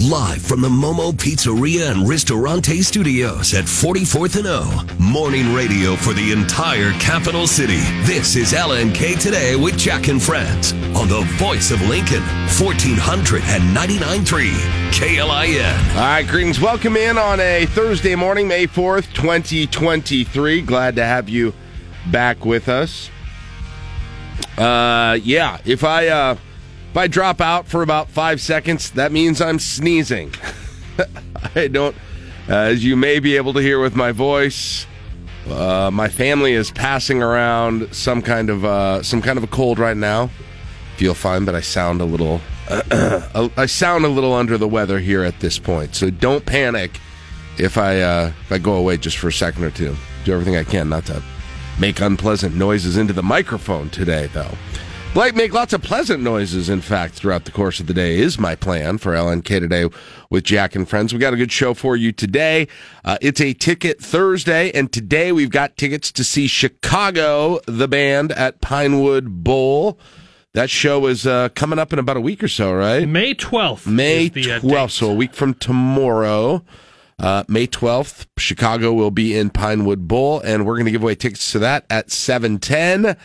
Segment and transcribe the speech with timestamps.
[0.00, 4.86] Live from the Momo Pizzeria and Ristorante Studios at 44th and O.
[4.96, 7.80] Morning radio for the entire capital city.
[8.04, 14.52] This is LNK Today with Jack and Friends on the voice of Lincoln, 1499.3
[14.92, 15.96] KLIN.
[15.96, 16.60] All right, greetings.
[16.60, 20.62] Welcome in on a Thursday morning, May 4th, 2023.
[20.62, 21.52] Glad to have you
[22.12, 23.10] back with us.
[24.56, 26.36] Uh, yeah, if I uh,
[26.98, 30.34] I drop out for about five seconds, that means I'm sneezing.
[31.54, 31.96] I don't,
[32.48, 34.86] as you may be able to hear with my voice.
[35.48, 39.78] Uh, my family is passing around some kind of uh, some kind of a cold
[39.78, 40.28] right now.
[40.96, 42.42] Feel fine, but I sound a little
[42.90, 45.94] I sound a little under the weather here at this point.
[45.94, 47.00] So don't panic
[47.58, 49.96] if I uh, if I go away just for a second or two.
[50.24, 51.22] Do everything I can not to
[51.78, 54.50] make unpleasant noises into the microphone today, though.
[55.18, 58.38] Like make lots of pleasant noises, in fact, throughout the course of the day is
[58.38, 59.88] my plan for LNK today
[60.30, 61.12] with Jack and friends.
[61.12, 62.68] We got a good show for you today.
[63.04, 68.30] Uh, it's a ticket Thursday, and today we've got tickets to see Chicago, the band
[68.30, 69.98] at Pinewood Bowl.
[70.54, 73.04] That show is uh, coming up in about a week or so, right?
[73.08, 73.88] May 12th.
[73.88, 76.64] May 12th, so a week from tomorrow.
[77.18, 81.16] Uh, May 12th, Chicago will be in Pinewood Bowl, and we're going to give away
[81.16, 83.16] tickets to that at 710.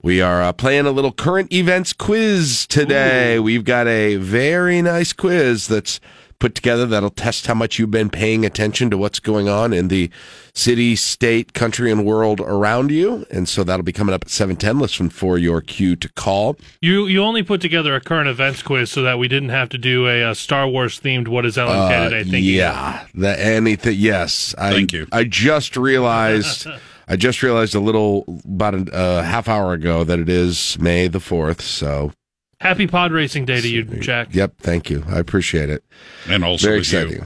[0.00, 3.36] We are uh, playing a little current events quiz today.
[3.36, 3.42] Ooh.
[3.42, 5.98] We've got a very nice quiz that's
[6.38, 9.88] put together that'll test how much you've been paying attention to what's going on in
[9.88, 10.08] the
[10.54, 13.26] city, state, country, and world around you.
[13.28, 14.78] And so that'll be coming up at 710.
[14.78, 16.56] Listen for your cue to call.
[16.80, 19.78] You you only put together a current events quiz so that we didn't have to
[19.78, 22.22] do a, a Star Wars themed What is LNK uh, today?
[22.22, 23.04] Thinking yeah.
[23.14, 24.54] The, anything, yes.
[24.56, 25.08] I, Thank you.
[25.10, 26.68] I just realized.
[27.08, 31.08] I just realized a little about a uh, half hour ago that it is May
[31.08, 31.62] the 4th.
[31.62, 32.12] So
[32.60, 34.34] Happy pod racing day to you, Jack.
[34.34, 35.04] Yep, thank you.
[35.08, 35.84] I appreciate it.
[36.28, 37.24] And also very exciting.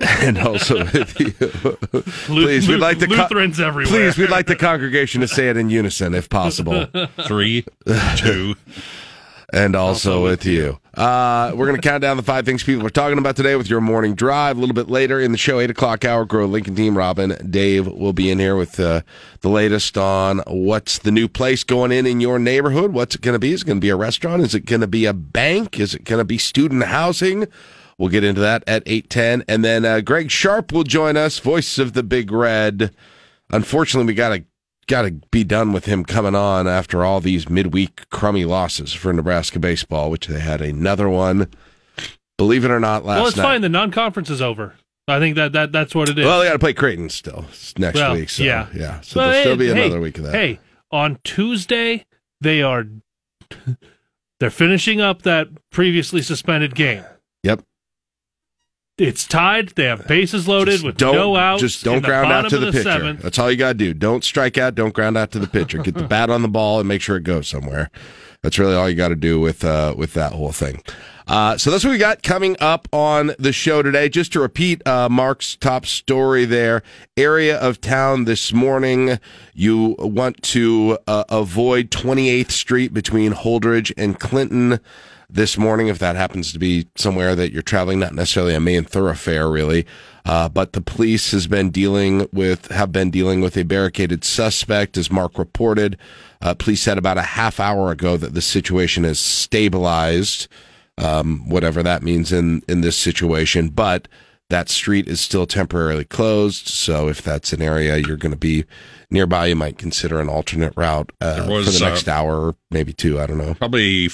[0.20, 1.32] and also with you.
[2.26, 3.92] please, we'd like the Lutherans con- everywhere.
[3.92, 6.86] Please, we'd like the congregation to say it in unison, if possible.
[7.26, 7.64] Three,
[8.16, 8.54] two,
[9.52, 10.78] and also, with you.
[10.94, 13.70] Uh, we're going to count down the five things people are talking about today with
[13.70, 14.56] your morning drive.
[14.56, 17.86] A little bit later in the show, 8 o'clock hour, Grow Lincoln team, Robin, Dave
[17.86, 19.00] will be in here with uh,
[19.40, 22.92] the latest on what's the new place going in in your neighborhood.
[22.92, 23.52] What's it going to be?
[23.52, 24.42] Is it going to be a restaurant?
[24.42, 25.80] Is it going to be a bank?
[25.80, 27.46] Is it going to be student housing?
[27.96, 29.44] We'll get into that at 8.10.
[29.48, 32.94] And then uh, Greg Sharpe will join us, voice of the Big Red.
[33.50, 34.44] Unfortunately, we got to
[34.88, 39.12] got to be done with him coming on after all these midweek crummy losses for
[39.12, 41.48] Nebraska baseball, which they had another one.
[42.36, 43.42] Believe it or not, last well, it's night.
[43.42, 43.60] fine.
[43.60, 44.74] The non-conference is over.
[45.06, 46.24] I think that, that that's what it is.
[46.24, 47.46] Well, they got to play Creighton still
[47.78, 48.28] next well, week.
[48.28, 49.00] So, yeah, yeah.
[49.00, 50.34] So there'll still be another hey, week of that.
[50.34, 50.60] Hey,
[50.90, 52.04] on Tuesday
[52.40, 52.84] they are
[54.40, 57.04] they're finishing up that previously suspended game.
[57.42, 57.62] Yep.
[58.98, 59.68] It's tied.
[59.70, 61.60] They have bases loaded just with no outs.
[61.60, 62.82] Just don't ground out to the, the pitcher.
[62.82, 63.22] Seventh.
[63.22, 63.94] That's all you got to do.
[63.94, 64.74] Don't strike out.
[64.74, 65.78] Don't ground out to the pitcher.
[65.78, 67.90] Get the bat on the ball and make sure it goes somewhere.
[68.42, 70.82] That's really all you got to do with uh, with that whole thing.
[71.28, 74.08] Uh, so that's what we got coming up on the show today.
[74.08, 76.82] Just to repeat uh, Mark's top story there
[77.16, 79.20] area of town this morning.
[79.54, 84.80] You want to uh, avoid 28th Street between Holdrege and Clinton
[85.30, 88.84] this morning, if that happens to be somewhere that you're traveling, not necessarily a main
[88.84, 89.86] thoroughfare, really.
[90.24, 94.96] Uh, but the police has been dealing with have been dealing with a barricaded suspect,
[94.96, 95.96] as Mark reported.
[96.40, 100.48] Uh, police said about a half hour ago that the situation is stabilized,
[100.96, 103.68] um, whatever that means in in this situation.
[103.68, 104.08] But
[104.50, 106.68] that street is still temporarily closed.
[106.68, 108.64] So if that's an area you're going to be
[109.10, 112.94] nearby, you might consider an alternate route uh, was, for the next uh, hour, maybe
[112.94, 113.20] two.
[113.20, 113.54] I don't know.
[113.54, 114.08] Probably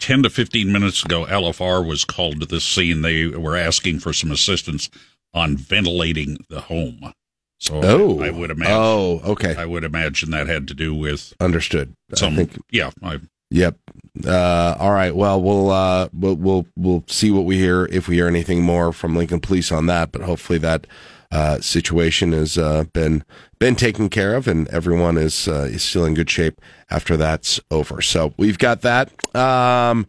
[0.00, 3.02] 10 to 15 minutes ago, LFR was called to this scene.
[3.02, 4.90] They were asking for some assistance
[5.32, 7.12] on ventilating the home.
[7.58, 8.74] So oh, I, I would imagine.
[8.76, 9.54] Oh, okay.
[9.56, 11.94] I would imagine that had to do with understood.
[12.14, 12.90] Some, I think, yeah.
[13.02, 13.78] I, yep.
[14.24, 15.14] Uh, all right.
[15.14, 18.92] Well, we'll uh, we'll we'll we'll see what we hear if we hear anything more
[18.92, 20.12] from Lincoln Police on that.
[20.12, 20.86] But hopefully that
[21.34, 23.24] uh, situation has uh, been
[23.58, 26.60] been taken care of, and everyone is uh, is still in good shape
[26.90, 28.00] after that's over.
[28.00, 29.10] So we've got that.
[29.34, 30.06] Um,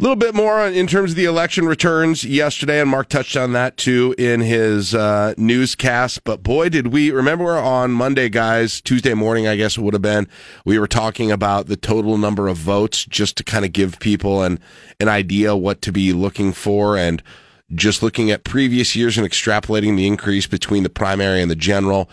[0.00, 3.52] a little bit more in terms of the election returns yesterday, and Mark touched on
[3.52, 6.24] that too in his uh, newscast.
[6.24, 10.02] But boy, did we remember on Monday, guys, Tuesday morning, I guess it would have
[10.02, 10.26] been,
[10.64, 14.42] we were talking about the total number of votes just to kind of give people
[14.42, 14.58] an,
[14.98, 16.96] an idea what to be looking for.
[16.96, 17.22] And
[17.74, 22.08] just looking at previous years and extrapolating the increase between the primary and the general,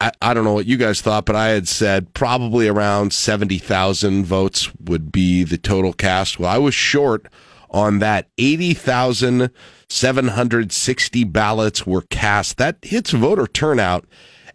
[0.00, 4.24] I, I don't know what you guys thought, but I had said probably around 70,000
[4.24, 6.38] votes would be the total cast.
[6.38, 7.26] Well, I was short
[7.70, 8.28] on that.
[8.38, 12.56] 80,760 ballots were cast.
[12.58, 14.06] That hits voter turnout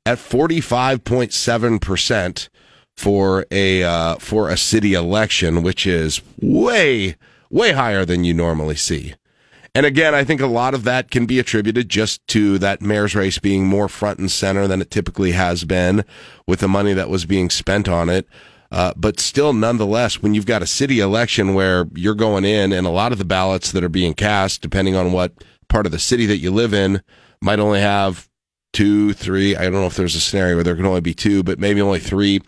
[0.06, 2.50] at 45.7%
[2.96, 7.16] for a uh, for a city election, which is way
[7.50, 9.16] way higher than you normally see.
[9.76, 13.16] And again, I think a lot of that can be attributed just to that mayor's
[13.16, 16.06] race being more front and center than it typically has been
[16.48, 18.28] with the money that was being spent on it.
[18.72, 22.86] Uh, but still, nonetheless, when you've got a city election where you're going in and
[22.86, 25.32] a lot of the ballots that are being cast, depending on what
[25.70, 27.02] part of the city that you live in,
[27.42, 28.30] might only have
[28.74, 29.56] two, three.
[29.56, 31.82] I don't know if there's a scenario where there can only be two, but maybe
[31.82, 32.42] only three,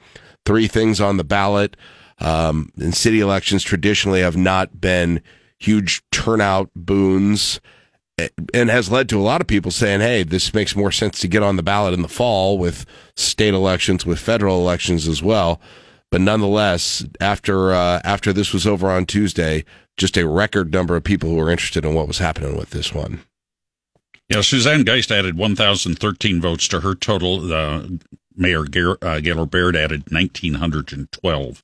[0.46, 1.76] three things on the ballot.
[2.20, 5.22] Um, and city elections traditionally have not been
[5.60, 7.60] huge turnout boons
[8.54, 11.28] and has led to a lot of people saying, hey, this makes more sense to
[11.28, 12.86] get on the ballot in the fall with
[13.16, 15.60] state elections, with federal elections as well.
[16.12, 19.66] But nonetheless, after uh, after this was over on Tuesday,
[19.98, 22.94] just a record number of people who were interested in what was happening with this
[22.94, 23.22] one.
[24.30, 27.54] Yeah, Suzanne Geist added 1,013 votes to her total.
[27.54, 27.88] Uh,
[28.36, 31.64] Mayor Gaylor, uh, Baird added 1,912.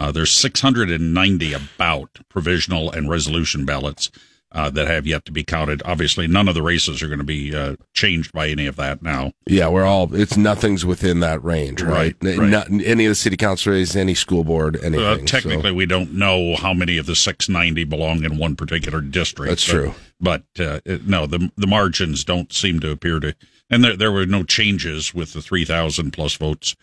[0.00, 4.10] Uh, there's 690 about provisional and resolution ballots
[4.52, 5.82] uh, that have yet to be counted.
[5.84, 9.02] Obviously, none of the races are going to be uh, changed by any of that
[9.02, 9.30] now.
[9.46, 12.16] Yeah, we're all, it's nothing's within that range, right?
[12.22, 12.48] right, right.
[12.48, 15.26] Not, any of the city council races, any school board, uh, anything.
[15.26, 15.74] technically, so.
[15.74, 19.50] we don't know how many of the 690 belong in one particular district.
[19.50, 19.94] That's but, true.
[20.18, 23.36] But uh, no, the, the margins don't seem to appear to,
[23.68, 26.74] and there, there were no changes with the 3,000 plus votes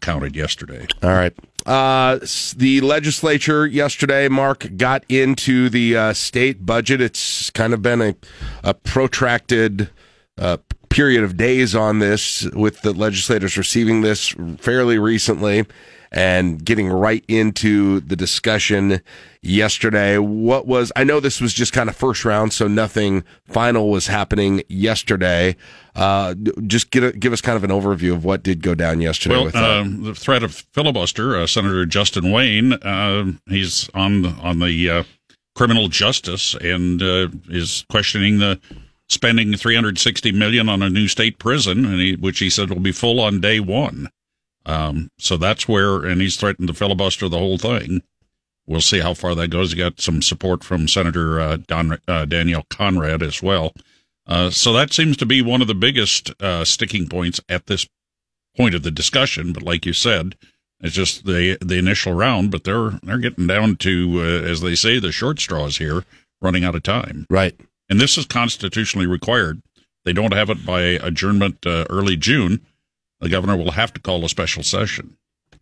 [0.00, 0.86] counted yesterday.
[1.02, 1.32] All right.
[1.66, 2.18] Uh,
[2.56, 7.00] the legislature yesterday, Mark, got into the uh, state budget.
[7.00, 8.14] It's kind of been a,
[8.62, 9.88] a protracted
[10.36, 10.58] uh,
[10.90, 15.64] period of days on this, with the legislators receiving this fairly recently
[16.12, 19.00] and getting right into the discussion
[19.44, 20.18] yesterday.
[20.18, 24.06] What was, I know this was just kind of first round, so nothing final was
[24.06, 25.56] happening yesterday.
[25.94, 26.34] Uh,
[26.66, 29.36] just get a, give us kind of an overview of what did go down yesterday.
[29.36, 34.26] Well, with, uh, um, the threat of filibuster, uh, Senator Justin Wayne, uh, he's on,
[34.40, 35.04] on the uh,
[35.54, 38.60] criminal justice and uh, is questioning the
[39.08, 42.92] spending 360 million on a new state prison, and he, which he said will be
[42.92, 44.08] full on day one.
[44.66, 48.02] Um, so that's where, and he's threatened to filibuster the whole thing.
[48.66, 49.72] We'll see how far that goes.
[49.72, 53.74] He got some support from Senator uh, Don, uh, Danielle Conrad as well.
[54.26, 57.86] Uh, so that seems to be one of the biggest uh, sticking points at this
[58.56, 59.52] point of the discussion.
[59.52, 60.36] But like you said,
[60.80, 62.50] it's just the the initial round.
[62.50, 66.04] But they're they're getting down to, uh, as they say, the short straws here,
[66.40, 67.26] running out of time.
[67.28, 67.58] Right.
[67.90, 69.60] And this is constitutionally required.
[70.06, 72.60] They don't have it by adjournment uh, early June
[73.24, 75.16] the governor will have to call a special session.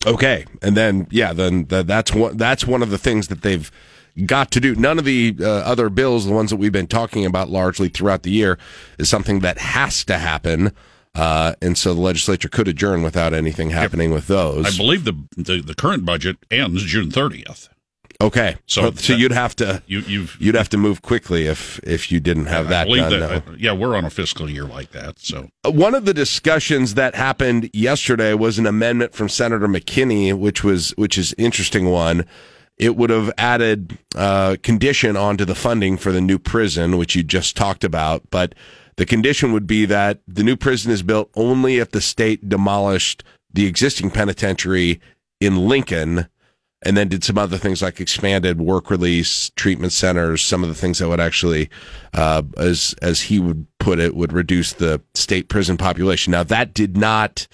[0.07, 3.71] Okay, and then yeah, then the, that's one that's one of the things that they've
[4.27, 4.75] got to do.
[4.75, 8.23] None of the uh, other bills, the ones that we've been talking about largely throughout
[8.23, 8.59] the year,
[8.99, 10.73] is something that has to happen.
[11.15, 14.15] Uh, and so the legislature could adjourn without anything happening yep.
[14.15, 14.67] with those.
[14.67, 17.69] I believe the, the, the current budget ends June 30th.
[18.23, 22.13] Okay, so so you'd have to you you've, you'd have to move quickly if if
[22.13, 23.11] you didn't have that done.
[23.11, 23.53] That, no.
[23.53, 25.19] uh, yeah, we're on a fiscal year like that.
[25.19, 30.33] So uh, one of the discussions that happened yesterday was an amendment from Senator McKinney,
[30.33, 32.25] which was which is interesting one.
[32.79, 37.25] It would have added uh, condition onto the funding for the new prison, which you
[37.25, 38.55] just talked about, but
[38.97, 43.25] the condition would be that the new prison is built only if the state demolished
[43.53, 45.01] the existing penitentiary
[45.41, 46.29] in Lincoln
[46.83, 50.75] and then did some other things like expanded work release treatment centers some of the
[50.75, 51.71] things that would actually
[52.15, 56.31] uh, as as he would put it would reduce the state prison population.
[56.31, 57.47] Now that did not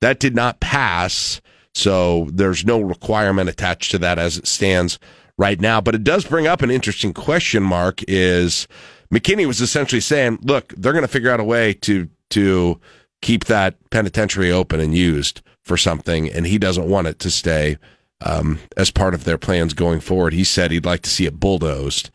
[0.00, 1.40] that did not pass
[1.74, 4.98] so there's no requirement attached to that as it stands
[5.36, 5.80] right now.
[5.80, 8.68] But it does bring up an interesting question mark is
[9.12, 12.80] mckinney was essentially saying look they're going to figure out a way to to
[13.22, 17.76] keep that penitentiary open and used for something and he doesn't want it to stay
[18.20, 20.32] um, as part of their plans going forward.
[20.32, 22.10] He said he'd like to see it bulldozed.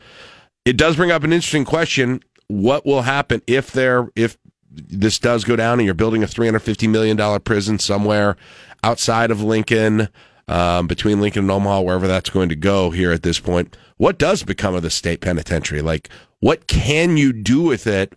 [0.64, 4.36] It does bring up an interesting question: What will happen if there if
[4.70, 8.36] this does go down and you're building a 350 million dollar prison somewhere
[8.82, 10.08] outside of Lincoln?
[10.46, 14.18] Um, between Lincoln and Omaha, wherever that's going to go here at this point, what
[14.18, 15.80] does become of the state penitentiary?
[15.80, 18.12] Like, what can you do with it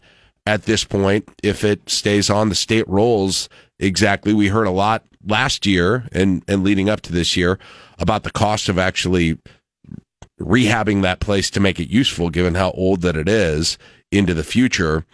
[0.46, 3.48] at this point if it stays on the state rolls
[3.80, 4.34] exactly?
[4.34, 7.60] We heard a lot last year and, and leading up to this year
[8.00, 9.38] about the cost of actually
[10.40, 13.78] rehabbing that place to make it useful, given how old that it is
[14.12, 15.06] into the future.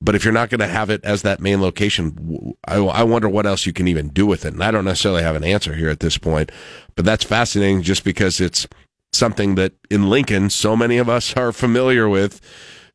[0.00, 3.28] But if you're not going to have it as that main location, I, I, wonder
[3.28, 4.52] what else you can even do with it.
[4.52, 6.52] And I don't necessarily have an answer here at this point,
[6.94, 8.66] but that's fascinating just because it's
[9.12, 12.40] something that in Lincoln, so many of us are familiar with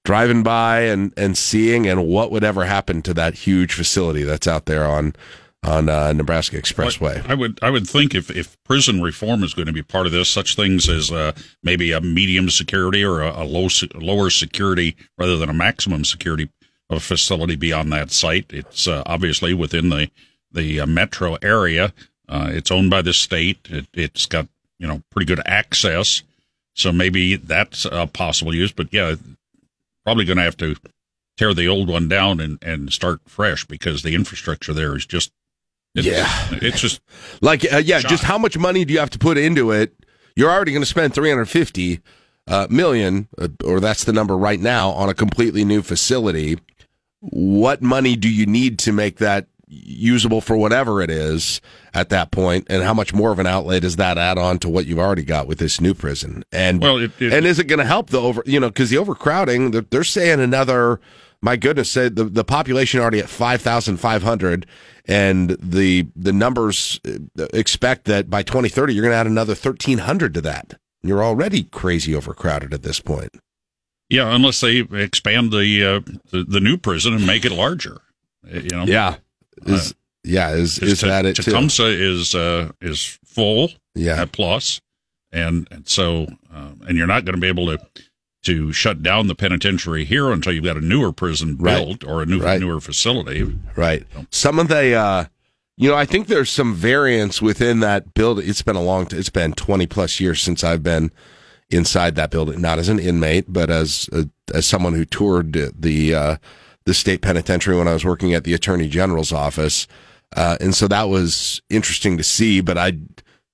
[0.05, 4.47] driving by and, and seeing, and what would ever happen to that huge facility that's
[4.47, 5.13] out there on
[5.61, 7.27] on uh, Nebraska Expressway.
[7.29, 10.13] I would I would think if, if prison reform is going to be part of
[10.13, 14.95] this, such things as uh, maybe a medium security or a, a low lower security
[15.17, 16.49] rather than a maximum security
[16.97, 18.47] facility be on that site.
[18.49, 20.09] It's uh, obviously within the
[20.51, 21.93] the uh, metro area.
[22.27, 23.59] Uh, it's owned by the state.
[23.69, 24.47] It, it's got
[24.79, 26.23] you know pretty good access,
[26.73, 28.71] so maybe that's a possible use.
[28.71, 29.15] But yeah,
[30.09, 30.75] probably going to have to
[31.37, 35.31] tear the old one down and, and start fresh because the infrastructure there is just
[35.93, 36.99] it's, yeah, it's just
[37.41, 39.93] like uh, yeah, just how much money do you have to put into it?
[40.35, 42.01] You're already going to spend 350
[42.47, 46.59] uh, million, uh, or that's the number right now, on a completely new facility.
[47.19, 51.61] What money do you need to make that usable for whatever it is
[51.93, 54.69] at that point, and how much more of an outlay does that add on to
[54.69, 56.43] what you've already got with this new prison?
[56.51, 58.43] And well, it, it, and is it going to help the over?
[58.45, 60.99] You know, because the overcrowding, they're, they're saying another.
[61.41, 64.65] My goodness, said the the population already at five thousand five hundred,
[65.05, 69.55] and the the numbers uh, expect that by twenty thirty you're going to add another
[69.55, 70.73] thirteen hundred to that.
[71.01, 73.29] You're already crazy overcrowded at this point.
[74.09, 75.99] Yeah, unless they expand the uh,
[76.31, 78.01] the, the new prison and make it larger.
[78.45, 78.83] You know.
[78.83, 79.17] Yeah.
[79.65, 83.71] Is, uh, yeah, is is that it Tecumseh is uh, is full.
[83.95, 84.81] Yeah, at plus,
[85.31, 87.79] and and so uh, and you're not going to be able to
[88.41, 92.25] to shut down the penitentiary here until you've got a newer prison built or a
[92.25, 92.59] new right.
[92.59, 93.59] newer facility.
[93.75, 94.05] Right.
[94.31, 95.25] Some of the, uh,
[95.75, 98.47] you know, I think there's some variance within that building.
[98.47, 101.11] It's been a long, t- it's been 20 plus years since I've been
[101.69, 106.15] inside that building, not as an inmate, but as a, as someone who toured the
[106.15, 106.37] uh,
[106.89, 109.87] the state penitentiary when I was working at the Attorney General's office.
[110.35, 112.61] Uh, and so that was interesting to see.
[112.61, 112.93] But I,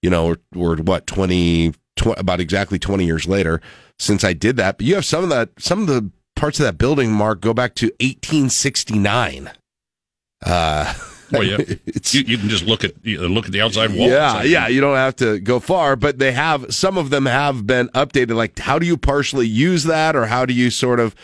[0.01, 3.60] you know, we're, what 20, tw- about exactly 20 years later
[4.00, 4.77] since I did that.
[4.77, 7.54] But you have some of that, some of the parts of that building, Mark, go
[7.54, 9.51] back to 1869.
[10.46, 10.94] Uh,
[11.34, 11.58] well, yeah,
[12.12, 14.08] you, you, can just look at look at the outside wall.
[14.08, 17.68] Yeah, yeah, you don't have to go far, but they have some of them have
[17.68, 18.36] been updated.
[18.36, 21.15] Like, how do you partially use that, or how do you sort of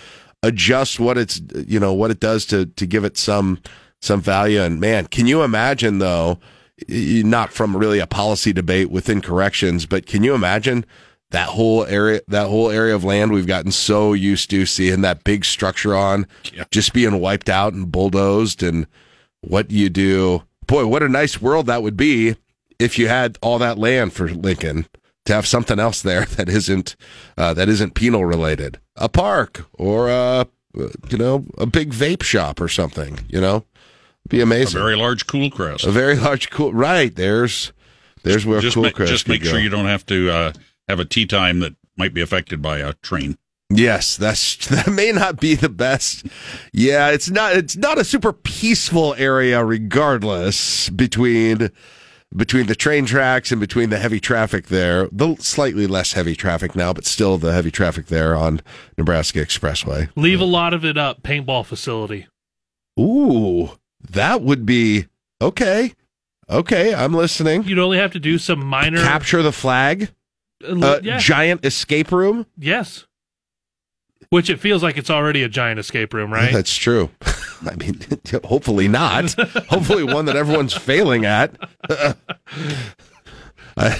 [0.44, 3.60] adjust what it's you know what it does to to give it some
[4.02, 4.62] some value?
[4.62, 6.40] And man, can you imagine though?
[6.88, 10.84] Not from really a policy debate within corrections, but can you imagine
[11.32, 15.24] that whole area that whole area of land we've gotten so used to seeing that
[15.24, 16.66] big structure on yeah.
[16.72, 18.86] just being wiped out and bulldozed and
[19.42, 22.36] what you do boy what a nice world that would be
[22.80, 24.86] if you had all that land for lincoln
[25.26, 26.96] to have something else there that isn't
[27.38, 30.48] uh, that isn't penal related a park or a
[31.10, 33.66] you know a big vape shop or something you know
[34.30, 37.74] be amazing a very large cool crest a very large cool right there's
[38.24, 39.50] there's where just cool make, crest just make go.
[39.50, 40.54] sure you don't have to uh,
[40.88, 43.38] have a tea time that might be affected by a train.
[43.70, 46.26] Yes, that's that may not be the best.
[46.74, 51.72] Yeah, it's not it's not a super peaceful area regardless between
[52.36, 55.08] between the train tracks and between the heavy traffic there.
[55.12, 58.62] The slightly less heavy traffic now, but still the heavy traffic there on
[58.98, 60.10] Nebraska Expressway.
[60.16, 62.28] Leave a lot of it up, paintball facility.
[63.00, 63.72] Ooh,
[64.10, 65.08] that would be
[65.42, 65.94] okay.
[66.50, 67.64] Okay, I'm listening.
[67.64, 70.12] You'd only have to do some minor capture the flag.
[70.64, 71.18] Uh, yeah.
[71.18, 72.46] Giant escape room?
[72.58, 73.08] Yes.
[74.30, 76.54] Which it feels like it's already a giant escape room, right?
[76.54, 77.10] That's true.
[77.70, 78.00] I mean,
[78.46, 79.34] hopefully not.
[79.70, 81.56] hopefully one that everyone's failing at.
[83.78, 84.00] I,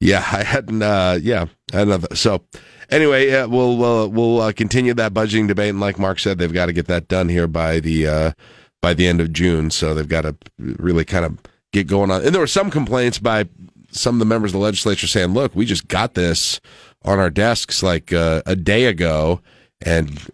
[0.00, 0.82] yeah, I hadn't.
[0.82, 2.44] Uh, yeah, had So
[2.90, 6.66] anyway, we'll we'll, we'll uh, continue that budgeting debate, and like Mark said, they've got
[6.66, 8.32] to get that done here by the uh,
[8.80, 9.70] by the end of June.
[9.70, 11.38] So they've got to really kind of
[11.72, 12.24] get going on.
[12.24, 13.48] And there were some complaints by
[13.90, 16.60] some of the members of the legislature saying, look, we just got this
[17.04, 19.40] on our desks like uh, a day ago,
[19.84, 20.30] and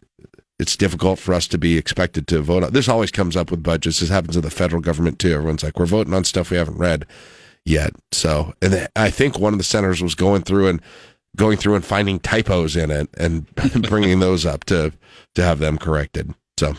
[0.59, 2.73] it's difficult for us to be expected to vote on.
[2.73, 4.01] This always comes up with budgets.
[4.01, 5.33] This happens in the federal government too.
[5.33, 7.07] Everyone's like, we're voting on stuff we haven't read
[7.65, 7.93] yet.
[8.13, 10.83] So, and I think one of the senators was going through and
[11.37, 13.47] going through and finding typos in it and
[13.89, 14.93] bringing those up to
[15.35, 16.35] to have them corrected.
[16.59, 16.75] So,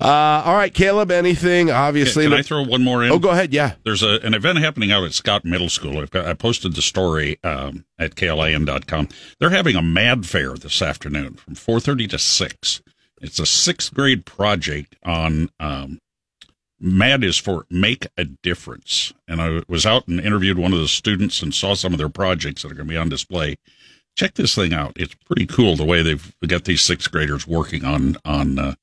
[0.00, 1.10] uh, all right, Caleb.
[1.10, 1.70] Anything?
[1.70, 3.10] Obviously, can, can I throw one more in?
[3.10, 3.52] Oh, go ahead.
[3.52, 6.04] Yeah, there's a, an event happening out at Scott Middle School.
[6.06, 9.08] Got, I posted the story um, at klin.com.
[9.40, 12.82] They're having a Mad Fair this afternoon from 4:30 to six.
[13.20, 15.98] It's a sixth grade project on um,
[16.84, 19.14] MAD is for make a difference.
[19.26, 22.10] And I was out and interviewed one of the students and saw some of their
[22.10, 23.56] projects that are going to be on display.
[24.16, 24.92] Check this thing out.
[24.96, 28.74] It's pretty cool the way they've got these sixth graders working on on uh,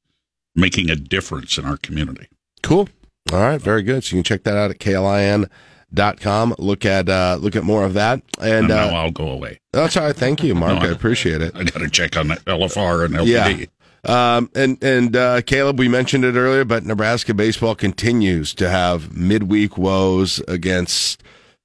[0.55, 2.27] making a difference in our community.
[2.63, 2.89] Cool.
[3.31, 4.03] All right, very good.
[4.03, 6.17] So you can check that out at klin.com.
[6.17, 6.55] com.
[6.57, 8.21] Look at uh, look at more of that.
[8.39, 9.59] And And now uh, I'll go away.
[9.73, 10.15] that's all right.
[10.15, 10.73] Thank you, Mark.
[10.75, 11.55] No, I I- appreciate it.
[11.55, 13.59] I got to check on that LFR and LPD.
[13.59, 13.65] Yeah.
[14.03, 19.15] Um, and and uh, Caleb, we mentioned it earlier, but Nebraska baseball continues to have
[19.15, 21.21] midweek woes against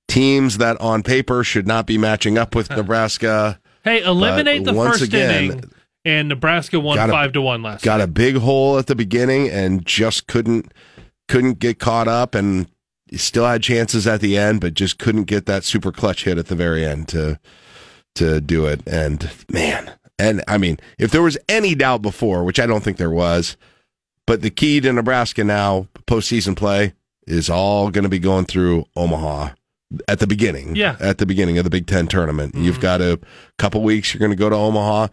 [0.06, 3.58] teams that on paper should not be matching up with Nebraska.
[3.84, 5.70] Hey, eliminate But the once first again, inning,
[6.06, 7.84] and Nebraska won five to one last.
[7.84, 8.04] Got night.
[8.04, 10.72] a big hole at the beginning and just couldn't
[11.28, 12.68] couldn't get caught up, and
[13.14, 16.46] still had chances at the end, but just couldn't get that super clutch hit at
[16.46, 17.40] the very end to
[18.14, 18.80] to do it.
[18.86, 22.98] And man, and I mean, if there was any doubt before, which I don't think
[22.98, 23.56] there was,
[24.26, 26.94] but the key to Nebraska now postseason play
[27.26, 29.50] is all going to be going through Omaha
[30.06, 30.76] at the beginning.
[30.76, 30.96] Yeah.
[31.00, 32.82] at the beginning of the Big Ten tournament, you've mm-hmm.
[32.82, 33.18] got a
[33.58, 34.14] couple weeks.
[34.14, 35.08] You're going to go to Omaha.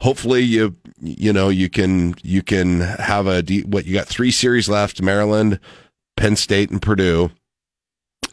[0.00, 4.68] Hopefully, you you know you can you can have a what you got three series
[4.68, 5.60] left: Maryland,
[6.16, 7.30] Penn State, and Purdue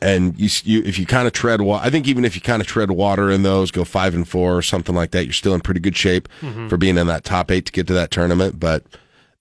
[0.01, 2.61] and you, you if you kind of tread water, I think even if you kind
[2.61, 5.53] of tread water in those, go five and four or something like that, you're still
[5.53, 6.67] in pretty good shape mm-hmm.
[6.67, 8.59] for being in that top eight to get to that tournament.
[8.59, 8.83] But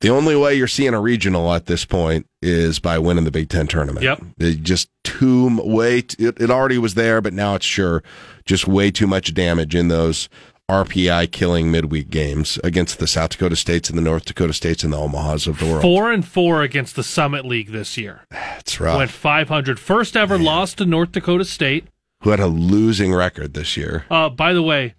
[0.01, 3.49] the only way you're seeing a regional at this point is by winning the Big
[3.49, 4.05] Ten tournament.
[4.05, 4.23] Yep.
[4.39, 5.99] It just too way.
[5.99, 8.03] It, it already was there, but now it's sure
[8.45, 10.29] just way too much damage in those
[10.71, 14.93] RPI killing midweek games against the South Dakota States and the North Dakota States and
[14.93, 15.81] the Omahas of the world.
[15.81, 18.21] Four and four against the Summit League this year.
[18.31, 18.99] That's rough.
[18.99, 19.81] Went 500.
[19.81, 21.87] First ever loss to North Dakota State.
[22.23, 24.05] Who had a losing record this year?
[24.11, 24.95] Uh, by the way,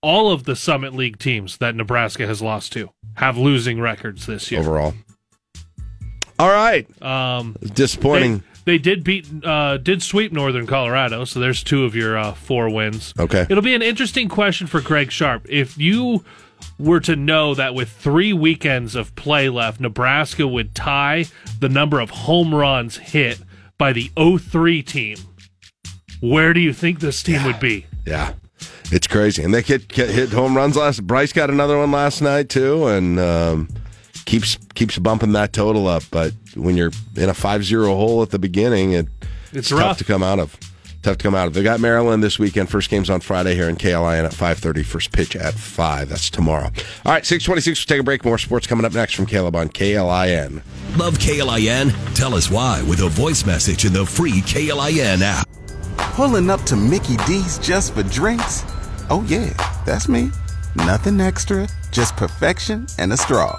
[0.00, 4.50] all of the Summit League teams that Nebraska has lost to have losing records this
[4.52, 4.60] year.
[4.60, 4.94] overall.
[6.38, 8.42] All right, Um, disappointing.
[8.64, 12.68] They, did beat, uh, did sweep Northern Colorado, so there's two of your uh, four
[12.68, 13.14] wins.
[13.18, 15.46] okay, It'll be an interesting question for Greg Sharpe.
[15.48, 16.24] If you
[16.78, 21.24] were to know that with three weekends of play left, Nebraska would tie
[21.58, 23.40] the number of home runs hit
[23.78, 25.16] by the 03 team,
[26.20, 27.86] where do you think this team would be?
[28.06, 28.34] yeah,
[28.92, 29.42] it's crazy.
[29.42, 31.06] And they hit, hit home runs last.
[31.06, 33.68] Bryce got another one last night too, and um,
[34.24, 36.02] keeps keeps bumping that total up.
[36.10, 39.08] But when you're in a 5-0 hole at the beginning, it,
[39.52, 40.56] It's tough to come out of.
[41.02, 41.54] Tough to come out of.
[41.54, 42.68] They got Maryland this weekend.
[42.68, 44.84] First game's on Friday here in KLIN at 5.30.
[44.84, 46.10] First pitch at 5.
[46.10, 46.66] That's tomorrow.
[47.06, 47.80] All right, 626.
[47.80, 48.22] We'll take a break.
[48.22, 50.60] More sports coming up next from Caleb on KLIN.
[50.98, 52.14] Love KLIN?
[52.14, 55.48] Tell us why with a voice message in the free KLIN app.
[55.96, 58.64] Pulling up to Mickey D's just for drinks?
[59.08, 59.54] Oh, yeah,
[59.86, 60.30] that's me.
[60.76, 63.58] Nothing extra, just perfection and a straw.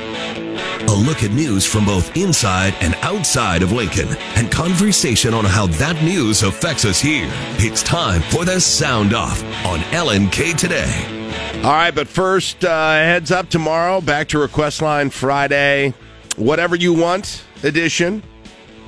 [0.91, 5.67] A look at news from both inside and outside of Lincoln and conversation on how
[5.67, 7.29] that news affects us here.
[7.59, 11.61] It's time for the Sound Off on LNK Today.
[11.63, 14.01] All right, but first, uh, heads up tomorrow.
[14.01, 15.93] Back to Request Line Friday.
[16.35, 18.21] Whatever you want edition.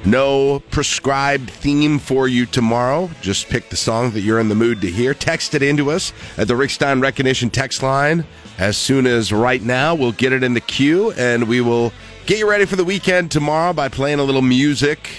[0.03, 3.09] No prescribed theme for you tomorrow.
[3.21, 5.13] Just pick the song that you're in the mood to hear.
[5.13, 8.25] Text it into us at the Rick Stein Recognition text line.
[8.57, 11.91] As soon as right now, we'll get it in the queue and we will
[12.25, 15.09] get you ready for the weekend tomorrow by playing a little music.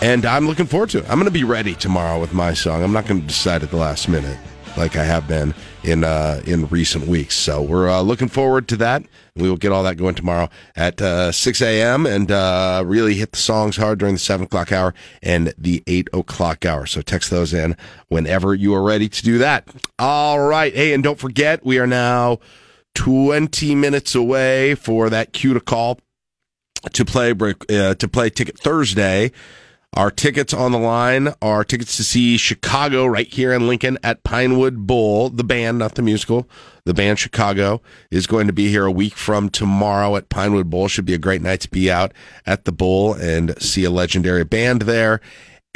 [0.00, 1.04] And I'm looking forward to it.
[1.04, 2.82] I'm going to be ready tomorrow with my song.
[2.82, 4.38] I'm not going to decide at the last minute
[4.76, 7.36] like I have been in uh, in recent weeks.
[7.36, 9.04] So we're uh, looking forward to that.
[9.36, 12.06] We will get all that going tomorrow at uh, 6 a.m.
[12.06, 16.08] and uh, really hit the songs hard during the 7 o'clock hour and the 8
[16.12, 16.86] o'clock hour.
[16.86, 17.76] So text those in
[18.08, 19.68] whenever you are ready to do that.
[19.98, 20.74] All right.
[20.74, 22.38] Hey, and don't forget, we are now
[22.94, 25.98] 20 minutes away for that cue to call
[26.92, 29.32] to play uh, to play Ticket Thursday.
[29.96, 34.24] Our tickets on the line are tickets to see Chicago right here in Lincoln at
[34.24, 35.30] Pinewood Bowl.
[35.30, 36.48] The band, not the musical.
[36.84, 37.80] The band Chicago
[38.10, 40.88] is going to be here a week from tomorrow at Pinewood Bowl.
[40.88, 42.12] Should be a great night to be out
[42.44, 45.20] at the bowl and see a legendary band there.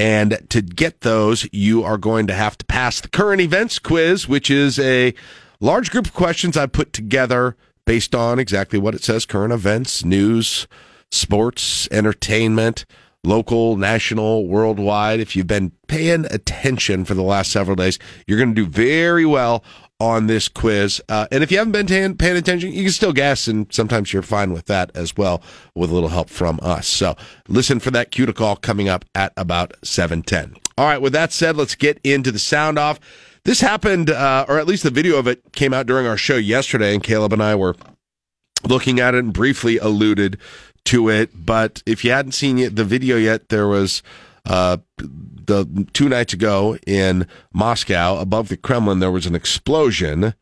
[0.00, 4.26] And to get those, you are going to have to pass the current events quiz,
[4.26, 5.14] which is a
[5.61, 10.04] large group of questions I put together based on exactly what it says current events,
[10.04, 10.66] news,
[11.12, 12.85] sports, entertainment,
[13.24, 15.20] local, national, worldwide.
[15.20, 19.26] If you've been paying attention for the last several days, you're going to do very
[19.26, 19.64] well
[20.00, 21.02] on this quiz.
[21.09, 24.12] Uh, and if you haven't been paying, paying attention, you can still guess, and sometimes
[24.12, 25.42] you're fine with that as well,
[25.74, 26.87] with a little help from us.
[26.87, 27.16] So
[27.48, 30.57] listen for that cue to call coming up at about 710.
[30.76, 33.00] All right, with that said, let's get into the sound off.
[33.44, 36.37] This happened, uh, or at least the video of it came out during our show
[36.37, 37.74] yesterday, and Caleb and I were
[38.68, 40.38] looking at it and briefly alluded
[40.88, 41.31] to it.
[41.35, 44.03] But if you hadn't seen the video yet, there was
[44.46, 50.35] uh, the two nights ago in Moscow above the Kremlin, there was an explosion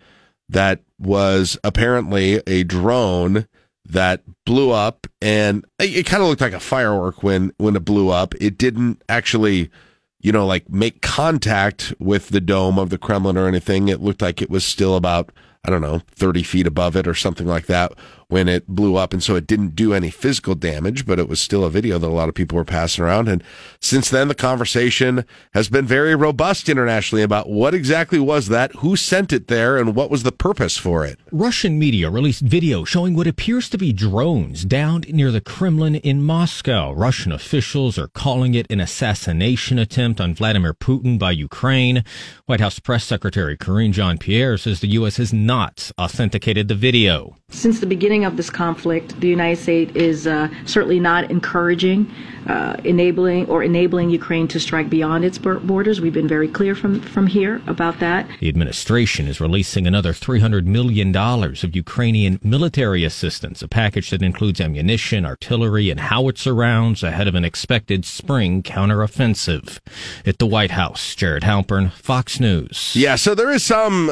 [0.49, 3.49] that was apparently a drone
[3.85, 7.85] that blew up, and it, it kind of looked like a firework when when it
[7.85, 8.35] blew up.
[8.41, 9.71] It didn't actually.
[10.19, 13.87] You know, like make contact with the dome of the Kremlin or anything.
[13.87, 15.31] It looked like it was still about
[15.65, 17.93] I don't know, 30 feet above it or something like that
[18.29, 19.13] when it blew up.
[19.13, 22.07] And so it didn't do any physical damage, but it was still a video that
[22.07, 23.29] a lot of people were passing around.
[23.29, 23.43] And
[23.81, 28.97] since then, the conversation has been very robust internationally about what exactly was that, who
[28.97, 31.19] sent it there, and what was the purpose for it.
[31.31, 36.23] Russian media released video showing what appears to be drones downed near the Kremlin in
[36.23, 36.93] Moscow.
[36.93, 42.05] Russian officials are calling it an assassination attempt on Vladimir Putin by Ukraine.
[42.47, 45.17] White House Press Secretary Karine Jean Pierre says the U.S.
[45.17, 47.37] has not authenticated the video.
[47.51, 52.11] Since the beginning of this conflict, the United States is uh, certainly not encouraging,
[52.49, 56.01] uh, enabling, or enabling Ukraine to strike beyond its borders.
[56.01, 58.29] We've been very clear from, from here about that.
[58.41, 64.61] The administration is releasing another $300 million of Ukrainian military assistance, a package that includes
[64.61, 69.79] ammunition, artillery, and howitzer rounds ahead of an expected spring counteroffensive.
[70.25, 72.93] At the White House, Jared Halpern, Fox News.
[72.95, 74.11] Yeah, so there is some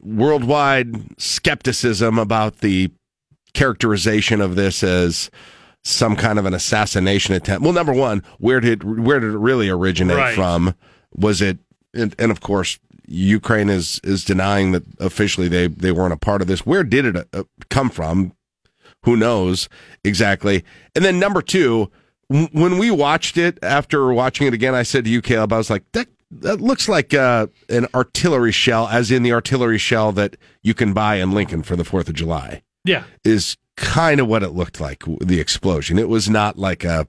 [0.00, 2.90] worldwide skepticism about the
[3.54, 5.30] characterization of this as
[5.84, 7.62] some kind of an assassination attempt.
[7.62, 10.34] Well, number one, where did where did it really originate right.
[10.34, 10.74] from?
[11.14, 11.58] Was it
[11.94, 16.42] and, and, of course Ukraine is is denying that officially they they weren't a part
[16.42, 16.66] of this.
[16.66, 18.32] Where did it uh, come from?
[19.04, 19.68] Who knows
[20.04, 20.64] exactly?
[20.94, 21.90] And then number two,
[22.28, 25.70] when we watched it after watching it again, I said to you, Caleb, I was
[25.70, 30.36] like, that that looks like uh, an artillery shell, as in the artillery shell that
[30.62, 32.62] you can buy in Lincoln for the Fourth of July.
[32.88, 35.04] Yeah, is kind of what it looked like.
[35.20, 35.98] The explosion.
[35.98, 37.06] It was not like a.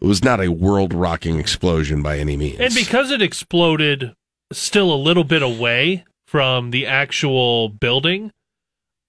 [0.00, 2.58] It was not a world rocking explosion by any means.
[2.58, 4.14] And because it exploded
[4.50, 8.32] still a little bit away from the actual building,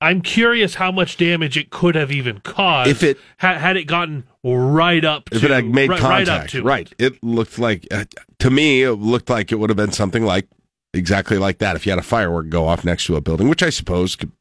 [0.02, 3.86] I'm curious how much damage it could have even caused if it ha- had it
[3.86, 5.30] gotten right up.
[5.30, 6.94] To, if it had made right, contact, right, right.
[6.98, 7.14] It.
[7.14, 8.06] it looked like uh,
[8.40, 10.48] to me, it looked like it would have been something like
[10.94, 11.76] exactly like that.
[11.76, 14.32] If you had a firework go off next to a building, which I suppose could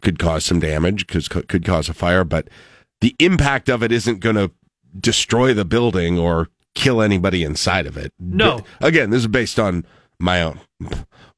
[0.00, 2.48] could cause some damage, because could cause a fire, but
[3.00, 4.50] the impact of it isn't going to
[4.98, 8.12] destroy the building or kill anybody inside of it.
[8.18, 8.60] No.
[8.80, 9.84] But again, this is based on
[10.18, 10.60] my own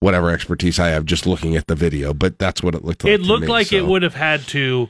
[0.01, 3.13] whatever expertise I have just looking at the video, but that's what it looked like.
[3.13, 3.77] It looked me, like so.
[3.77, 4.89] it would have had to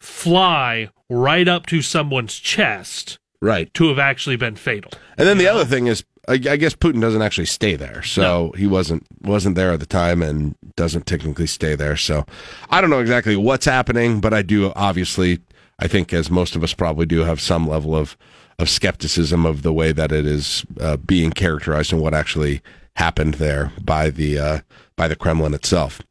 [0.00, 4.90] fly right up to someone's chest, right, to have actually been fatal.
[5.16, 5.54] And then the know?
[5.54, 8.52] other thing is, I, I, guess Putin doesn't actually stay there, so no.
[8.56, 11.96] he wasn't wasn't there at the time and doesn't technically stay there.
[11.96, 12.24] So
[12.68, 15.40] I don't know exactly what's happening, but I do obviously.
[15.82, 18.14] I think, as most of us probably do, have some level of
[18.58, 22.60] of skepticism of the way that it is uh, being characterized and what actually
[22.96, 24.58] happened there by the uh,
[24.96, 26.02] by the Kremlin itself.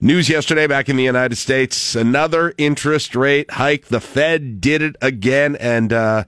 [0.00, 3.86] News yesterday back in the United States, another interest rate hike.
[3.86, 6.24] The Fed did it again, and uh,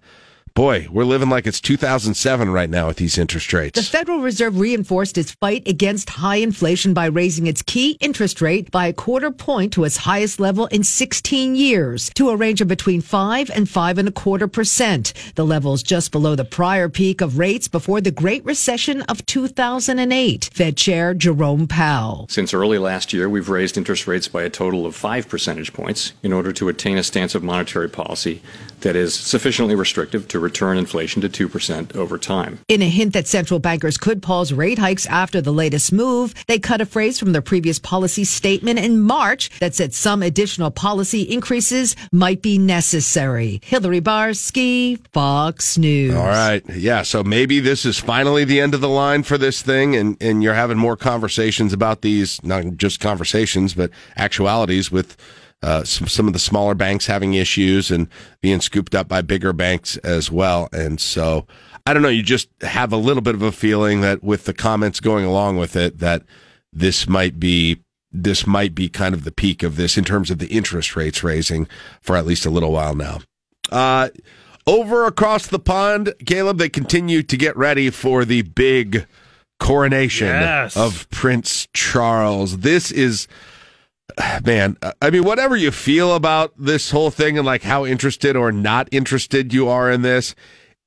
[0.54, 3.78] Boy, we're living like it's 2007 right now with these interest rates.
[3.78, 8.70] The Federal Reserve reinforced its fight against high inflation by raising its key interest rate
[8.70, 12.66] by a quarter point to its highest level in 16 years to a range of
[12.66, 15.12] between 5 and 5 and a quarter percent.
[15.36, 19.24] The level is just below the prior peak of rates before the Great Recession of
[19.26, 20.50] 2008.
[20.52, 22.26] Fed Chair Jerome Powell.
[22.28, 26.12] Since early last year, we've raised interest rates by a total of 5 percentage points
[26.24, 28.42] in order to attain a stance of monetary policy
[28.80, 32.58] that is sufficiently restrictive to return inflation to 2% over time.
[32.68, 36.58] In a hint that central bankers could pause rate hikes after the latest move, they
[36.58, 41.22] cut a phrase from their previous policy statement in March that said some additional policy
[41.22, 43.60] increases might be necessary.
[43.62, 46.14] Hillary Barsky, Fox News.
[46.14, 46.62] All right.
[46.70, 47.02] Yeah.
[47.02, 50.42] So maybe this is finally the end of the line for this thing, and, and
[50.42, 55.16] you're having more conversations about these, not just conversations, but actualities with
[55.62, 58.08] uh, some, some of the smaller banks having issues and
[58.40, 60.68] being scooped up by bigger banks as well.
[60.72, 61.46] And so
[61.86, 62.08] I don't know.
[62.08, 65.58] You just have a little bit of a feeling that with the comments going along
[65.58, 66.22] with it, that
[66.72, 67.80] this might be
[68.12, 71.22] this might be kind of the peak of this in terms of the interest rates
[71.22, 71.68] raising
[72.00, 73.20] for at least a little while now.
[73.70, 74.08] Uh,
[74.66, 79.06] over across the pond, Caleb, they continue to get ready for the big
[79.60, 80.76] coronation Yes.
[80.76, 82.58] of Prince Charles.
[82.58, 83.28] This is
[84.44, 88.52] man, I mean, whatever you feel about this whole thing and like how interested or
[88.52, 90.34] not interested you are in this,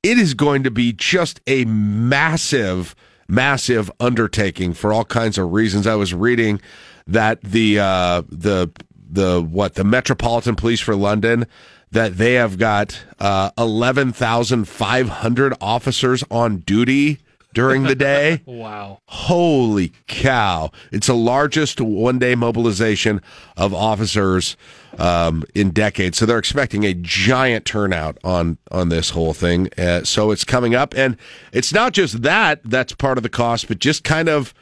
[0.02, 2.94] it is going to be just a massive,
[3.28, 5.86] massive undertaking for all kinds of reasons.
[5.86, 6.60] I was reading
[7.06, 8.70] that the uh, the
[9.10, 11.46] the what the Metropolitan Police for London
[11.90, 17.20] that they have got uh, eleven thousand five hundred officers on duty
[17.54, 18.42] during the day.
[18.46, 18.98] Wow.
[19.08, 20.70] Holy cow.
[20.92, 23.20] It's the largest one day mobilization
[23.56, 24.56] of officers
[24.98, 26.18] um, in decades.
[26.18, 29.68] So they're expecting a giant turnout on, on this whole thing.
[29.78, 30.94] Uh, so it's coming up.
[30.96, 31.16] And
[31.52, 34.52] it's not just that that's part of the cost, but just kind of.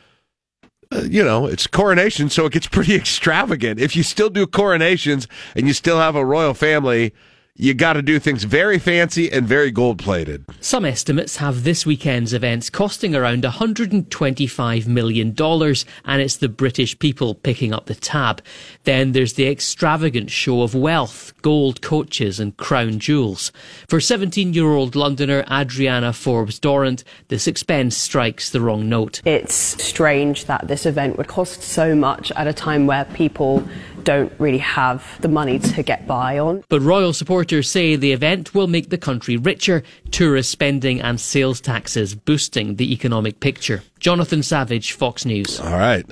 [0.92, 3.80] uh, You know, it's coronation, so it gets pretty extravagant.
[3.80, 5.26] If you still do coronations
[5.56, 7.12] and you still have a royal family,
[7.54, 10.44] you got to do things very fancy and very gold plated.
[10.60, 17.34] Some estimates have this weekend's events costing around $125 million, and it's the British people
[17.34, 18.42] picking up the tab.
[18.84, 23.52] Then there's the extravagant show of wealth, gold coaches, and crown jewels.
[23.86, 29.20] For 17 year old Londoner Adriana Forbes Dorrant, this expense strikes the wrong note.
[29.26, 33.62] It's strange that this event would cost so much at a time where people
[34.04, 36.64] don't really have the money to get by on.
[36.68, 37.12] But royal
[37.60, 42.92] say the event will make the country richer, tourist spending and sales taxes boosting the
[42.92, 43.82] economic picture.
[43.98, 45.60] Jonathan Savage, Fox News.
[45.60, 46.06] All right.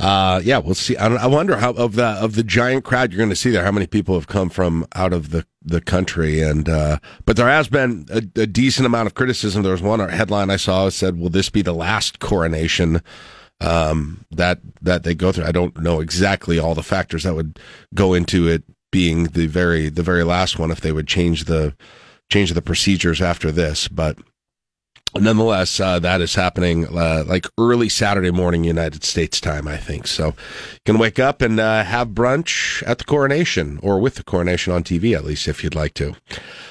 [0.00, 0.96] Uh, yeah, we'll see.
[0.96, 3.64] I, I wonder how of the of the giant crowd you're going to see there,
[3.64, 7.48] how many people have come from out of the the country, and uh, but there
[7.48, 9.62] has been a, a decent amount of criticism.
[9.62, 13.02] There was one headline I saw said, "Will this be the last coronation
[13.60, 17.58] um, that that they go through?" I don't know exactly all the factors that would
[17.94, 21.74] go into it being the very the very last one if they would change the
[22.30, 24.16] change the procedures after this, but
[25.18, 30.06] nonetheless, uh, that is happening uh, like early Saturday morning United States time, I think.
[30.06, 34.22] So you can wake up and uh, have brunch at the coronation or with the
[34.22, 36.14] coronation on TV, at least if you'd like to.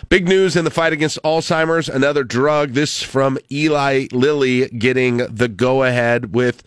[0.07, 2.71] Big news in the fight against Alzheimer's, another drug.
[2.71, 6.63] This from Eli Lilly getting the go ahead with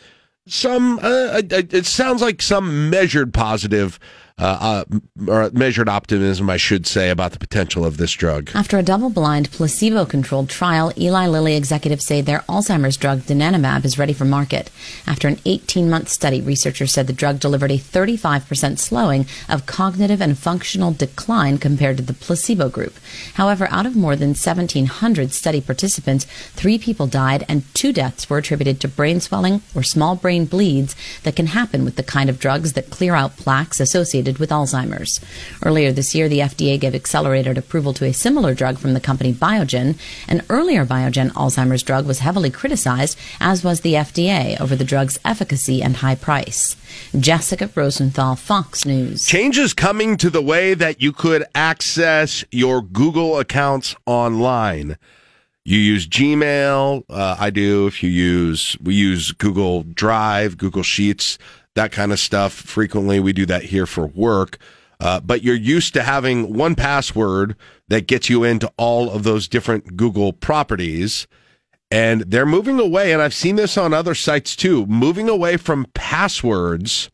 [0.46, 3.98] some, uh, it it sounds like some measured positive.
[4.38, 8.50] Uh, uh, or measured optimism, I should say, about the potential of this drug.
[8.54, 13.84] After a double blind, placebo controlled trial, Eli Lilly executives say their Alzheimer's drug, donanemab,
[13.84, 14.70] is ready for market.
[15.06, 20.20] After an 18 month study, researchers said the drug delivered a 35% slowing of cognitive
[20.20, 22.94] and functional decline compared to the placebo group.
[23.34, 28.38] However, out of more than 1,700 study participants, three people died and two deaths were
[28.38, 32.40] attributed to brain swelling or small brain bleeds that can happen with the kind of
[32.40, 35.20] drugs that clear out plaques associated with Alzheimer's.
[35.64, 39.32] Earlier this year, the FDA gave accelerated approval to a similar drug from the company
[39.32, 39.98] Biogen.
[40.28, 45.18] An earlier Biogen Alzheimer's drug was heavily criticized, as was the FDA, over the drug's
[45.24, 46.76] efficacy and high price.
[47.18, 49.26] Jessica Rosenthal, Fox News.
[49.26, 54.96] Changes coming to the way that you could access your Google accounts online.
[55.64, 57.04] You use Gmail.
[57.08, 57.86] Uh, I do.
[57.86, 61.38] If you use, we use Google Drive, Google Sheets,
[61.74, 63.20] that kind of stuff frequently.
[63.20, 64.58] We do that here for work.
[65.00, 67.56] Uh, but you're used to having one password
[67.88, 71.26] that gets you into all of those different Google properties.
[71.90, 75.86] And they're moving away, and I've seen this on other sites too, moving away from
[75.92, 77.10] passwords,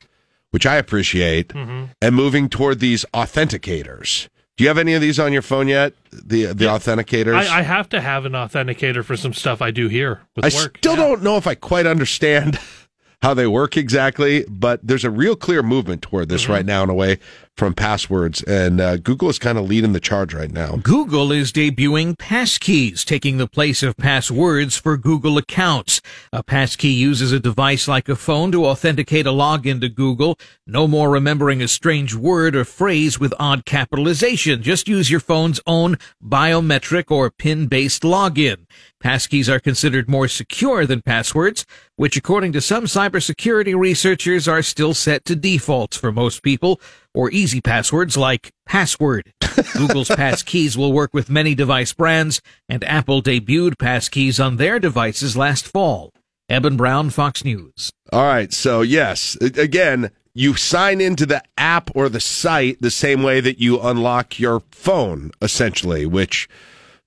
[0.51, 4.29] which I appreciate, and moving toward these authenticators.
[4.57, 5.95] Do you have any of these on your phone yet?
[6.11, 7.35] The the authenticators?
[7.35, 10.57] I, I have to have an authenticator for some stuff I do here with I
[10.57, 10.79] work.
[10.79, 12.59] still don't know if I quite understand
[13.23, 16.53] how they work exactly, but there's a real clear movement toward this Mm-hmm.
[16.53, 17.19] right now in a away
[17.59, 20.77] from passwords, and uh, Google is kind of leading the charge right now.
[20.77, 26.01] Google is debuting passkeys, taking the place of passwords for Google accounts.
[26.33, 30.39] A passkey uses a device like a phone to authenticate a login to Google.
[30.67, 34.63] No more remembering a strange word or phrase with odd capitalization.
[34.63, 38.67] Just use your phone's own biometric or PIN-based login.
[39.03, 41.65] Passkeys are considered more secure than passwords,
[41.97, 46.81] which according to some cybersecurity researchers are still set to defaults for most people,
[47.15, 49.33] or easy passwords like password.
[49.75, 55.37] Google's passkeys will work with many device brands, and Apple debuted passkeys on their devices
[55.37, 56.13] last fall.
[56.49, 57.93] Eben Brown, Fox News.
[58.11, 58.53] All right.
[58.53, 63.59] So, yes, again, you sign into the app or the site the same way that
[63.59, 66.49] you unlock your phone, essentially, which,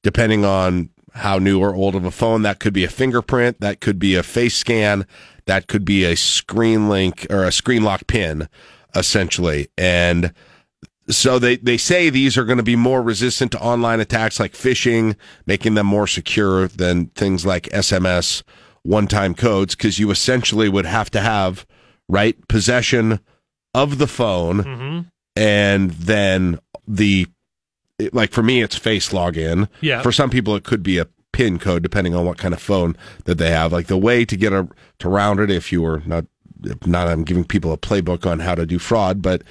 [0.03, 3.81] depending on how new or old of a phone, that could be a fingerprint, that
[3.81, 5.07] could be a face scan,
[5.45, 8.47] that could be a screen link or a screen lock pin,
[8.95, 9.67] essentially.
[9.77, 10.33] And
[11.09, 14.53] so they, they say these are going to be more resistant to online attacks like
[14.53, 18.43] phishing, making them more secure than things like SMS
[18.83, 21.65] one time codes, because you essentially would have to have
[22.07, 23.19] right possession
[23.73, 24.99] of the phone Mm-hmm.
[25.37, 27.27] and then the
[28.11, 30.01] like for me it's face login Yeah.
[30.01, 32.97] for some people it could be a pin code depending on what kind of phone
[33.25, 34.67] that they have like the way to get a
[34.99, 36.25] to round it if you were not
[36.85, 39.41] not i'm giving people a playbook on how to do fraud but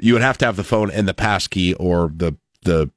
[0.00, 2.90] you would have to have the phone and the passkey or the the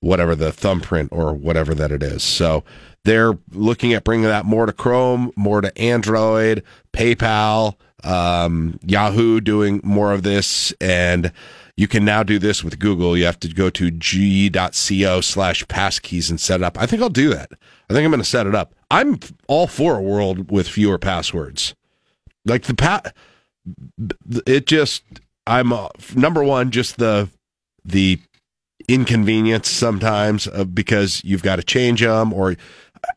[0.00, 2.22] whatever the thumbprint or whatever that it is.
[2.22, 2.64] So
[3.04, 9.80] they're looking at bringing that more to chrome more to android paypal um, yahoo doing
[9.84, 10.72] more of this.
[10.80, 11.32] And
[11.76, 13.16] you can now do this with google.
[13.16, 16.80] You have to go to g.co slash passkeys and set it up.
[16.80, 17.52] I think i'll do that.
[17.88, 18.74] I think i'm going to set it up.
[18.90, 21.74] I'm all for a world with fewer passwords
[22.44, 23.02] like the pa-
[24.46, 25.02] it just
[25.46, 27.28] i'm uh, number one just the
[27.84, 28.18] the
[28.88, 32.56] inconvenience sometimes uh, because you've got to change them or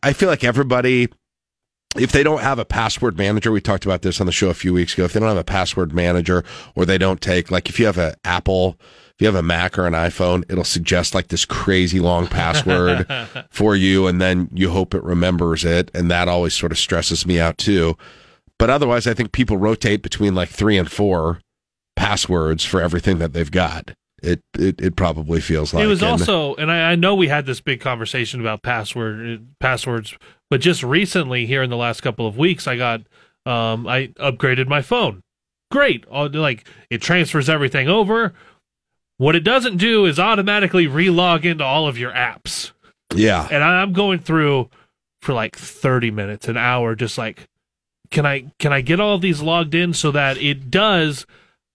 [0.02, 1.08] i feel like everybody
[1.96, 4.54] if they don't have a password manager we talked about this on the show a
[4.54, 7.68] few weeks ago if they don't have a password manager or they don't take like
[7.68, 8.76] if you have an apple
[9.08, 13.06] if you have a mac or an iphone it'll suggest like this crazy long password
[13.50, 17.26] for you and then you hope it remembers it and that always sort of stresses
[17.26, 17.96] me out too
[18.58, 21.40] but otherwise i think people rotate between like three and four
[21.96, 23.92] passwords for everything that they've got
[24.22, 27.28] it it, it probably feels like it was And- also, and I, I know we
[27.28, 30.16] had this big conversation about password passwords,
[30.50, 33.02] but just recently here in the last couple of weeks, I got
[33.44, 35.20] um, I upgraded my phone.
[35.70, 38.32] Great, All- like it transfers everything over.
[39.18, 42.72] What it doesn't do is automatically relog into all of your apps.
[43.14, 44.70] yeah and I'm going through
[45.20, 47.44] for like 30 minutes, an hour, just like,
[48.10, 51.26] can I can I get all of these logged in so that it does?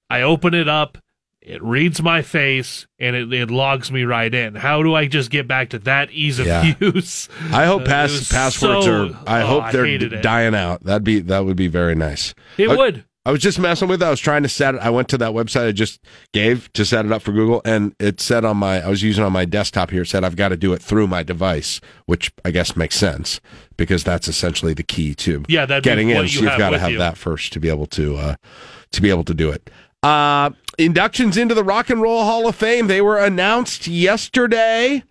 [0.10, 0.98] I open it up,
[1.41, 4.56] it reads my face, and it, it logs me right in.
[4.56, 6.76] How do I just get back to that ease of Yeah.
[6.80, 7.30] use?
[7.52, 9.20] I hope Uh, pass passwords so- are.
[9.26, 10.84] I oh, hope they're dying out.
[10.84, 12.34] That'd be that would be very nice.
[12.58, 13.06] It I- would.
[13.24, 14.06] I was just messing with it.
[14.06, 14.82] I was trying to set it.
[14.82, 16.00] I went to that website I just
[16.34, 18.82] gave to set it up for Google, and it said on my.
[18.82, 20.02] I was using on my desktop here.
[20.02, 23.40] It said I've got to do it through my device, which I guess makes sense
[23.78, 26.18] because that's essentially the key to Yeah, that'd be getting in.
[26.18, 26.98] what so you you've got to have you.
[26.98, 28.36] that first to be able to uh,
[28.92, 29.70] to be able to do it.
[30.02, 32.88] Uh, inductions into the Rock and Roll Hall of Fame.
[32.88, 35.04] They were announced yesterday,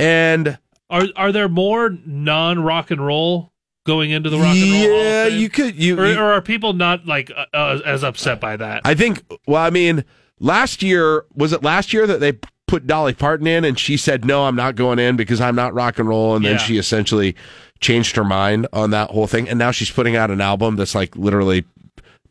[0.00, 0.58] and
[0.90, 3.52] Are are there more non rock and roll
[3.86, 4.70] going into the rock and roll?
[4.72, 5.38] Hall of Yeah, Fame?
[5.40, 8.56] you could- you- or, you- or are people not like uh, uh, as upset by
[8.56, 8.82] that?
[8.84, 9.22] I think.
[9.46, 10.04] Well, I mean,
[10.40, 12.32] last year was it last year that they
[12.66, 15.72] put Dolly Parton in, and she said, "No, I'm not going in because I'm not
[15.72, 16.58] rock and roll," and then Yeah.
[16.58, 17.34] she essentially
[17.80, 20.94] changed her mind on that whole thing, and now she's putting out an album that's
[20.94, 21.64] like literally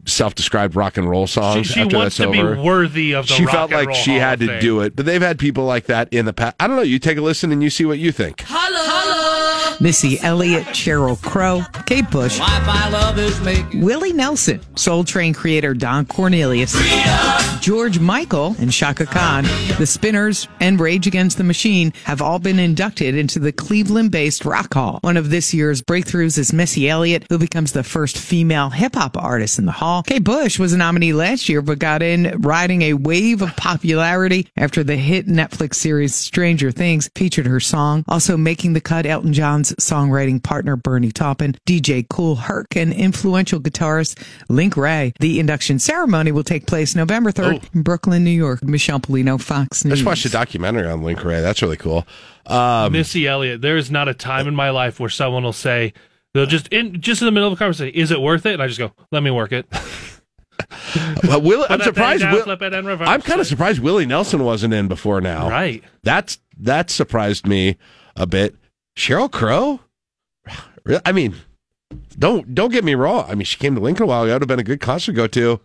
[0.08, 1.68] self-described rock and roll she songs.
[1.68, 3.96] she after wants that's to be worthy of the she rock felt and like roll
[3.98, 6.56] she Hall had to do it, but they've had people like that in the past.
[6.60, 6.84] I don't know.
[6.84, 8.44] You take a listen and you see what you think.
[9.80, 12.40] Missy Elliott, Sheryl Crow, Kate Bush,
[13.76, 16.76] Willie Nelson, Soul Train creator Don Cornelius,
[17.62, 19.44] George Michael, and Chaka Khan.
[19.78, 24.46] The Spinners and Rage Against the Machine have all been inducted into the Cleveland based
[24.46, 25.00] Rock Hall.
[25.02, 29.18] One of this year's breakthroughs is Missy Elliott, who becomes the first female hip hop
[29.18, 30.04] artist in the hall.
[30.04, 34.48] Kate Bush was a nominee last year, but got in riding a wave of popularity
[34.56, 38.04] after the hit Netflix series Stranger Things featured her song.
[38.08, 43.60] Also making the cut, Elton John's songwriting partner Bernie Taupin, DJ Kool Herc, and influential
[43.60, 45.14] guitarist Link Wray.
[45.20, 48.64] The induction ceremony will take place November 3rd in Brooklyn, New York.
[48.64, 49.86] Michelle Polino, Fox News.
[49.86, 50.00] I News.
[50.00, 51.42] just watched a documentary on Link Wray.
[51.42, 52.06] That's really cool.
[52.46, 53.62] Um, Missy Elliott.
[53.62, 55.94] There is not a time in my life where someone will say
[56.34, 58.54] they'll just in just in the middle of a conversation, is it worth it?
[58.54, 59.66] And I just go, let me work it.
[61.28, 62.22] Well, Will, I'm surprised.
[62.22, 65.20] down, Will, flip it, and reverse I'm kind of surprised Willie Nelson wasn't in before
[65.22, 65.50] now.
[65.50, 65.84] Right.
[66.04, 67.78] That's that surprised me
[68.16, 68.56] a bit.
[68.98, 69.82] Sheryl Crow.
[71.06, 71.36] I mean,
[72.18, 73.26] don't don't get me wrong.
[73.28, 74.32] I mean, she came to Lincoln a while ago.
[74.32, 75.60] It would have been a good concert to go to.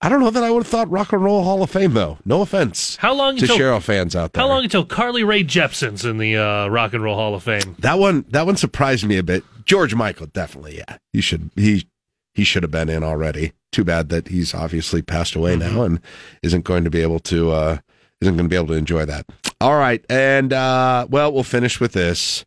[0.00, 2.18] I don't know that I would have thought Rock and Roll Hall of Fame though.
[2.24, 2.96] No offense.
[2.96, 4.42] How long to until Sheryl fans out there?
[4.42, 7.76] How long until Carly Rae Jepsen's in the uh, Rock and Roll Hall of Fame?
[7.78, 9.44] That one that one surprised me a bit.
[9.64, 10.98] George Michael definitely, yeah.
[11.12, 11.86] He should he
[12.34, 13.52] he should have been in already.
[13.72, 16.00] Too bad that he's obviously passed away now and
[16.42, 17.78] isn't going to be able to uh
[18.20, 19.26] isn't going to be able to enjoy that.
[19.60, 22.44] All right, and uh well, we'll finish with this.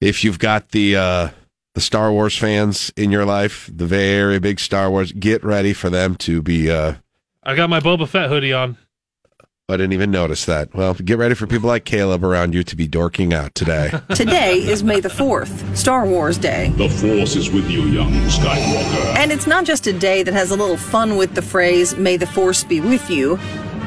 [0.00, 1.28] If you've got the uh
[1.74, 5.90] the Star Wars fans in your life, the very big Star Wars, get ready for
[5.90, 6.94] them to be uh
[7.42, 8.76] I got my Boba Fett hoodie on.
[9.68, 10.74] I didn't even notice that.
[10.74, 13.92] Well, get ready for people like Caleb around you to be dorking out today.
[14.16, 16.70] Today is May the 4th, Star Wars Day.
[16.70, 19.16] The Force is with you, young Skywalker.
[19.16, 22.16] And it's not just a day that has a little fun with the phrase, May
[22.16, 23.38] the Force be with you.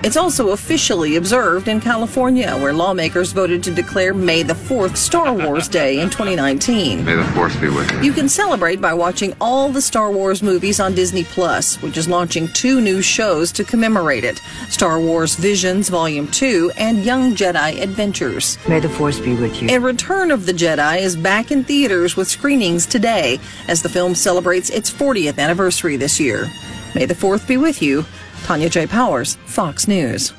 [0.04, 5.34] It's also officially observed in California, where lawmakers voted to declare May the 4th Star
[5.34, 7.06] Wars Day in 2019.
[7.06, 8.02] May the Force be with you.
[8.02, 12.10] You can celebrate by watching all the Star Wars movies on Disney Plus, which is
[12.10, 17.82] launching two new shows to commemorate it Star Wars Visions Volume 2 and Young Jedi
[17.82, 18.58] Adventures.
[18.68, 19.70] May the Force be with you.
[19.70, 23.40] A Return of the Jedi is back in theaters with screenings today
[23.70, 26.52] as the film celebrates its 40th anniversary this year.
[26.94, 28.06] May the 4th be with you.
[28.44, 28.88] Tanya J.
[28.88, 30.34] Powers, Fox News.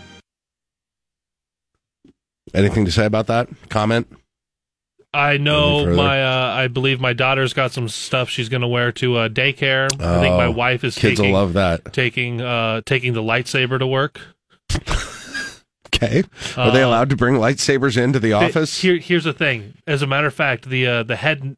[2.52, 3.48] Anything to say about that?
[3.68, 4.06] Comment?
[5.12, 6.22] I know my.
[6.22, 9.84] Uh, I believe my daughter's got some stuff she's going to wear to uh, daycare.
[10.00, 11.92] I think my Oh, wife is kids will love that.
[11.92, 14.20] Taking uh, taking the lightsaber to work.
[15.94, 16.24] Okay.
[16.56, 18.80] Are they Uh, allowed to bring lightsabers into the office?
[18.80, 19.74] Here, here's the thing.
[19.86, 21.56] As a matter of fact, the uh, the head.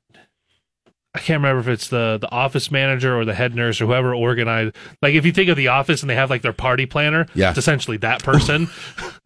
[1.17, 4.15] I can't remember if it's the the office manager or the head nurse or whoever
[4.15, 4.77] organized.
[5.01, 7.49] Like if you think of the office and they have like their party planner, Yeah.
[7.51, 8.69] it's essentially that person.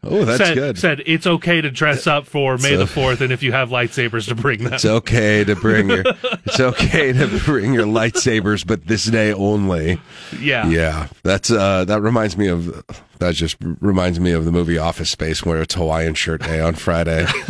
[0.03, 0.79] Oh, that's said, good.
[0.79, 3.69] Said it's okay to dress up for May So- the Fourth, and if you have
[3.69, 4.73] lightsabers, to bring them.
[4.73, 6.03] It's okay to bring your
[6.45, 10.01] it's okay to bring your lightsabers, but this day only.
[10.39, 10.67] Yeah.
[10.67, 11.07] Yeah.
[11.21, 12.83] That's uh that reminds me of
[13.21, 16.75] that just reminds me of the movie Office Space where it's Hawaiian shirt day on
[16.75, 17.25] Friday.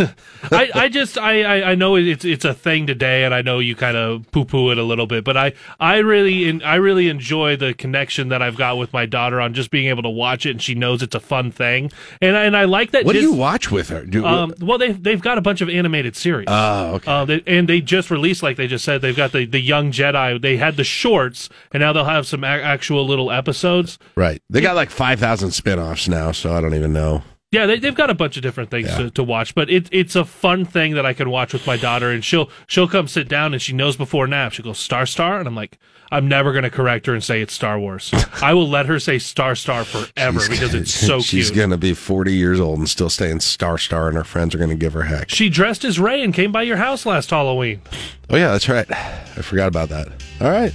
[0.52, 3.60] I, I just I, I, I know it's it's a thing today, and I know
[3.60, 6.76] you kind of poo poo it a little bit, but I I really en- I
[6.76, 10.10] really enjoy the connection that I've got with my daughter on just being able to
[10.10, 11.92] watch it, and she knows it's a fun thing,
[12.22, 13.06] and I- and I like that.
[13.06, 14.06] what do you watch with her?
[14.06, 16.46] Do, um, well, they they've got a bunch of animated series.
[16.50, 17.12] Oh, okay.
[17.12, 19.92] Uh, they, and they just released, like they just said, they've got the, the Young
[19.92, 20.42] Jedi.
[20.42, 23.98] They had the shorts, and now they'll have some a- actual little episodes.
[24.16, 24.42] right.
[24.50, 27.22] They got like 5,000 spin-offs now, so I don't even know.
[27.52, 30.16] Yeah, they, they've got a bunch of different things to, to watch, but it, it's
[30.16, 33.28] a fun thing that I can watch with my daughter, and she'll she'll come sit
[33.28, 34.54] down, and she knows before nap.
[34.54, 35.78] She goes Star Star, and I'm like,
[36.12, 38.10] I'm never going to correct her and say it's Star Wars.
[38.42, 41.46] I will let her say Star Star forever because it's so She's cute.
[41.46, 44.56] She's going to be 40 years old and still staying Star Star and her friends
[44.56, 45.30] are going to give her heck.
[45.30, 47.82] She dressed as Rey and came by your house last Halloween.
[48.30, 48.90] Oh yeah, that's right.
[48.90, 50.08] I forgot about that.
[50.40, 50.74] All right.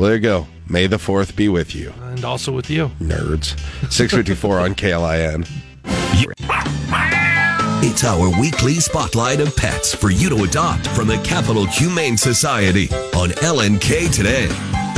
[0.00, 0.46] Well, there you go.
[0.66, 1.92] May the 4th be with you.
[2.04, 2.90] And also with you.
[3.00, 3.50] Nerds.
[3.92, 5.46] 654 on KLIN.
[7.82, 12.88] It's our weekly spotlight of pets for you to adopt from the Capital Humane Society
[13.14, 14.48] on LNK today.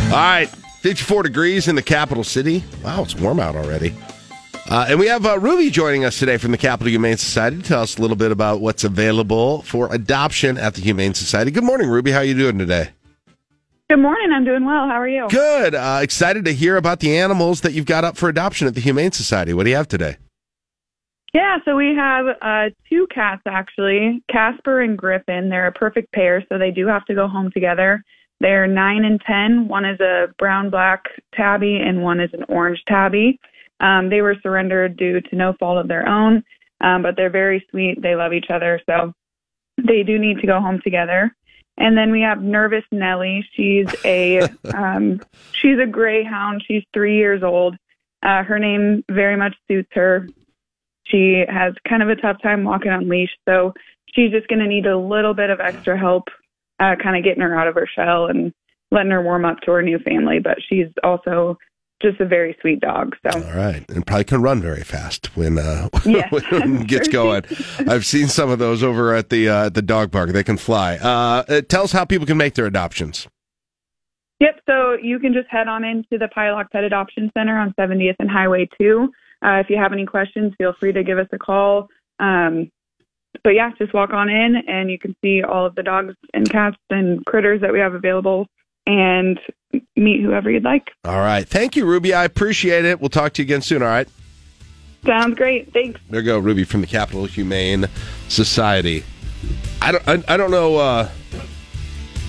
[0.05, 0.49] All right,
[0.83, 2.63] 54 degrees in the capital city.
[2.85, 3.93] Wow, it's warm out already.
[4.71, 7.63] Uh, and we have uh, Ruby joining us today from the Capital Humane Society to
[7.65, 11.51] tell us a little bit about what's available for adoption at the Humane Society.
[11.51, 12.13] Good morning, Ruby.
[12.13, 12.91] How are you doing today?
[13.89, 14.31] Good morning.
[14.33, 14.87] I'm doing well.
[14.87, 15.29] How are you?
[15.29, 15.75] Good.
[15.75, 18.81] Uh, excited to hear about the animals that you've got up for adoption at the
[18.81, 19.53] Humane Society.
[19.53, 20.17] What do you have today?
[21.35, 25.49] Yeah, so we have uh, two cats actually, Casper and Griffin.
[25.49, 28.03] They're a perfect pair, so they do have to go home together.
[28.41, 29.69] They're nine and ten.
[29.69, 31.05] One is a brown black
[31.35, 33.39] tabby, and one is an orange tabby.
[33.81, 36.43] Um, they were surrendered due to no fault of their own,
[36.83, 38.03] um, but they're very sweet.
[38.03, 39.13] They love each other, so
[39.79, 41.35] they do need to go home together.
[41.79, 43.47] And then we have Nervous Nellie.
[43.55, 44.41] She's a
[44.75, 45.21] um,
[45.53, 46.63] she's a greyhound.
[46.67, 47.77] She's three years old.
[48.23, 50.29] Uh, her name very much suits her.
[51.05, 53.75] She has kind of a tough time walking on leash, so
[54.15, 56.29] she's just going to need a little bit of extra help,
[56.79, 58.53] uh, kind of getting her out of her shell and
[58.93, 60.39] letting her warm up to her new family.
[60.39, 61.59] But she's also
[62.03, 63.17] just a very sweet dog.
[63.23, 67.09] So All right, and probably can run very fast when uh, Yes, when it gets
[67.13, 67.45] going.
[67.89, 70.31] I've seen some of those over at the uh, at the dog park.
[70.31, 70.97] They can fly.
[70.97, 73.29] Uh, uh, tell us how people can make their adoptions.
[74.41, 74.61] Yep.
[74.69, 78.29] So you can just head on into the Pieloch Pet Adoption Center on 70th and
[78.29, 79.09] Highway 2.
[79.41, 81.87] Uh, if you have any questions, feel free to give us a call.
[82.19, 82.69] Um,
[83.45, 86.49] but yeah, just walk on in and you can see all of the dogs and
[86.51, 88.47] cats and critters that we have available
[88.87, 89.39] and
[89.97, 90.91] meet whoever you'd like.
[91.05, 92.15] All right, thank you, Ruby.
[92.15, 93.01] I appreciate it.
[93.01, 93.83] We'll talk to you again soon.
[93.83, 94.09] All right.
[95.05, 95.73] Sounds great.
[95.73, 96.01] Thanks.
[96.11, 97.87] There you go, Ruby from the Capital Humane
[98.29, 99.05] Society.
[99.81, 100.77] I don't, I, I don't know.
[100.77, 101.09] Uh,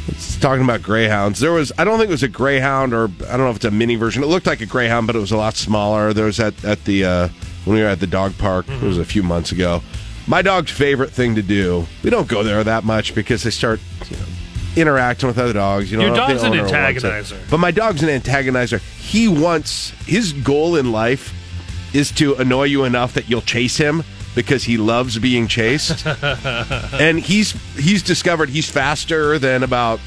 [0.08, 1.40] it's talking about greyhounds.
[1.40, 3.66] There was, I don't think it was a greyhound, or I don't know if it's
[3.66, 4.24] a mini version.
[4.24, 6.14] It looked like a greyhound, but it was a lot smaller.
[6.14, 7.28] There was at at the uh,
[7.66, 8.68] when we were at the dog park.
[8.68, 9.84] It was a few months ago.
[10.26, 11.86] My dog's favorite thing to do.
[12.04, 13.80] We don't go there that much because they start
[14.10, 14.24] you know,
[14.76, 15.92] interacting with other dogs.
[15.92, 17.08] You know, Your I don't think dog's an the owner wants it.
[17.38, 17.50] antagonizer.
[17.50, 18.80] But my dog's an antagonizer.
[18.80, 21.34] He wants his goal in life
[21.94, 24.04] is to annoy you enough that you'll chase him
[24.36, 26.06] because he loves being chased.
[26.94, 30.00] and he's he's discovered he's faster than about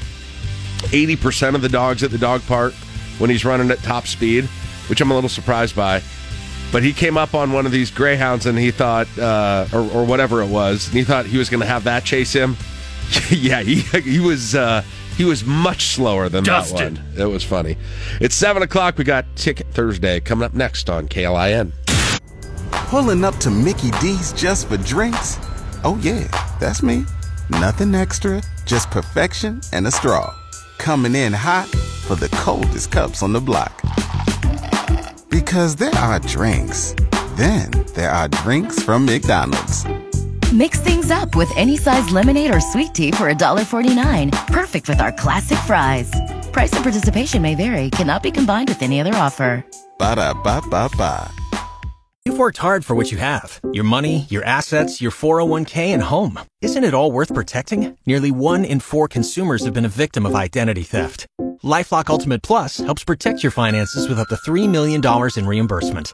[0.91, 2.73] 80% of the dogs at the dog park
[3.19, 4.45] when he's running at top speed,
[4.89, 6.01] which I'm a little surprised by.
[6.71, 10.05] but he came up on one of these greyhounds and he thought, uh, or, or
[10.05, 12.57] whatever it was, and he thought he was going to have that chase him.
[13.29, 14.83] yeah, he, he was uh,
[15.15, 16.97] he was much slower than Dusted.
[16.97, 17.21] that one.
[17.21, 17.77] It was funny.
[18.21, 18.97] It's seven o'clock.
[18.97, 21.71] We got Ticket Thursday coming up next on KLIN.
[22.71, 25.37] Pulling up to Mickey D's just for drinks?
[25.83, 26.27] Oh, yeah,
[26.59, 27.05] that's me.
[27.49, 30.33] Nothing extra, just perfection and a straw.
[30.77, 33.81] Coming in hot for the coldest cups on the block.
[35.29, 36.95] Because there are drinks,
[37.35, 39.85] then there are drinks from McDonald's.
[40.53, 44.31] Mix things up with any size lemonade or sweet tea for $1.49.
[44.47, 46.09] Perfect with our classic fries.
[46.53, 49.65] Price and participation may vary, cannot be combined with any other offer.
[49.99, 51.29] Ba da ba ba ba.
[52.25, 56.39] You've worked hard for what you have your money, your assets, your 401k, and home.
[56.61, 57.97] Isn't it all worth protecting?
[58.05, 61.27] Nearly one in four consumers have been a victim of identity theft.
[61.61, 65.01] Lifelock Ultimate Plus helps protect your finances with up to $3 million
[65.35, 66.13] in reimbursement.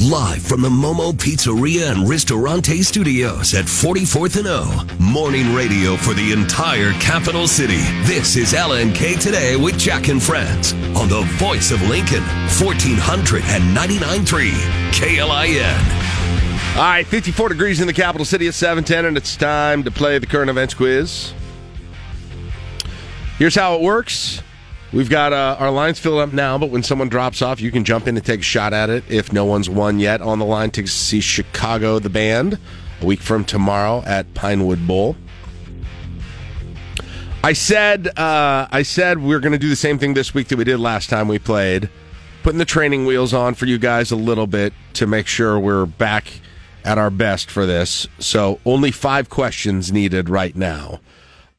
[0.00, 4.86] Live from the Momo Pizzeria and Ristorante Studios at 44th and O.
[5.00, 7.80] Morning radio for the entire capital city.
[8.04, 12.22] This is LNK Today with Jack and Friends on the voice of Lincoln,
[12.60, 14.52] 1499.3
[14.92, 16.76] KLIN.
[16.76, 20.18] All right, 54 degrees in the capital city at 710, and it's time to play
[20.18, 21.32] the current events quiz.
[23.38, 24.40] Here's how it works.
[24.92, 27.84] We've got uh, our lines filled up now, but when someone drops off, you can
[27.84, 29.04] jump in and take a shot at it.
[29.08, 32.58] If no one's won yet on the line to see Chicago, the band,
[33.00, 35.16] a week from tomorrow at Pinewood Bowl.
[37.42, 40.48] I said, uh, I said we are going to do the same thing this week
[40.48, 41.90] that we did last time we played,
[42.42, 45.86] putting the training wheels on for you guys a little bit to make sure we're
[45.86, 46.40] back
[46.84, 48.06] at our best for this.
[48.18, 51.00] So only five questions needed right now.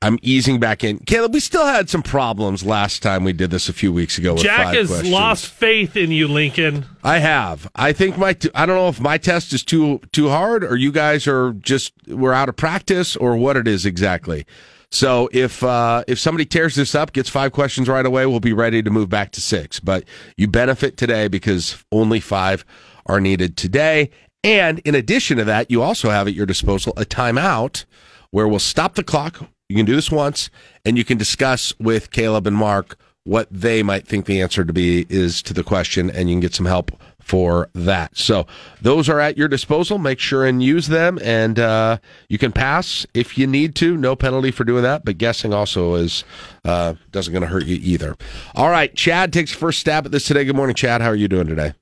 [0.02, 1.00] I'm easing back in.
[1.00, 4.34] Caleb, we still had some problems last time we did this a few weeks ago.
[4.34, 5.12] With Jack has questions.
[5.12, 6.86] lost faith in you, Lincoln.
[7.04, 7.70] I have.
[7.76, 8.34] I think my.
[8.34, 11.54] T- I don't know if my test is too too hard, or you guys are
[11.54, 14.46] just we're out of practice, or what it is exactly.
[14.92, 18.54] So if uh, if somebody tears this up, gets five questions right away, we'll be
[18.54, 19.80] ready to move back to six.
[19.80, 20.06] But
[20.38, 22.64] you benefit today because only five
[23.06, 24.12] are needed today.
[24.44, 27.86] And in addition to that, you also have at your disposal a timeout
[28.32, 29.50] where we'll stop the clock.
[29.70, 30.50] You can do this once,
[30.86, 34.72] and you can discuss with Caleb and Mark what they might think the answer to
[34.72, 38.16] be is to the question, and you can get some help for that.
[38.16, 38.48] So
[38.82, 39.98] those are at your disposal.
[39.98, 41.98] Make sure and use them, and uh,
[42.30, 43.98] you can pass if you need to.
[43.98, 46.24] No penalty for doing that, but guessing also is
[46.64, 48.16] uh, doesn't going to hurt you either.
[48.56, 50.46] All right, Chad takes first stab at this today.
[50.46, 51.02] Good morning, Chad.
[51.02, 51.74] How are you doing today?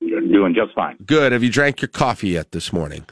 [0.00, 0.96] Doing just fine.
[1.06, 1.30] Good.
[1.30, 3.06] Have you drank your coffee yet this morning?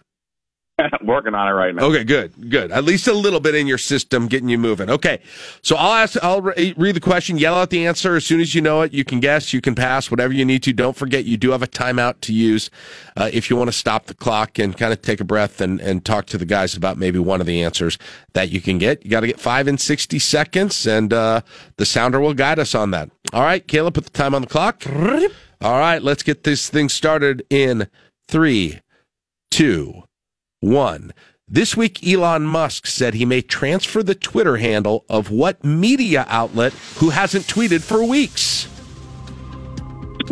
[1.02, 1.84] Working on it right now.
[1.84, 2.70] Okay, good, good.
[2.70, 4.90] At least a little bit in your system, getting you moving.
[4.90, 5.20] Okay,
[5.62, 6.22] so I'll ask.
[6.22, 7.38] I'll re- read the question.
[7.38, 8.92] Yell out the answer as soon as you know it.
[8.92, 9.54] You can guess.
[9.54, 10.10] You can pass.
[10.10, 10.74] Whatever you need to.
[10.74, 12.70] Don't forget, you do have a timeout to use
[13.16, 15.80] uh, if you want to stop the clock and kind of take a breath and
[15.80, 17.96] and talk to the guys about maybe one of the answers
[18.34, 19.02] that you can get.
[19.02, 21.40] You got to get five in sixty seconds, and uh,
[21.78, 23.10] the sounder will guide us on that.
[23.32, 24.82] All right, Caleb, put the time on the clock.
[25.62, 27.88] All right, let's get this thing started in
[28.28, 28.80] three,
[29.50, 30.02] two
[30.66, 31.12] one.
[31.48, 36.72] This week, Elon Musk said he may transfer the Twitter handle of what media outlet
[36.96, 38.66] who hasn't tweeted for weeks?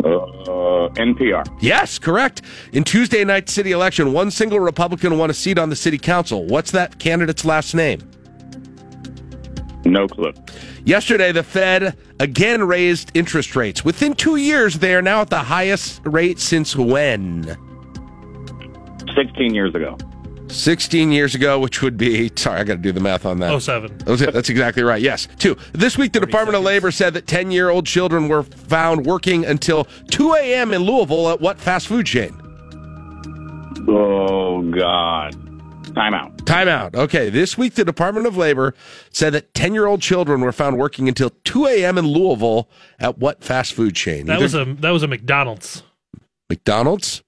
[0.01, 1.47] Uh, NPR.
[1.61, 2.43] Yes, correct.
[2.73, 6.45] In Tuesday night city election, one single Republican won a seat on the city council.
[6.47, 8.01] What's that candidate's last name?
[9.85, 10.33] No clue.
[10.85, 13.85] Yesterday, the Fed again raised interest rates.
[13.85, 17.57] Within two years, they are now at the highest rate since when?
[19.15, 19.97] 16 years ago.
[20.55, 23.51] 16 years ago, which would be, sorry, I got to do the math on that.
[23.53, 23.97] Oh, seven.
[23.99, 24.33] That was it.
[24.33, 25.03] That's exactly right.
[25.03, 25.29] Yes.
[25.39, 25.57] Two.
[25.73, 29.45] This week, the Department of Labor said that 10 year old children were found working
[29.45, 30.73] until 2 a.m.
[30.73, 32.35] in Louisville at what fast food chain?
[33.89, 35.35] Oh, God.
[35.95, 36.37] Timeout.
[36.39, 36.95] Timeout.
[36.95, 37.31] Okay.
[37.31, 38.75] This week, the Department of Labor
[39.11, 41.99] said that 10 year old children were found working until 2 a.m.
[41.99, 44.27] in Louisville at what fast food chain?
[44.27, 45.83] That Either was a that was a McDonald's.
[46.49, 47.23] McDonald's?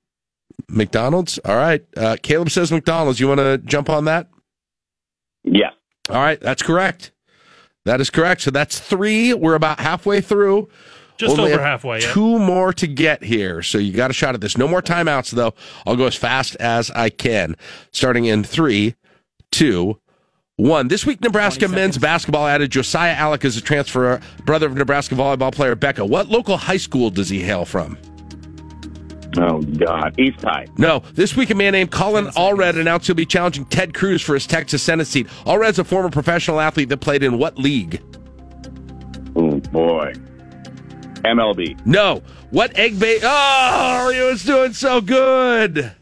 [0.68, 1.38] McDonald's?
[1.44, 1.84] All right.
[1.96, 3.20] Uh, Caleb says McDonald's.
[3.20, 4.28] You want to jump on that?
[5.44, 5.70] Yeah.
[6.08, 6.40] All right.
[6.40, 7.12] That's correct.
[7.84, 8.42] That is correct.
[8.42, 9.32] So that's three.
[9.32, 10.68] We're about halfway through.
[11.16, 12.12] Just Only over have halfway, yeah.
[12.12, 13.62] Two more to get here.
[13.62, 14.58] So you got a shot at this.
[14.58, 15.54] No more timeouts, though.
[15.86, 17.56] I'll go as fast as I can.
[17.90, 18.96] Starting in three,
[19.50, 19.98] two,
[20.56, 20.88] one.
[20.88, 25.54] This week, Nebraska men's basketball added Josiah Allick as a transfer, brother of Nebraska volleyball
[25.54, 26.06] player Bekka.
[26.06, 27.96] What local high school does he hail from?
[29.38, 30.18] Oh, God.
[30.18, 30.66] East High.
[30.78, 31.02] No.
[31.12, 34.46] This week, a man named Colin Allred announced he'll be challenging Ted Cruz for his
[34.46, 35.26] Texas Senate seat.
[35.44, 38.00] Allred's a former professional athlete that played in what league?
[39.34, 40.12] Oh, boy.
[41.24, 41.84] MLB.
[41.84, 42.22] No.
[42.50, 43.20] What egg bait?
[43.22, 45.92] Oh, he was doing so good.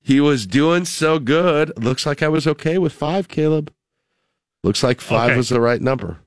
[0.00, 1.72] He was doing so good.
[1.82, 3.72] Looks like I was okay with five, Caleb.
[4.64, 5.36] Looks like five Okay.
[5.36, 6.18] was the right number.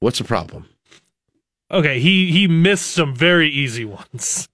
[0.00, 0.66] What's the problem?
[1.70, 4.48] Okay, he he missed some very easy ones.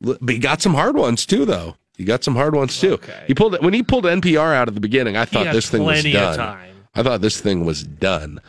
[0.00, 1.76] But he got some hard ones too, though.
[1.96, 3.00] He got some hard ones too.
[3.26, 5.16] He pulled it when he pulled NPR out at the beginning.
[5.16, 6.36] I thought this thing was done.
[6.36, 6.74] time.
[6.94, 8.40] I thought this thing was done.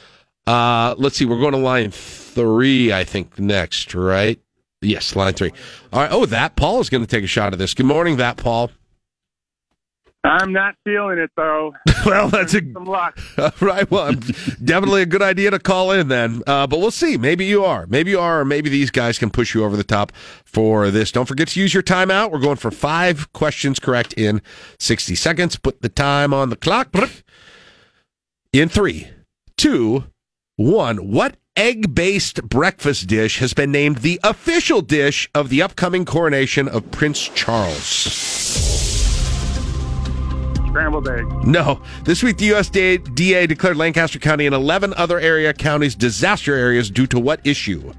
[0.46, 1.26] Uh, let's see.
[1.26, 4.40] We're going to line three, I think, next, right?
[4.82, 5.52] Yes, line three.
[5.92, 6.12] All right.
[6.12, 7.74] Oh, that Paul is going to take a shot of this.
[7.74, 8.72] Good morning, that Paul.
[10.24, 11.74] I'm not feeling it though.
[12.06, 13.18] well, that's a Some luck.
[13.62, 13.90] right.
[13.90, 14.14] Well,
[14.64, 16.44] definitely a good idea to call in then.
[16.46, 17.18] Uh, but we'll see.
[17.18, 17.88] Maybe you are.
[17.88, 20.12] Maybe you are, or maybe these guys can push you over the top
[20.44, 21.12] for this.
[21.12, 22.32] Don't forget to use your timeout.
[22.32, 24.42] We're going for five questions correct in
[24.78, 25.56] 60 seconds.
[25.56, 26.94] Put the time on the clock.
[28.52, 29.08] In three,
[29.58, 30.06] two,
[30.58, 31.12] one.
[31.12, 36.68] What egg based breakfast dish has been named the official dish of the upcoming coronation
[36.68, 38.89] of Prince Charles?
[40.70, 41.26] Scrambled egg.
[41.46, 41.82] No.
[42.04, 47.08] This week, the USDA declared Lancaster County and 11 other area counties disaster areas due
[47.08, 47.92] to what issue?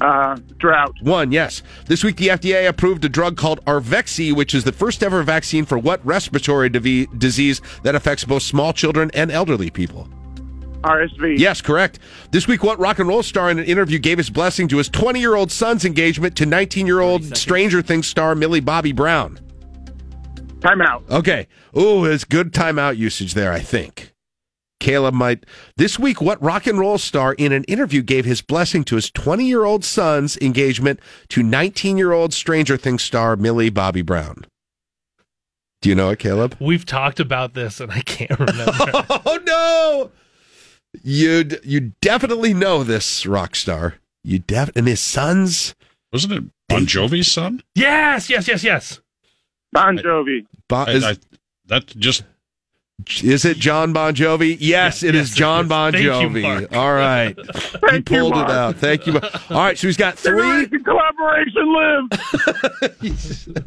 [0.00, 0.94] Uh, drought.
[1.02, 1.62] One, yes.
[1.86, 5.64] This week, the FDA approved a drug called Arexvy, which is the first ever vaccine
[5.64, 10.08] for what respiratory divi- disease that affects both small children and elderly people?
[10.82, 11.38] RSV.
[11.38, 11.98] Yes, correct.
[12.30, 14.88] This week, what rock and roll star in an interview gave his blessing to his
[14.88, 19.38] 20 year old son's engagement to 19 year old Stranger Things star Millie Bobby Brown?
[20.60, 21.08] Timeout.
[21.10, 21.46] Okay.
[21.74, 24.12] Oh, it's good timeout usage there, I think.
[24.78, 25.44] Caleb might.
[25.76, 29.10] This week, what rock and roll star in an interview gave his blessing to his
[29.10, 34.46] 20 year old son's engagement to 19 year old Stranger Things star Millie Bobby Brown?
[35.82, 36.56] Do you know it, Caleb?
[36.60, 38.74] We've talked about this and I can't remember.
[39.26, 40.10] oh no!
[41.02, 43.94] You'd, you definitely know this rock star.
[44.24, 45.74] You def and his sons.
[46.12, 47.62] Wasn't it Bon Jovi's son?
[47.74, 49.00] yes, yes, yes, yes.
[49.72, 50.46] Bon Jovi.
[50.68, 51.16] Bon, is, I-
[51.66, 52.24] that just
[53.22, 54.56] is it John Bon Jovi?
[54.60, 55.68] Yes, it is yes, it John is.
[55.68, 56.42] Bon Thank you, Jovi.
[56.42, 56.76] Mark.
[56.76, 57.42] All right, he
[57.78, 58.76] Thank you, pulled it out.
[58.76, 59.14] Thank you.
[59.50, 60.40] All right, so he's got three.
[60.42, 62.90] American collaboration live.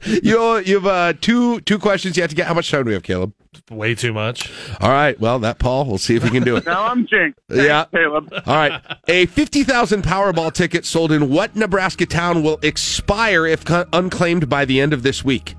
[0.23, 2.47] You you have uh, two two questions you have to get.
[2.47, 3.33] How much time do we have, Caleb?
[3.71, 4.51] Way too much.
[4.81, 5.19] All right.
[5.19, 5.85] Well, that Paul.
[5.85, 6.65] We'll see if we can do it.
[6.67, 7.39] now I'm jinxed.
[7.49, 7.85] Thanks, Yeah.
[7.85, 8.31] Caleb.
[8.45, 8.81] All right.
[9.07, 14.79] A 50,000 Powerball ticket sold in what Nebraska town will expire if unclaimed by the
[14.81, 15.55] end of this week?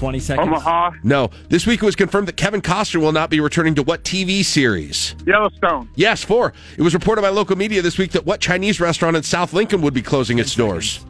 [0.00, 0.48] 20 seconds.
[0.48, 0.92] Omaha.
[1.02, 1.28] No.
[1.50, 4.42] This week it was confirmed that Kevin Costner will not be returning to what TV
[4.42, 5.14] series?
[5.26, 5.90] Yellowstone.
[5.94, 6.54] Yes, four.
[6.78, 9.82] It was reported by local media this week that what Chinese restaurant in South Lincoln
[9.82, 11.04] would be closing its doors?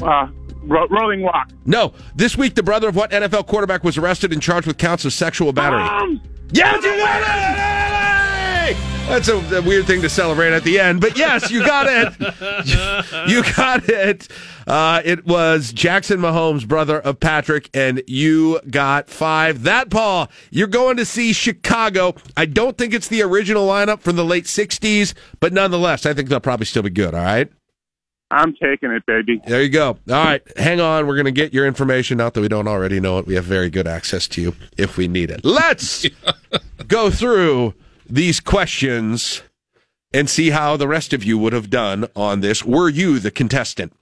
[0.00, 0.28] Uh,
[0.62, 1.50] ro- rolling walk.
[1.66, 1.94] No.
[2.14, 5.12] This week the brother of what NFL quarterback was arrested and charged with counts of
[5.12, 5.80] sexual battery?
[5.82, 6.20] Um,
[6.52, 7.99] Yes, you got it!
[9.10, 13.28] That's a, a weird thing to celebrate at the end, but yes, you got it.
[13.28, 14.28] you got it.
[14.68, 19.64] Uh, it was Jackson Mahomes, brother of Patrick, and you got five.
[19.64, 22.14] That, Paul, you're going to see Chicago.
[22.36, 26.28] I don't think it's the original lineup from the late 60s, but nonetheless, I think
[26.28, 27.50] they'll probably still be good, all right?
[28.30, 29.42] I'm taking it, baby.
[29.44, 29.88] There you go.
[29.88, 31.08] All right, hang on.
[31.08, 32.16] We're going to get your information.
[32.16, 33.26] Not that we don't already know it.
[33.26, 35.44] We have very good access to you if we need it.
[35.44, 36.06] Let's
[36.86, 37.74] go through
[38.10, 39.42] these questions
[40.12, 42.64] and see how the rest of you would have done on this.
[42.64, 43.92] Were you the contestant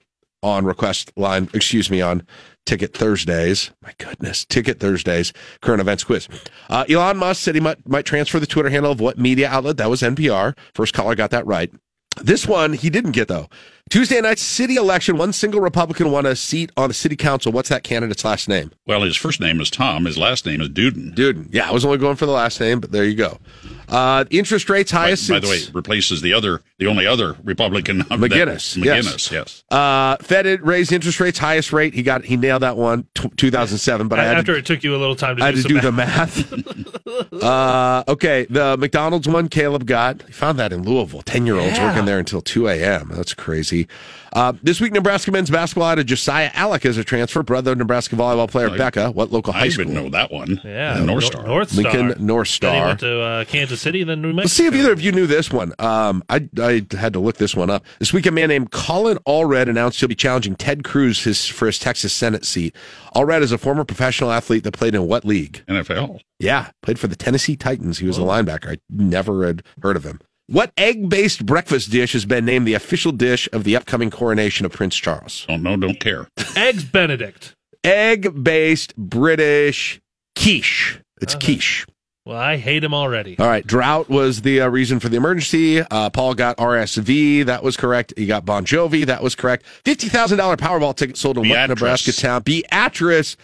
[0.41, 1.49] on request line?
[1.53, 2.25] Excuse me, on
[2.65, 3.71] Ticket Thursdays.
[3.81, 6.27] My goodness, Ticket Thursdays current events quiz.
[6.69, 9.77] Uh, Elon Musk said he might might transfer the Twitter handle of what media outlet?
[9.77, 10.57] That was NPR.
[10.73, 11.71] First caller got that right.
[12.21, 13.47] This one he didn't get though.
[13.89, 15.17] Tuesday night city election.
[15.17, 17.51] One single Republican won a seat on the city council.
[17.51, 18.71] What's that candidate's last name?
[18.85, 20.05] well, his first name is Tom.
[20.05, 21.13] His last name is Duden.
[21.15, 21.47] Duden.
[21.51, 23.39] Yeah, I was only going for the last name, but there you go.
[23.87, 25.27] Uh, interest rates highest.
[25.29, 27.97] by the way, replaces the other, the only other Republican.
[28.09, 28.77] that- McGinnis.
[28.77, 29.63] McGinnis, yes.
[29.71, 31.93] Uh, Fed had raised interest rates, highest rate.
[31.95, 34.07] He got he nailed that one, t- 2007.
[34.07, 35.61] But I had After to, it took you a little time to I had do,
[35.63, 36.51] to some do the math.
[36.51, 37.33] math.
[37.43, 40.21] uh, okay, the McDonald's one, Caleb got.
[40.23, 41.23] He found that in Louisville.
[41.23, 41.89] Ten year olds Yeah.
[41.89, 43.11] working there until 2 a.m.
[43.13, 43.78] That's crazy.
[44.33, 48.15] Uh, this week, Nebraska men's basketball added Josiah Allick as a transfer, brother of Nebraska
[48.15, 49.13] volleyball player I- Bekka.
[49.13, 49.83] What local high I school?
[49.89, 50.59] even know that one.
[50.63, 51.43] Yeah, The North Star.
[51.45, 51.83] North Star.
[51.83, 52.87] Lincoln North Then he Star.
[52.87, 54.41] went to uh, Kansas City, then New Mexico.
[54.43, 55.73] Let's see if either of you knew this one.
[55.79, 57.83] Um, I, I had to look this one up.
[57.99, 61.65] This week, a man named Colin Allred announced he'll be challenging Ted Cruz his, for
[61.65, 62.75] his Texas Senate seat.
[63.15, 65.63] Allred is a former professional athlete that played in what league?
[65.67, 66.19] NFL.
[66.37, 67.97] Yeah, played for the Tennessee Titans.
[67.99, 68.71] He was a linebacker.
[68.73, 70.21] I never had heard of him.
[70.51, 74.65] What egg based breakfast dish has been named the official dish of the upcoming coronation
[74.65, 75.45] of Prince Charles?
[75.47, 76.27] Don't know, don't care.
[76.55, 77.53] Eggs Benedict.
[77.83, 80.01] Egg based British
[80.35, 80.99] quiche.
[81.21, 81.45] It's Uh-huh.
[81.45, 81.85] quiche.
[82.25, 83.37] Well, I hate him already.
[83.37, 85.81] All right, drought was the uh, reason for the emergency.
[85.81, 88.13] Uh, Paul got RSV, that was correct.
[88.17, 89.65] He got Bon Jovi, that was correct.
[89.85, 91.69] Fifty thousand dollar Powerball ticket sold in Beatrice.
[91.69, 92.41] Nebraska town?
[92.41, 93.37] Beatrice.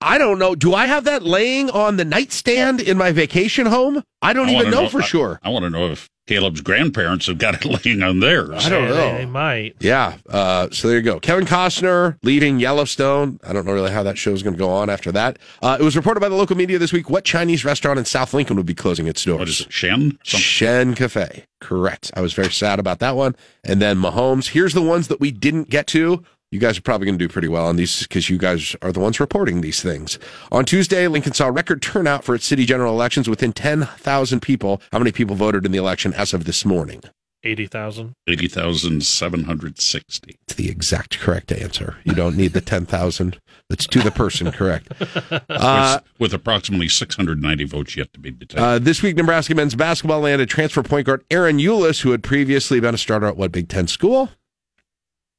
[0.00, 0.54] I don't know.
[0.54, 4.02] Do I have that laying on the nightstand in my vacation home?
[4.22, 5.40] I don't I even wanna know, for I- sure.
[5.42, 8.66] I want to know if Caleb's grandparents have got it laying on theirs.
[8.66, 8.94] I don't know.
[8.94, 9.76] They, they might.
[9.78, 10.16] Yeah.
[10.28, 11.20] Uh, so there you go.
[11.20, 13.38] Kevin Costner leaving Yellowstone.
[13.46, 15.38] I don't know really how that show is going to go on after that.
[15.62, 18.34] Uh, it was reported by the local media this week what Chinese restaurant in South
[18.34, 19.38] Lincoln would be closing its doors.
[19.38, 20.18] What is it, Shen?
[20.24, 21.44] Some- Shen Cafe.
[21.60, 22.10] Correct.
[22.14, 23.34] I was very sad about that one.
[23.64, 24.48] And then Mahomes.
[24.48, 26.22] Here's the ones that we didn't get to.
[26.52, 28.92] You guys are probably going to do pretty well on these because you guys are
[28.92, 30.16] the ones reporting these things.
[30.52, 34.80] On Tuesday, Lincoln saw record turnout for its city general elections within 10,000 people.
[34.92, 37.02] How many people voted in the election as of this morning?
[37.42, 38.12] 80,000.
[38.28, 40.36] 80,760.
[40.46, 41.96] It's the exact correct answer.
[42.04, 43.38] You don't need the 10,000.
[43.68, 44.92] That's to the person correct.
[45.48, 48.62] Uh, with, with approximately 690 votes yet to be detected.
[48.62, 52.80] Uh, this week, Nebraska men's basketball landed transfer point guard Ahron Ulis, who had previously
[52.80, 54.30] been a starter at what Big Ten school?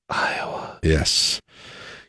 [0.10, 0.67] Iowa.
[0.84, 1.42] Yes.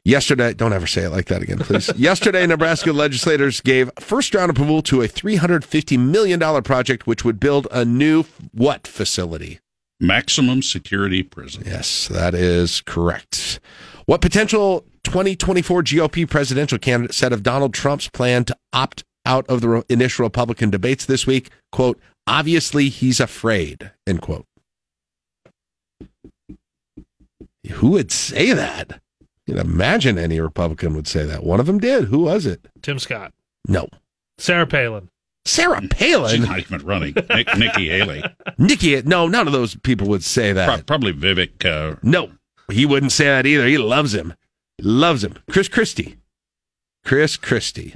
[0.04, 1.90] Yesterday, don't ever say it like that again, please.
[1.96, 7.66] Yesterday, Nebraska legislators gave first round approval to a $350 million project which would build
[7.70, 9.60] a new what facility?
[10.00, 11.64] Maximum security prison.
[11.66, 13.60] Yes, that is correct.
[14.06, 19.60] What potential 2024 GOP presidential candidate said of Donald Trump's plan to opt out of
[19.60, 21.50] the initial Republican debates this week?
[21.70, 24.46] Quote, obviously he's afraid, end quote.
[27.70, 29.00] Who would say that?
[29.46, 31.42] You can imagine any Republican would say that.
[31.44, 32.04] One of them did.
[32.04, 32.66] Who was it?
[32.82, 33.32] Tim Scott.
[33.66, 33.88] No.
[34.38, 35.08] Sarah Palin.
[35.44, 36.42] Sarah She's Palin?
[36.42, 37.14] not even running.
[37.30, 38.22] Nick, Nikki Haley.
[38.58, 40.66] Nikki, no, none of those people would say that.
[40.68, 41.64] Pro- probably Vivek.
[41.64, 42.30] Uh, No,
[42.70, 43.66] he wouldn't say that either.
[43.66, 44.34] He loves him.
[44.80, 45.34] Loves him.
[45.50, 46.16] Chris Christie.
[47.04, 47.94] Chris Christie.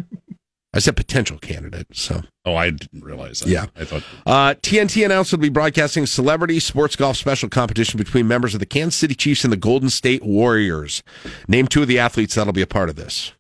[0.75, 1.87] I said potential candidate.
[1.93, 3.49] So, oh, I didn't realize that.
[3.49, 3.67] Yeah.
[3.77, 8.27] I thought uh, TNT announced it'll be broadcasting a celebrity sports golf special competition between
[8.27, 11.03] members of the Kansas City Chiefs and the Golden State Warriors.
[11.47, 13.33] Name two of the athletes that'll be a part of this.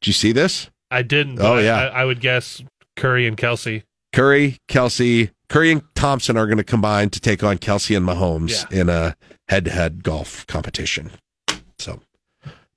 [0.00, 0.70] Did you see this?
[0.90, 1.38] I didn't.
[1.40, 1.76] Oh, but yeah.
[1.76, 2.62] I, I would guess
[2.96, 3.82] Curry and Kelce.
[4.12, 8.70] Curry, Kelce, Curry and Thompson are going to combine to take on Kelce and Mahomes
[8.72, 9.16] in a
[9.48, 11.10] head-to-head golf competition.
[11.78, 12.00] So,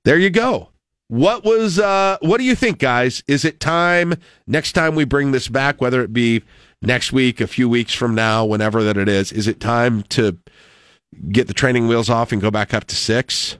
[0.04, 0.70] there you go.
[1.08, 3.22] What was uh what do you think guys?
[3.28, 4.14] Is it time
[4.46, 6.42] next time we bring this back whether it be
[6.82, 10.36] next week, a few weeks from now, whenever that it is, is it time to
[11.30, 13.58] get the training wheels off and go back up to 6?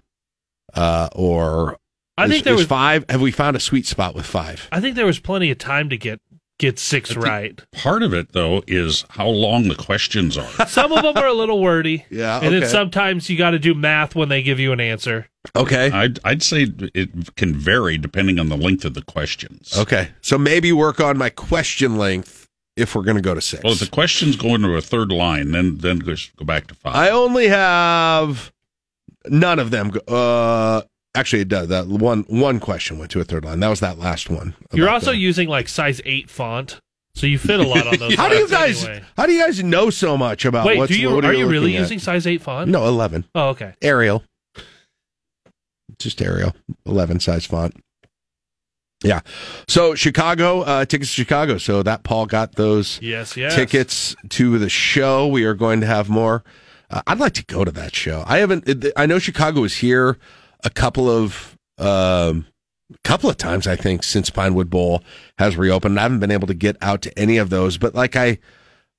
[0.75, 1.77] Uh or
[2.19, 4.69] I is- think there was- 5 have we found a sweet spot with 5?
[4.73, 6.21] I think there was plenty of time to get
[6.59, 7.61] get six right.
[7.73, 10.51] part of it though is how long the questions are.
[10.69, 12.07] Some of them are a little wordy.
[12.11, 15.29] Yeah, And then sometimes you got to do math when they give you an answer.
[15.55, 15.91] Okay.
[15.91, 19.77] I'd I'd say it can vary depending on the length of the questions.
[19.77, 20.09] Okay.
[20.21, 23.63] So maybe work on my question length if we're going to go to 6.
[23.63, 26.75] Well, if the questions go into a third line, then then just go back to
[26.75, 26.95] five.
[26.95, 28.53] I only have
[29.27, 29.91] none of them.
[29.91, 30.83] go- Uh,
[31.17, 31.69] actually, it does.
[31.69, 33.61] That one one question went to a third line.
[33.61, 34.55] That was that last one.
[34.73, 36.81] You're also the- using like size eight font,
[37.15, 38.15] so you fit a lot on those.
[38.17, 38.85] how do you guys?
[38.85, 39.05] anyway.
[39.17, 41.49] How do you guys know so much about Wait, what's do you what are you
[41.49, 41.81] really at?
[41.81, 42.71] using size eight font?
[42.71, 43.25] No, eleven.
[43.35, 43.75] Oh, okay.
[43.83, 44.23] Arial.
[45.99, 46.55] Just Arial.
[46.85, 47.75] Eleven size font.
[49.05, 49.21] Yeah.
[49.69, 51.59] So Chicago uh, tickets to Chicago.
[51.59, 53.55] So that Paul got those Yes, yes.
[53.55, 55.27] tickets to the show.
[55.27, 56.45] We are going to have more.
[56.91, 58.25] Uh, I'd like to go to that show.
[58.27, 58.87] I haven't.
[58.97, 60.19] I know Chicago is here
[60.65, 62.47] a couple of um,
[63.05, 63.67] couple of times.
[63.67, 65.03] I think since Pinewood Bowl
[65.39, 65.99] has reopened.
[65.99, 67.79] I haven't been able to get out to any of those.
[67.79, 68.39] But like I,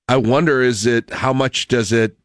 [0.08, 2.18] I wonder is it how much does it.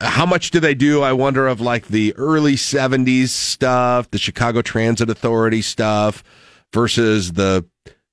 [0.00, 1.02] How much do they do?
[1.02, 6.24] I wonder of like the early 70s stuff, the Chicago Transit Authority stuff
[6.72, 7.64] versus the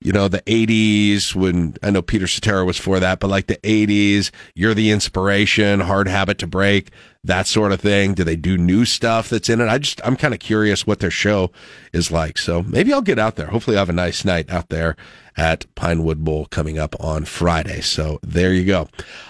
[0.02, 3.58] you know the 80s when i know peter cetera was for that but like the
[3.58, 6.89] 80s you're the inspiration hard habit to break
[7.24, 8.14] that sort of thing.
[8.14, 9.68] Do they do new stuff that's in it?
[9.68, 11.52] I just i'm kind of curious what their show
[11.93, 12.38] is like.
[12.38, 13.47] So maybe i'll get out there.
[13.47, 14.95] Hopefully i'll have a nice night out there
[15.38, 17.82] at pinewood bowl coming up on friday.
[17.82, 18.88] So there you go.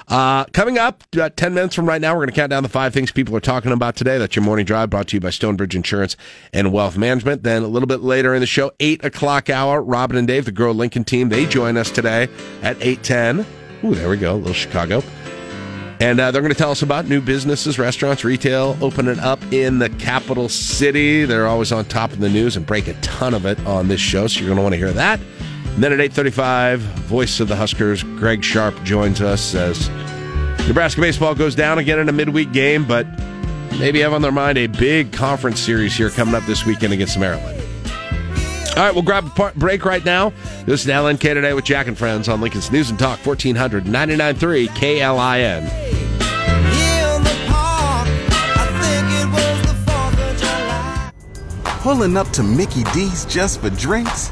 [0.07, 2.69] Uh, coming up about 10 minutes from right now we're going to count down the
[2.69, 4.17] five things people are talking about today.
[4.17, 6.15] That's your morning drive brought to you by stonebridge insurance
[6.53, 7.43] and wealth management.
[7.43, 10.51] Then a little bit later in the show 8 o'clock hour robin and dave the
[10.51, 12.23] grow lincoln team they join us today
[12.61, 13.45] at 8.10
[13.83, 15.01] Ooh, there we go little chicago.
[16.01, 19.79] And uh, they're going to tell us about new businesses, restaurants, retail opening up in
[19.79, 21.25] the capital city.
[21.25, 23.99] They're always on top of the news and break a ton of it on this
[23.99, 25.19] show, so you're going to want to hear that.
[25.77, 29.89] Then at 8:35, voice of the Huskers, Greg Sharpe joins us as
[30.67, 33.07] Nebraska baseball goes down again in a midweek game, but
[33.79, 37.17] maybe have on their mind a big conference series here coming up this weekend against
[37.17, 37.59] Maryland.
[38.77, 40.31] All right, we'll grab a par- break right now.
[40.65, 44.67] This is LNK today with Jack and Friends on Lincoln's News and Talk 1400 99.3
[44.69, 45.69] KLIN.
[51.81, 54.31] Pulling up to Mickey D's just for drinks?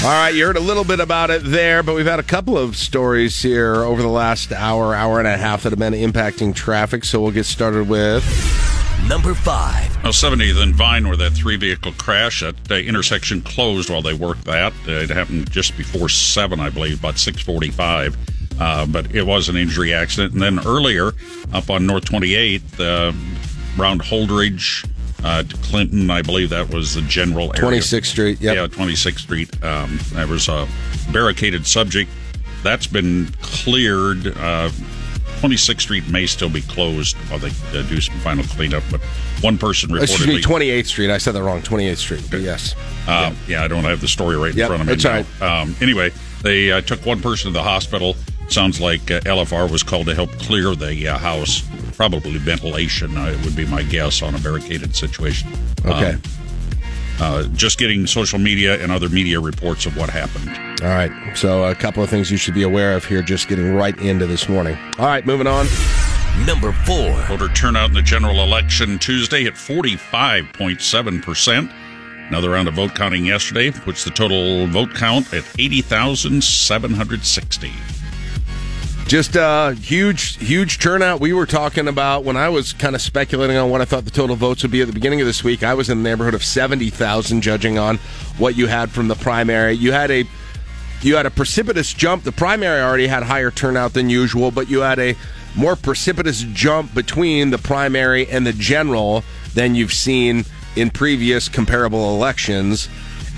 [0.00, 2.56] All right, you heard a little bit about it there, but we've had a couple
[2.56, 6.54] of stories here over the last hour, hour and a half that have been impacting
[6.54, 7.04] traffic.
[7.04, 8.24] So we'll get started with
[9.08, 9.96] number five.
[10.04, 14.14] Oh, 70th and Vine, where that three vehicle crash, that uh, intersection closed while they
[14.14, 14.72] worked that.
[14.86, 18.16] Uh, it happened just before 7, I believe, about 645.
[18.60, 20.32] Uh, but it was an injury accident.
[20.32, 21.12] And then earlier,
[21.52, 23.12] up on North 28th, uh,
[23.82, 24.88] around Holdrege
[25.24, 27.80] uh, Clinton, I believe that was the general area.
[27.80, 28.40] 26th Street.
[28.40, 28.54] Yep.
[28.54, 29.64] Yeah, 26th Street.
[29.64, 30.66] Um, there was a
[31.12, 32.10] barricaded subject.
[32.62, 34.26] That's been cleared.
[34.28, 34.70] Uh,
[35.40, 39.00] 26th Street may still be closed while they uh, do some final cleanup, but
[39.40, 40.02] one person reportedly.
[40.02, 41.10] Excuse me, 28th Street.
[41.10, 41.62] I said that wrong.
[41.62, 42.74] 28th Street, but yes.
[43.06, 43.62] Uh, yeah.
[43.62, 44.94] I don't have the story right in Yep, front of me.
[44.94, 45.10] it's now.
[45.40, 45.42] right.
[45.42, 46.10] Um, anyway,
[46.42, 48.16] they uh, took one person to the hospital.
[48.48, 51.62] Sounds like uh, LFR was called to help clear the uh, house.
[51.96, 55.50] Probably ventilation, uh, would be my guess on a barricaded situation.
[55.84, 56.12] Okay.
[56.12, 56.22] Um,
[57.20, 60.48] uh, just getting social media and other media reports of what happened.
[60.82, 61.10] All right.
[61.36, 64.26] So a couple of things you should be aware of here, just getting right into
[64.26, 64.78] this morning.
[64.98, 65.66] All right, moving on.
[66.46, 67.10] Number four.
[67.22, 71.72] Voter turnout in the general election Tuesday at 45.7%.
[72.28, 77.72] Another round of vote counting yesterday puts the total vote count at 80,760.
[79.08, 81.18] Just a huge, huge turnout.
[81.18, 84.10] We were talking about when I was kind of speculating on what I thought the
[84.10, 85.62] total votes would be at the beginning of this week.
[85.62, 87.96] I was in the neighborhood of seventy thousand, judging on
[88.36, 89.72] what you had from the primary.
[89.72, 90.26] You had a
[91.00, 92.24] you had a precipitous jump.
[92.24, 95.16] The primary already had higher turnout than usual, but you had a
[95.56, 100.44] more precipitous jump between the primary and the general than you've seen
[100.76, 102.90] in previous comparable elections.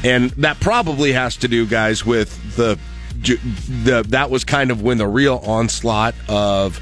[0.03, 2.77] And that probably has to do, guys, with the
[3.25, 6.81] the that was kind of when the real onslaught of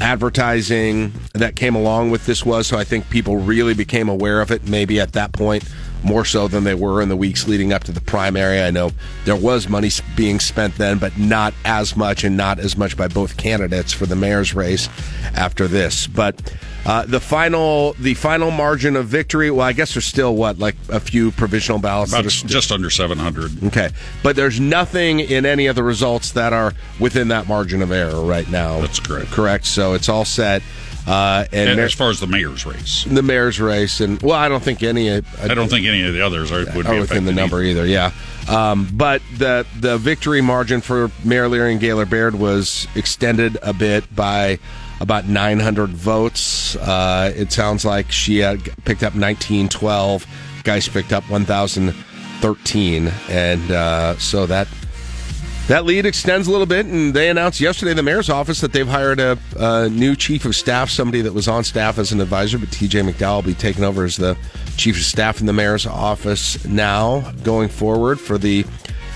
[0.00, 2.66] advertising that came along with this was.
[2.66, 4.68] So I think people really became aware of it.
[4.68, 5.64] Maybe at that point
[6.06, 8.60] more so than they were in the weeks leading up to the primary.
[8.60, 8.92] I know
[9.24, 13.08] there was money being spent then, but not as much and not as much by
[13.08, 14.88] both candidates for the mayor's race
[15.34, 16.06] after this.
[16.06, 16.54] But
[16.86, 19.50] uh, the final the final margin of victory.
[19.50, 22.12] Well, I guess there's still what like a few provisional ballots.
[22.12, 23.64] About st- just under 700.
[23.64, 23.90] Okay,
[24.22, 28.22] but there's nothing in any of the results that are within that margin of error
[28.22, 28.80] right now.
[28.80, 29.32] That's correct.
[29.32, 29.66] Correct.
[29.66, 30.62] So it's all set.
[31.06, 34.48] Uh, and And as far as the mayor's race, the mayor's race, and well, I
[34.48, 35.12] don't think any.
[35.12, 37.86] I, I don't think any of the others are, would be within the number either.
[37.86, 38.10] Yeah,
[38.48, 44.12] um, but the the victory margin for Mayor Leirion Gaylor Baird was extended a bit
[44.16, 44.58] by
[45.00, 46.74] about 900 votes.
[46.76, 48.38] Uh, it sounds like she
[48.84, 50.26] picked up 1912.
[50.64, 54.66] Guys picked up 1,013, and uh, so that
[55.68, 58.72] that lead extends a little bit, and they announced yesterday in the mayor's office that
[58.72, 62.20] they've hired a, a new chief of staff, somebody that was on staff as an
[62.20, 64.36] advisor, but TJ McDowell will be taking over as the
[64.76, 68.64] chief of staff in the mayor's office now, going forward for the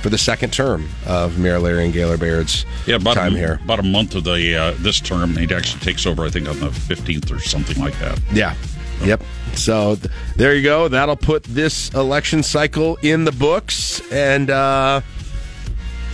[0.03, 3.61] for the second term of Mayor Leirion Gaylor Baird's Yeah, about time a, here.
[3.63, 6.25] About a month of the uh, this term, he actually takes over.
[6.25, 8.19] I think on the 15th or something like that.
[8.33, 8.55] Yeah.
[9.05, 9.23] Yep.
[9.55, 10.89] So th- there you go.
[10.89, 14.01] That'll put this election cycle in the books.
[14.11, 15.03] And, uh,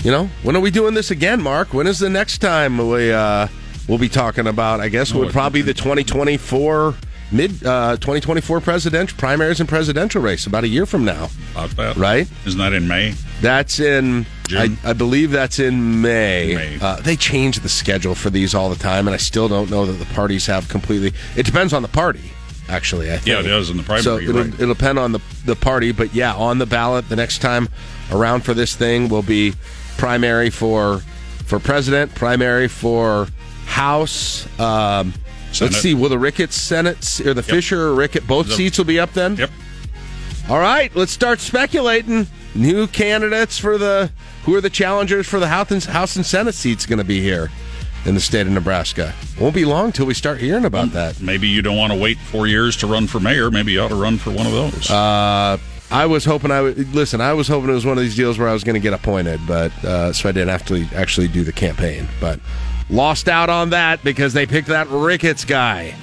[0.05, 1.74] you know, when are we doing this again, Mark?
[1.74, 3.49] When is the next time we, uh,
[3.88, 6.94] we'll be talking about, I guess, Oh, would probably the 2024
[7.32, 11.28] mid, uh, 2024 presidential primaries and presidential race about a year from now.
[11.53, 12.28] About that, Right?
[12.47, 13.14] Isn't that in May?
[13.40, 16.55] That's in, I, I believe that's in May.
[16.55, 16.78] May.
[16.80, 19.86] Uh, they change the schedule for these all the time, and I still don't know
[19.86, 21.12] that the parties have completely.
[21.36, 22.30] It depends on the party.
[22.68, 23.26] Actually, I think.
[23.26, 24.55] Yeah, it does in the primary, So it'll, right.
[24.55, 27.68] it'll depend on the the party, but yeah, on the ballot the next time
[28.11, 29.55] around for this thing will be
[29.97, 31.01] primary for
[31.47, 33.28] for president, primary for
[33.66, 34.47] House.
[34.61, 35.12] Um,
[35.61, 38.84] let's see, will the Ricketts Senate or the Fischer or Rickett both The- seats will
[38.84, 39.36] be up then?
[39.36, 39.51] Yep.
[40.49, 42.26] All right, let's start speculating.
[42.55, 44.11] New candidates for the
[44.44, 47.20] who are the challengers for the House and, House and Senate seats going to be
[47.20, 47.51] here
[48.07, 49.12] in the state of Nebraska.
[49.38, 51.20] Won't be long till we start hearing about that.
[51.20, 53.51] Maybe you don't want to wait four years to run for mayor.
[53.51, 54.88] Maybe you ought to run for one of those.
[54.90, 55.59] Uh,
[55.91, 57.20] I was hoping I would listen.
[57.20, 58.93] I was hoping it was one of these deals where I was going to get
[58.93, 62.09] appointed, but uh, so I didn't have to actually do the campaign.
[62.20, 62.41] But
[62.91, 65.95] lost out on that because they picked that Ricketts guy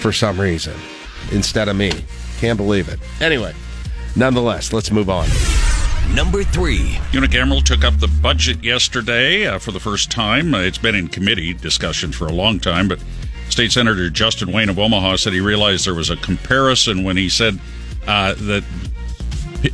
[0.00, 0.74] for some reason
[1.32, 1.90] instead of me.
[2.38, 3.00] Can't believe it.
[3.20, 3.52] Anyway,
[4.14, 5.28] nonetheless, let's move on.
[6.14, 6.98] Number three.
[7.10, 10.54] Unicameral took up the budget yesterday uh, for the first time.
[10.54, 13.00] Uh, it's been in committee discussion for a long time, but
[13.48, 17.28] State Senator Justin Wayne of Omaha said he realized there was a comparison when he
[17.28, 17.58] said
[18.06, 18.64] uh, that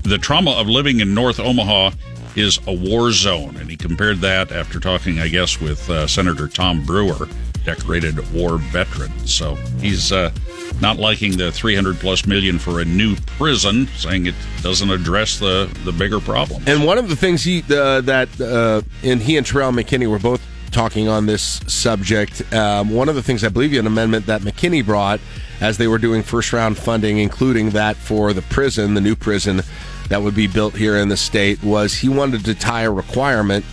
[0.03, 1.91] the trauma of living in North Omaha
[2.37, 6.49] is a war zone, and he compared that after talking, I guess, with uh, Senator
[6.49, 7.29] Tom Brewer,
[7.65, 9.13] decorated war veteran.
[9.27, 10.33] So he's uh,
[10.81, 15.71] not liking the 300 plus million for a new prison, saying it doesn't address the
[15.85, 16.63] the bigger problem.
[16.67, 20.19] And one of the things he uh, that uh, and he and Terrell McKinney were
[20.19, 20.41] both
[20.73, 22.53] talking on this subject.
[22.53, 25.21] Um, one of the things I believe an amendment that McKinney brought
[25.61, 29.63] as they were doing first round funding, including that for the prison, the new prison
[30.09, 33.65] that would be built here in the state, was he wanted to tie a requirement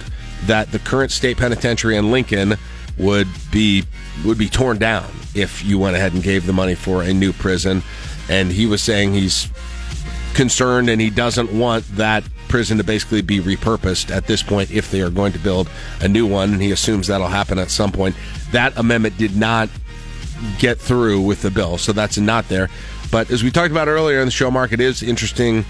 [0.46, 2.56] that the current state penitentiary in Lincoln
[2.98, 3.84] would be
[4.26, 7.32] would be torn down if you went ahead and gave the money for a new
[7.34, 7.82] prison.
[8.30, 9.50] And he was saying he's
[10.34, 14.92] concerned and he doesn't want that prison to basically be repurposed at this point if
[14.92, 15.70] they are going to build
[16.02, 18.16] a new one and he assumes that'll happen at some point.
[18.52, 19.70] That amendment did not
[20.58, 22.70] get through with the bill so that's not there.
[23.12, 25.64] But as we talked about earlier in the show mark it is interesting.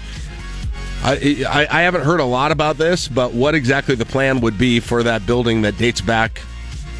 [1.02, 4.58] I, I, I haven't heard a lot about this but what exactly the plan would
[4.58, 6.42] be for that building that dates back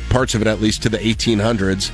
[0.09, 1.91] parts of it at least to the 1800s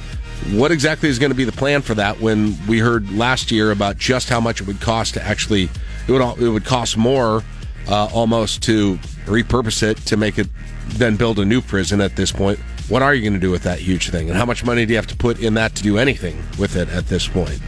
[0.53, 3.72] what exactly is going to be the plan for that when we heard last year
[3.72, 5.68] about just how much it would cost to actually
[6.07, 7.43] it would it would cost more
[7.89, 10.49] uh, almost to repurpose it to make it
[10.89, 12.59] then build a new prison at this point
[12.89, 14.93] what are you going to do with that huge thing and how much money do
[14.93, 17.61] you have to put in that to do anything with it at this point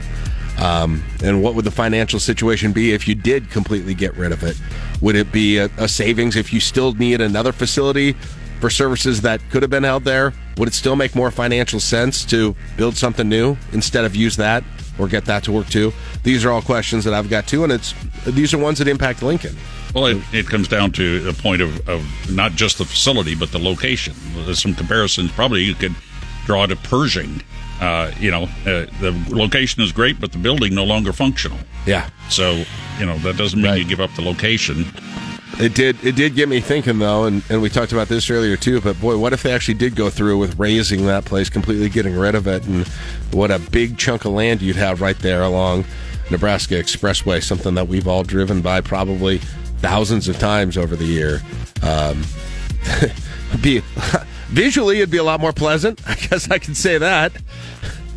[0.58, 4.42] um, and what would the financial situation be if you did completely get rid of
[4.42, 4.60] it?
[5.00, 8.14] Would it be a, a savings if you still need another facility
[8.60, 10.32] for services that could have been held there?
[10.56, 14.64] Would it still make more financial sense to build something new instead of use that
[14.98, 15.92] or get that to work too?
[16.24, 17.94] These are all questions that I've got too, and it's
[18.26, 19.56] these are ones that impact Lincoln.
[19.94, 23.52] Well, it, it comes down to the point of, of not just the facility, but
[23.52, 24.14] the location.
[24.44, 25.32] There's some comparisons.
[25.32, 25.94] Probably you could
[26.44, 27.42] draw to Pershing.
[27.80, 31.58] Uh, you know, uh, the location is great, but the building no longer functional.
[31.86, 32.10] Yeah.
[32.28, 32.64] So,
[32.98, 34.84] you know, that doesn't mean you give up the location.
[35.60, 36.04] It did.
[36.04, 38.80] It did get me thinking, though, and, and we talked about this earlier too.
[38.80, 42.16] But boy, what if they actually did go through with razing that place, completely getting
[42.16, 42.86] rid of it, and
[43.32, 45.84] what a big chunk of land you'd have right there along
[46.30, 49.40] Nebraska Expressway, something that we've all driven by probably
[49.78, 51.42] thousands of times over the year.
[51.82, 52.22] Um,
[53.62, 53.82] be
[54.48, 56.00] visually, it'd be a lot more pleasant.
[56.08, 57.32] I guess I can say that.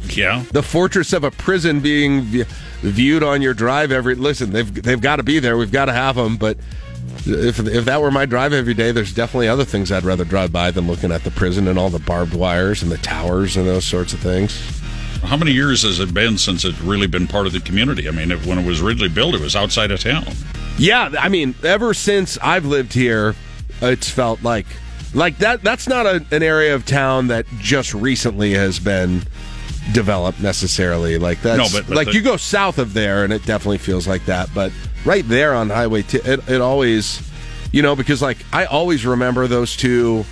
[0.09, 0.43] Yeah.
[0.51, 2.43] The fortress of a prison being v-
[2.81, 4.15] viewed on your drive every.
[4.15, 5.57] Listen, they've they've got to be there.
[5.57, 6.57] We've got to have them, but.
[7.23, 10.51] If, if that were my drive every day, there's definitely other things I'd rather drive
[10.51, 13.67] by than looking at the prison and all the barbed wires and the towers and
[13.67, 14.59] those sorts of things.
[15.21, 18.07] How many years has it been since it's really been part of the community?
[18.07, 20.25] I mean, it, when it was originally built, it was outside of town.
[20.81, 23.35] Yeah, I mean, ever since I've lived here,
[23.81, 24.65] it's felt like
[25.13, 25.61] like that.
[25.63, 29.21] That's not a, an area of town that just recently has been
[29.93, 31.17] developed necessarily.
[31.17, 31.57] Like that.
[31.57, 34.49] No, but- but like you go south of there, and it definitely feels like that.
[34.55, 34.71] But
[35.05, 37.21] right there on Highway, t- it it always,
[37.71, 40.25] you know, because like I always remember those two.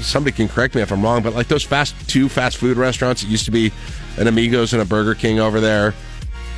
[0.00, 3.22] Somebody can correct me if I'm wrong, but like those fast two fast food restaurants,
[3.22, 3.70] it used to be
[4.16, 5.92] an Amigos and a Burger King over there.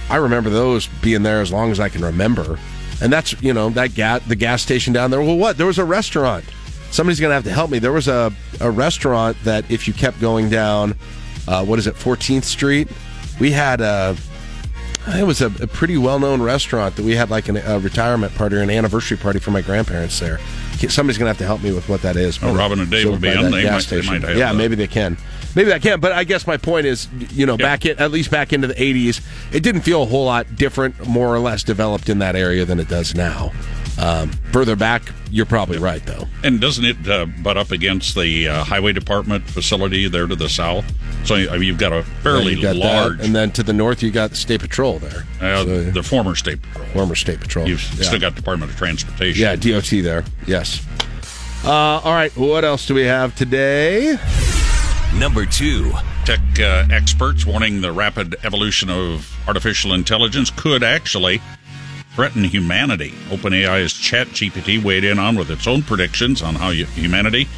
[0.09, 2.59] I remember those being there as long as I can remember.
[3.03, 5.20] And that's, you know, that gas, the gas station down there.
[5.20, 5.59] Well, what?
[5.59, 6.44] There was a restaurant.
[6.92, 7.78] Somebody's going to have to help me.
[7.80, 10.94] There was a, a restaurant that if you kept going down,
[11.48, 12.88] uh, what is it, 14th Street?
[13.40, 14.16] We had a,
[15.09, 18.34] it was a, a pretty well known restaurant that we had like an, a retirement
[18.36, 20.38] party or an anniversary party for my grandparents there.
[20.88, 22.38] Somebody's going to have to help me with what that is.
[22.42, 23.50] Oh, Robin and Dave will be on.
[23.50, 24.22] They gas might- they station.
[24.22, 24.55] might yeah, that.
[24.57, 25.16] maybe they can.
[25.55, 26.00] Maybe I can.
[26.00, 28.74] But I guess my point is, you know, back in, at least back into the
[28.74, 29.20] 80s,
[29.55, 32.80] it didn't feel a whole lot different, more or less developed in that area than
[32.80, 33.53] it does now.
[33.98, 36.26] Um, further back, you're probably right, though.
[36.42, 40.48] And doesn't it uh, butt up against the uh, highway department facility there to the
[40.48, 40.84] south?
[41.26, 43.18] So I mean, you've got a fairly got large.
[43.18, 45.24] that, and then to the north, you got the state patrol there.
[45.40, 46.86] Uh, So- the former state patrol.
[46.88, 47.68] Former state patrol.
[47.68, 48.07] You've Yeah.
[48.07, 49.42] still got Department of Transportation.
[49.42, 50.24] Yeah, DOT there.
[50.46, 50.80] Yes.
[51.62, 52.34] Uh, all right.
[52.36, 54.18] What else do we have today?
[55.18, 55.92] Number two.
[56.24, 61.40] Tech uh, experts warning the rapid evolution of artificial intelligence could actually
[62.14, 63.10] threaten humanity.
[63.28, 67.48] OpenAI's ChatGPT weighed in on with its own predictions on how humanity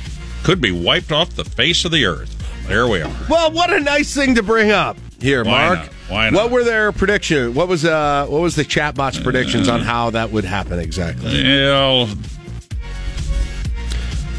[0.43, 2.31] could be wiped off the face of the earth.
[2.69, 3.13] There we are.
[3.29, 5.79] Well, what a nice thing to bring up here, Why Mark.
[5.79, 5.89] not?
[6.09, 6.43] Why not?
[6.43, 7.55] What were their predictions?
[7.55, 11.43] What was uh what was the chatbot's predictions on how that would happen exactly?
[11.45, 12.09] Well,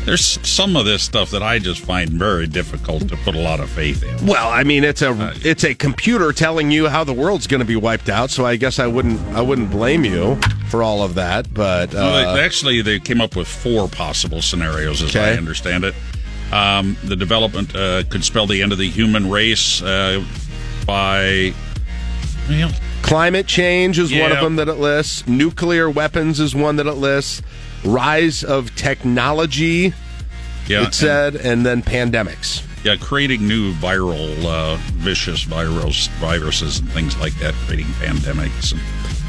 [0.05, 3.59] there's some of this stuff that I just find very difficult to put a lot
[3.59, 4.25] of faith in.
[4.25, 7.65] Well, I mean, it's a it's a computer telling you how the world's going to
[7.65, 8.29] be wiped out.
[8.29, 10.39] So I guess I wouldn't I wouldn't blame you
[10.69, 11.51] for all of that.
[11.53, 15.83] But uh, Well, they, actually, they came up with four possible scenarios, as I understand
[15.83, 15.95] it.
[16.51, 20.23] Um, the development uh, could spell the end of the human race uh,
[20.85, 21.53] by.
[23.01, 25.27] Climate change is one of them that it lists.
[25.27, 27.41] Nuclear weapons is one that it lists.
[27.85, 29.93] Rise of technology.
[30.67, 32.63] Yeah, it said, and, then pandemics.
[32.83, 38.71] yeah, creating new viral, uh, vicious virus, viruses and things like that, creating pandemics.
[38.71, 38.81] And,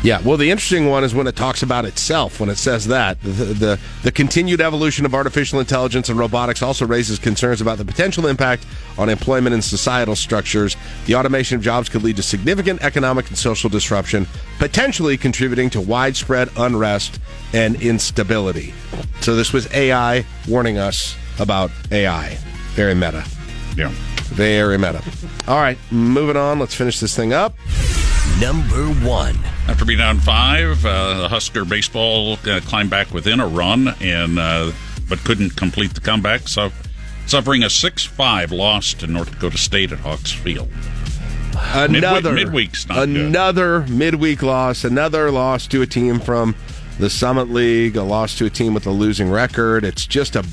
[0.07, 2.39] Yeah, well, the interesting one is when it talks about itself.
[2.39, 6.87] When it says that the, the the continued evolution of artificial intelligence and robotics also
[6.87, 8.67] raises concerns about the potential impact
[8.99, 10.77] on employment and societal structures.
[11.07, 14.29] The automation of jobs could lead to significant economic and social disruption,
[14.61, 17.19] potentially contributing to widespread unrest
[17.53, 18.75] and instability.
[19.23, 22.39] So this was AI warning us about AI.
[22.75, 23.25] Very meta.
[23.77, 23.91] Yeah.
[24.27, 25.03] Very meta.
[25.49, 26.61] All right, moving on.
[26.61, 27.57] Let's finish this thing up.
[28.41, 29.35] Number one.
[29.67, 34.39] After being down five, uh, the Husker baseball uh, climbed back within a run, and
[34.39, 34.73] uh,
[35.09, 36.47] but couldn't complete the comeback.
[36.47, 36.71] So,
[37.27, 40.69] suffering a six-five loss to North Dakota State at Hawks Field.
[41.73, 43.17] Another Midweek- midweek's not good.
[43.17, 44.85] another midweek loss.
[44.85, 46.55] Another loss to a team from
[46.99, 47.97] the Summit League.
[47.97, 49.83] A loss to a team with a losing record.
[49.83, 50.45] It's just a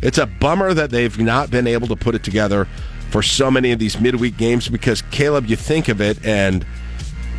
[0.00, 2.66] it's a bummer that they've not been able to put it together
[3.10, 4.68] for so many of these midweek games.
[4.68, 6.64] Because Caleb, you think of it and.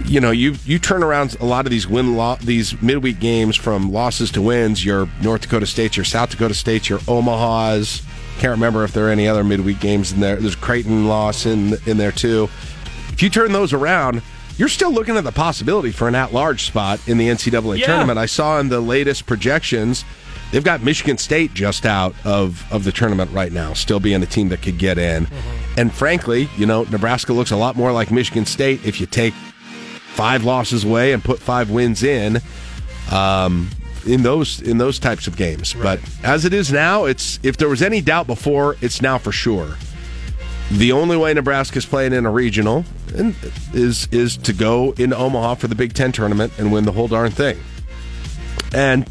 [0.06, 3.56] You know, you you turn around a lot of these win lo- these midweek games
[3.56, 4.84] from losses to wins.
[4.86, 8.02] Your North Dakota States, your South Dakota States, your Omaha's.
[8.40, 10.36] Can't remember if there are any other midweek games in there.
[10.36, 12.50] There's Creighton loss in in there too.
[13.12, 14.22] If you turn those around,
[14.58, 17.86] you're still looking at the possibility for an at-large spot in the NCAA Yeah.
[17.88, 18.20] tournament.
[18.20, 20.04] I saw in the latest projections,
[20.52, 24.26] they've got Michigan State just out of of the tournament right now, still being a
[24.28, 25.26] team that could get in.
[25.26, 25.80] Mm-hmm.
[25.80, 29.34] And frankly, you know, Nebraska looks a lot more like Michigan State if you take
[30.14, 32.40] five losses away and put five wins in.
[33.12, 33.70] Um,
[34.06, 37.70] in those in those types of games, but as it is now, it's if there
[37.70, 39.78] was any doubt before, it's now for sure.
[40.72, 42.84] The only way Nebraska's playing in a regional
[43.74, 47.08] is is to go into Omaha for the Big Ten tournament and win the whole
[47.08, 47.58] darn thing.
[48.74, 49.06] And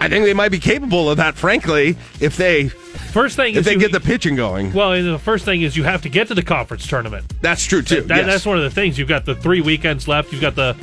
[0.00, 2.70] I think they might be capable of that, frankly, if they
[3.18, 4.72] First thing if is they you- get the pitching going.
[4.72, 7.24] Well, and the first thing is you have to get to the conference tournament.
[7.40, 8.02] That's true too.
[8.02, 8.26] That, yes.
[8.26, 8.96] That's one of the things.
[8.96, 10.30] You've got the three weekends left.
[10.32, 10.74] You've got the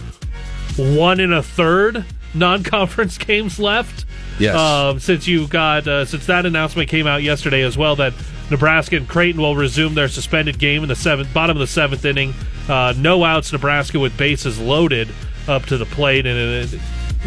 [0.77, 4.05] one and a third non-conference games left.
[4.38, 4.53] Yes.
[4.53, 8.13] Um, since you got uh, since that announcement came out yesterday as well that
[8.51, 12.03] Nebraska and Creighton will resume their suspended game in the seventh bottom of the seventh
[12.03, 12.33] inning.
[12.67, 13.53] Uh, no outs.
[13.53, 15.07] Nebraska with bases loaded
[15.47, 16.79] up to the plate, and it,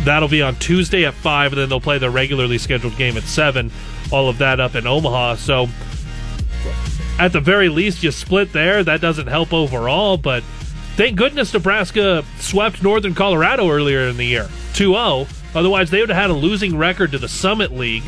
[0.04, 3.22] that'll be on Tuesday at five, and then they'll play their regularly scheduled game at
[3.22, 3.70] seven.
[4.10, 5.36] All of that up in Omaha.
[5.36, 5.68] So
[7.18, 8.82] at the very least, you split there.
[8.84, 10.42] That doesn't help overall, but
[10.96, 15.26] thank goodness Nebraska swept Northern Colorado earlier in the year 2 0.
[15.54, 18.04] Otherwise, they would have had a losing record to the Summit League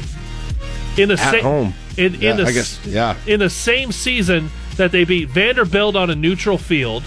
[0.97, 1.75] in the At same home.
[1.97, 3.17] In, Yeah, in the guess, yeah.
[3.27, 7.03] in the same season that they beat Vanderbilt on a neutral field.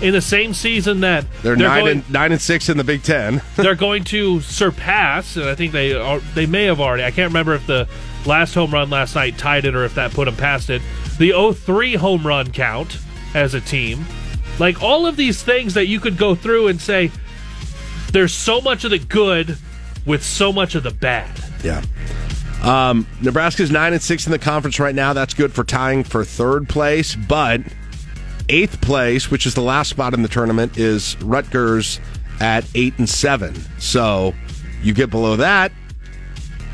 [0.00, 3.02] In the same season that They're, nine going, and nine and six in the Big
[3.02, 3.42] Ten.
[3.56, 7.02] they're going to surpass, and I think they are, they may have already.
[7.02, 7.88] I can't remember if the
[8.24, 10.82] last home run last night tied it or if that put them past it.
[11.18, 12.98] The 03 home run count
[13.34, 14.04] as a team.
[14.58, 17.10] Like all of these things that you could go through and say,
[18.12, 19.58] there's so much of the good
[20.06, 21.30] with so much of the bad.
[21.62, 21.82] Yeah.
[22.62, 25.12] Um, Nebraska's nine and six in the conference right now.
[25.12, 27.60] That's good for tying for third place, but
[28.48, 32.00] eighth place, which is the last spot in the tournament, is Rutgers
[32.40, 33.54] at eight and seven.
[33.78, 34.34] So
[34.82, 35.72] you get below that,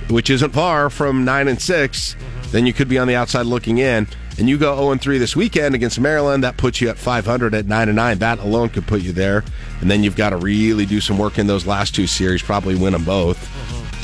[0.09, 2.17] which isn't far from nine and 6
[2.55, 4.07] then you could be on the outside looking in.
[4.39, 6.45] And you go 0 and 3 this weekend against Maryland.
[6.45, 8.19] That puts you at 500 at 9 and 9.
[8.19, 9.43] That alone could put you there.
[9.81, 12.77] And then you've got to really do some work in those last two series, probably
[12.77, 13.51] win them both.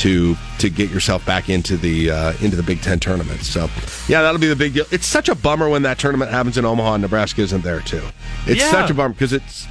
[0.00, 3.42] To to get yourself back into the uh, into the Big Ten tournament.
[3.42, 3.68] So,
[4.08, 4.84] yeah, that'll be the big deal.
[4.90, 8.02] It's such a bummer when that tournament happens in Omaha and Nebraska isn't there too.
[8.46, 8.70] It's Yeah.
[8.70, 9.66] such a bummer because it's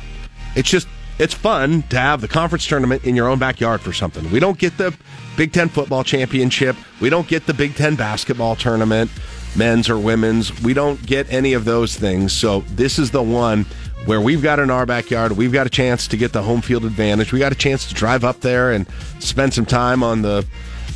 [0.56, 0.88] it's just
[1.18, 4.30] it's fun to have the conference tournament in your own backyard for something.
[4.32, 4.96] We don't get the
[5.36, 6.76] Big Ten football championship.
[7.02, 9.10] We don't get the Big Ten basketball tournament,
[9.56, 10.62] men's or women's.
[10.62, 12.34] We don't get any of those things.
[12.34, 13.66] So this is the one
[14.06, 15.34] where we've got in our backyard.
[15.34, 17.32] We've got a chance to get the home field advantage.
[17.32, 18.88] We got a chance to drive up there and
[19.20, 20.46] spend some time on the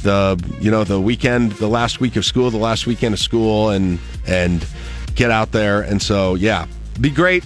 [0.03, 3.69] the you know the weekend, the last week of school, the last weekend of school,
[3.69, 4.65] and and
[5.15, 5.81] get out there.
[5.81, 6.67] And so yeah,
[6.99, 7.43] be great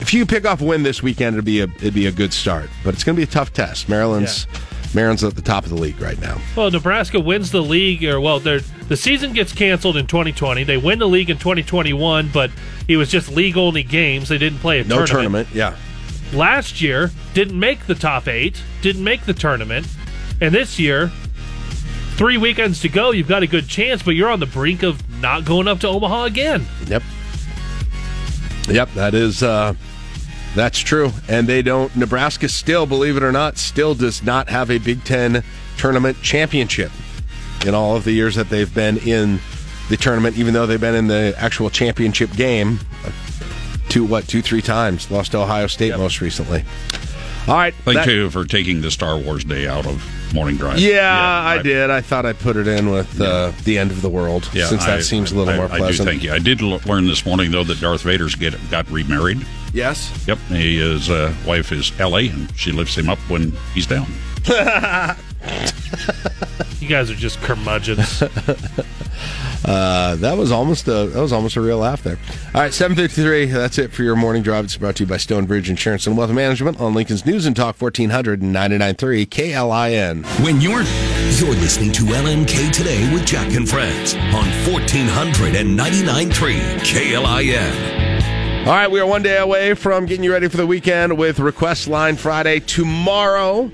[0.00, 2.32] if you pick off a win this weekend, it'd be a it'd be a good
[2.32, 2.70] start.
[2.84, 3.88] But it's going to be a tough test.
[3.88, 4.46] Maryland's
[4.94, 6.40] Maryland's at the top of the league right now.
[6.56, 8.62] Well, Nebraska wins the league, or well, the
[8.96, 10.64] season gets canceled in 2020.
[10.64, 12.50] They win the league in 2021, but
[12.88, 14.28] it was just league only games.
[14.28, 15.48] They didn't play a No tournament.
[15.48, 15.76] tournament, yeah.
[16.36, 19.86] Last year, didn't make the top eight, didn't make the tournament,
[20.40, 21.10] and this year,
[22.16, 23.10] three weekends to go.
[23.12, 25.88] You've got a good chance, but you're on the brink of not going up to
[25.88, 26.66] Omaha again.
[26.86, 27.02] Yep.
[28.68, 29.74] Yep, that is uh
[30.54, 31.12] that's true.
[31.28, 35.04] And they don't Nebraska still, believe it or not, still does not have a Big
[35.04, 35.42] Ten
[35.78, 36.90] tournament championship
[37.66, 39.40] in all of the years that they've been in
[39.88, 42.78] the tournament, even though they've been in the actual championship game
[43.88, 45.10] two what, two, three times.
[45.10, 46.64] Lost to Ohio State most recently.
[47.48, 47.74] All right.
[47.84, 50.02] Thank that- you for taking the Star Wars day out of
[50.32, 50.78] morning drive.
[50.78, 51.90] Yeah, I did.
[51.90, 54.84] I thought I'd put it in with uh, the end of the world, Yeah, since
[54.86, 56.32] that I- seems a little I- more I do thank you.
[56.32, 59.44] I did l- learn this morning though that Darth Vader's get got remarried.
[59.72, 60.26] Yes.
[60.26, 60.38] Yep.
[60.48, 64.06] He, his uh, wife is Ellie, and she lifts him up when he's down.
[66.80, 68.22] You guys are just curmudgeons.
[69.64, 72.18] Uh, that was almost a that was almost a real laugh there.
[72.52, 73.44] All right, seven fifty three.
[73.46, 74.64] That's it for your morning drive.
[74.64, 77.76] It's brought to you by Stonebridge Insurance and Wealth Management on Lincoln's News and Talk
[77.76, 80.24] fourteen hundred and ninety nine three KLIN.
[80.44, 86.32] When you're you're listening to LNK today with Jack and Friends on 1499.3
[86.80, 88.11] KLIN.
[88.62, 91.40] All right, we are one day away from getting you ready for the weekend with
[91.40, 93.72] Request Line Friday tomorrow.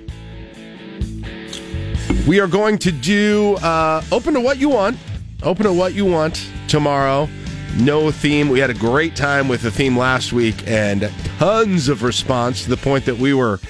[2.26, 4.96] We are going to do uh, open to what you want.
[5.42, 7.28] Open to what you want tomorrow.
[7.76, 8.48] No theme.
[8.48, 12.70] We had a great time with the theme last week and tons of response to
[12.70, 13.60] the point that we were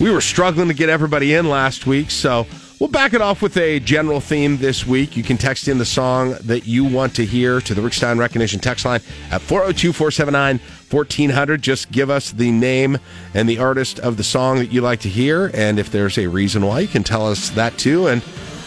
[0.00, 2.10] we were struggling to get everybody in last week.
[2.10, 2.48] So
[2.80, 5.16] we'll back it off with a general theme this week.
[5.16, 8.18] You can text in the song that you want to hear to the Rick Stein
[8.18, 9.00] Recognition text line
[9.30, 10.60] at 402 479
[10.90, 11.62] 1400.
[11.62, 12.98] Just give us the name
[13.34, 15.50] and the artist of the song that you like to hear.
[15.54, 18.08] And if there's a reason why, you can tell us that too.
[18.08, 18.22] And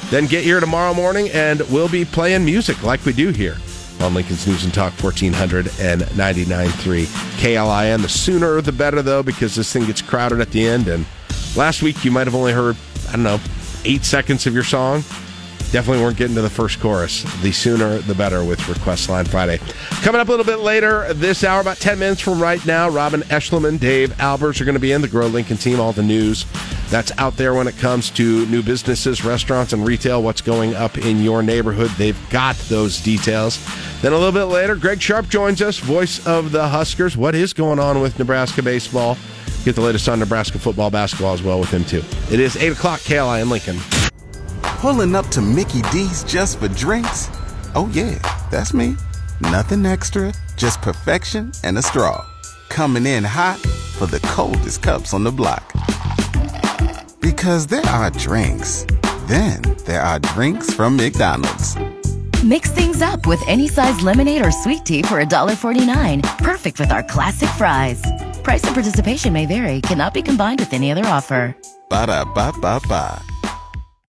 [0.09, 3.57] then get here tomorrow morning and we'll be playing music like we do here
[4.01, 7.05] on Lincoln's News and Talk 1499.3
[7.39, 8.01] KLIN.
[8.01, 10.87] The sooner the better, though, because this thing gets crowded at the end.
[10.87, 11.05] And
[11.55, 12.75] last week you might have only heard,
[13.09, 13.39] I don't know,
[13.85, 15.03] eight seconds of your song.
[15.71, 17.23] Definitely weren't getting to the first chorus.
[17.41, 19.57] The sooner the better with Request Line Friday.
[20.01, 23.21] Coming up a little bit later this hour, about 10 minutes from right now, Robin
[23.21, 25.79] Eschliman, Dave Albers are going to be in the Grow Lincoln team.
[25.79, 26.45] All the news
[26.89, 30.97] that's out there when it comes to new businesses, restaurants, and retail, what's going up
[30.97, 31.89] in your neighborhood.
[31.91, 33.57] They've got those details.
[34.01, 37.15] Then a little bit later, Greg Sharpe joins us, voice of the Huskers.
[37.15, 39.15] What is going on with Nebraska baseball?
[39.63, 42.03] Get the latest on Nebraska football, basketball as well with him, too.
[42.33, 43.77] It is 8 o'clock, KLI in Lincoln.
[44.63, 47.29] Pulling up to Mickey D's just for drinks?
[47.75, 48.17] Oh, yeah,
[48.49, 48.95] that's me.
[49.39, 52.25] Nothing extra, just perfection and a straw.
[52.69, 55.63] Coming in hot for the coldest cups on the block.
[57.19, 58.87] Because there are drinks,
[59.27, 61.77] then there are drinks from McDonald's.
[62.43, 66.23] Mix things up with any size lemonade or sweet tea for $1.49.
[66.39, 68.01] Perfect with our classic fries.
[68.43, 71.55] Price and participation may vary, cannot be combined with any other offer.
[71.89, 73.21] Ba da ba ba ba.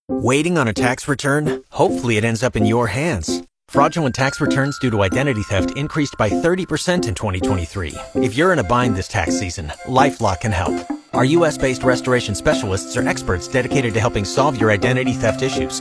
[0.08, 1.62] Waiting on a tax return?
[1.70, 3.42] Hopefully, it ends up in your hands.
[3.68, 7.94] Fraudulent tax returns due to identity theft increased by 30% in 2023.
[8.16, 10.74] If you're in a bind this tax season, LifeLock can help.
[11.14, 11.56] Our U.S.
[11.56, 15.80] based restoration specialists are experts dedicated to helping solve your identity theft issues.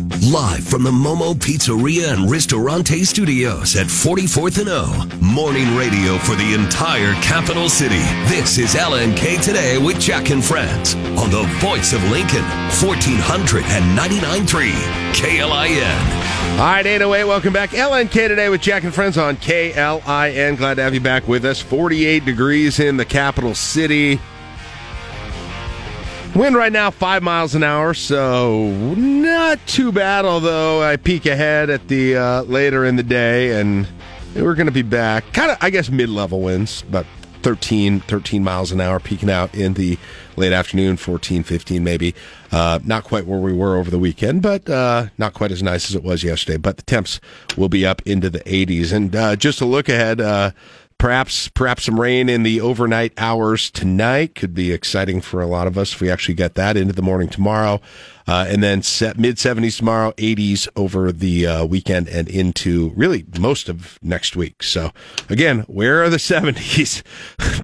[0.29, 4.85] Live from the Momo Pizzeria and Ristorante Studios at 44th and O.
[5.19, 8.03] Morning radio for the entire capital city.
[8.29, 14.71] This is LNK Today with Jack and Friends on the voice of Lincoln, 1499.3
[15.13, 16.51] KLIN.
[16.51, 17.71] All right, 808, welcome back.
[17.71, 20.55] LNK today with Jack and Friends on KLIN.
[20.55, 21.59] Glad to have you back with us.
[21.59, 24.19] 48 degrees in the capital city.
[26.33, 30.23] Wind right now five miles an hour, so not too bad.
[30.23, 33.85] Although I peek ahead at the uh, later in the day, and
[34.33, 35.33] we're going to be back.
[35.33, 37.05] Kind of, I guess, mid-level winds, about
[37.41, 39.97] 13, 13 miles an hour, peaking out in the
[40.37, 42.15] late afternoon, 14, 15 maybe.
[42.51, 45.89] Uh, not quite where we were over the weekend, but uh, not quite as nice
[45.89, 46.57] as it was yesterday.
[46.57, 47.19] But the temps
[47.57, 48.93] will be up into the 80s.
[48.93, 50.51] And uh, just a look ahead, uh,
[51.01, 55.65] perhaps perhaps some rain in the overnight hours tonight could be exciting for a lot
[55.65, 57.81] of us if we actually get that into the morning tomorrow.
[58.31, 63.25] Uh, and then set mid 70s tomorrow, 80s over the uh, weekend and into really
[63.37, 64.63] most of next week.
[64.63, 64.91] So
[65.27, 67.03] again, where are the 70s?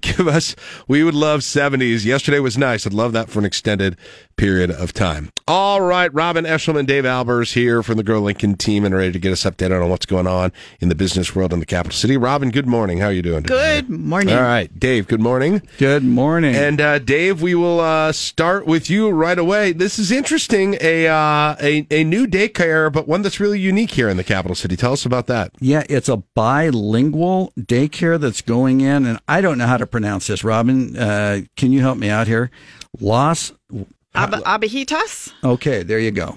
[0.02, 0.54] Give us,
[0.86, 2.04] we would love 70s.
[2.04, 2.86] Yesterday was nice.
[2.86, 3.96] I'd love that for an extended
[4.36, 5.32] period of time.
[5.48, 9.18] All right, Robin Eschliman, Dave Albers here from the Grow Lincoln team and ready to
[9.18, 12.18] get us updated on what's going on in the business world in the capital city.
[12.18, 12.98] Robin, good morning.
[12.98, 13.80] How are you doing today?
[13.80, 14.34] Good morning.
[14.34, 15.62] All right, Dave, good morning.
[15.78, 16.54] Good morning.
[16.54, 19.72] And uh, Dave, we will uh, start with you right away.
[19.72, 20.57] This is interesting.
[20.80, 24.54] A, uh, a a new daycare, but one that's really unique here in the capital
[24.54, 24.76] city.
[24.76, 25.52] Tell us about that.
[25.60, 30.26] Yeah, it's a bilingual daycare that's going in, and I don't know how to pronounce
[30.26, 30.42] this.
[30.42, 32.50] Robin, uh, can you help me out here?
[33.00, 33.52] Los.
[34.14, 35.32] Ab- Abejitas?
[35.44, 36.36] Okay, there you go.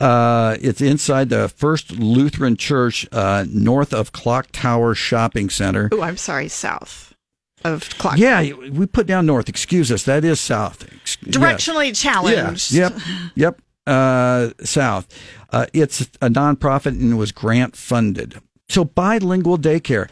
[0.00, 5.88] Uh, it's inside the First Lutheran Church, uh, north of Clock Tower Shopping Center.
[5.92, 7.15] Oh, I'm sorry, south
[7.64, 8.18] of Clock.
[8.18, 9.48] Yeah, we put down north.
[9.48, 10.04] Excuse us.
[10.04, 10.86] That is south.
[11.24, 12.00] Directionally yes.
[12.00, 12.72] challenged.
[12.72, 12.90] Yeah.
[12.90, 13.02] Yep.
[13.34, 13.60] Yep.
[13.86, 15.06] Uh, south.
[15.50, 18.40] Uh, it's a nonprofit and was grant funded.
[18.68, 20.08] So bilingual daycare.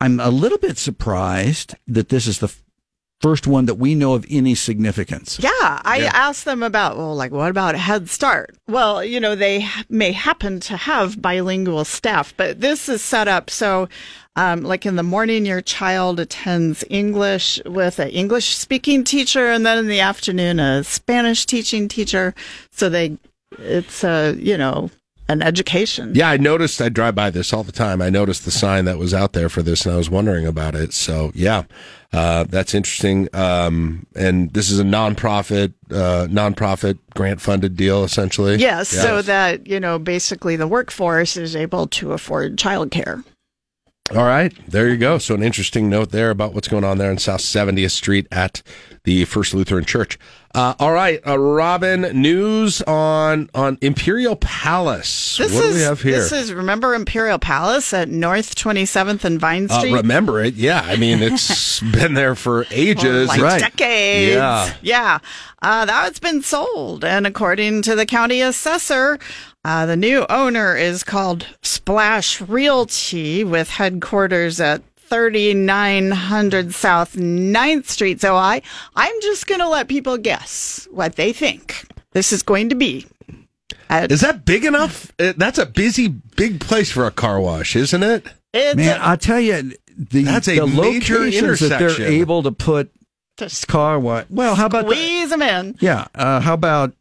[0.00, 2.52] I'm a little bit surprised that this is the
[3.22, 5.38] first one that we know of any significance.
[5.40, 5.50] Yeah,
[5.84, 6.10] I Yeah.
[6.12, 8.56] asked them about, well, like, what about Head Start?
[8.68, 13.48] Well, you know, they may happen to have bilingual staff, but this is set up
[13.48, 13.88] so,
[14.36, 19.64] um, like in the morning, your child attends English with an English speaking teacher, and
[19.66, 22.34] then in the afternoon, a Spanish teaching teacher.
[22.70, 23.18] So they,
[23.58, 24.90] it's a, you know,
[25.28, 26.12] an education.
[26.14, 26.80] Yeah, I noticed.
[26.80, 28.00] I drive by this all the time.
[28.00, 30.74] I noticed the sign that was out there for this, and I was wondering about
[30.76, 30.92] it.
[30.92, 31.64] So, yeah,
[32.12, 33.28] uh, that's interesting.
[33.32, 38.56] Um, and this is a nonprofit, uh, nonprofit grant funded deal, essentially.
[38.56, 39.02] Yes, Yeah.
[39.02, 43.24] so that, you know, basically the workforce is able to afford childcare.
[44.14, 45.18] All right, there you go.
[45.18, 48.62] So, an interesting note there about what's going on there in South 70th Street at
[49.02, 50.16] the First Lutheran Church.
[50.54, 55.36] Uh, all right, uh, Robin, news on on Imperial Palace.
[55.36, 56.12] This what is do we have here?
[56.12, 59.92] this is remember Imperial Palace at North 27th and Vine uh, Street.
[59.92, 60.54] remember it?
[60.54, 63.28] Yeah, I mean it's been there for ages.
[63.28, 64.36] like decades.
[64.36, 64.72] Yeah.
[64.80, 65.18] Yeah.
[65.60, 67.04] Uh, that's been sold.
[67.04, 69.18] And according to the county assessor,
[69.66, 78.20] uh, the new owner is called Splash Realty with headquarters at 3900 South 9th Street.
[78.20, 78.62] So I,
[78.94, 83.06] I'm just going to let people guess what they think this is going to be.
[83.90, 85.12] Is that big enough?
[85.18, 88.24] Uh, That's a busy, big place for a car wash, isn't it?
[88.54, 92.52] It's Man, I tell you, the, That's a the major locations that they're able to
[92.52, 92.92] put
[93.66, 94.26] car wash.
[94.30, 95.76] Well, how about the, Squeeze them in.
[95.80, 96.06] yeah?
[96.14, 96.94] Uh, how about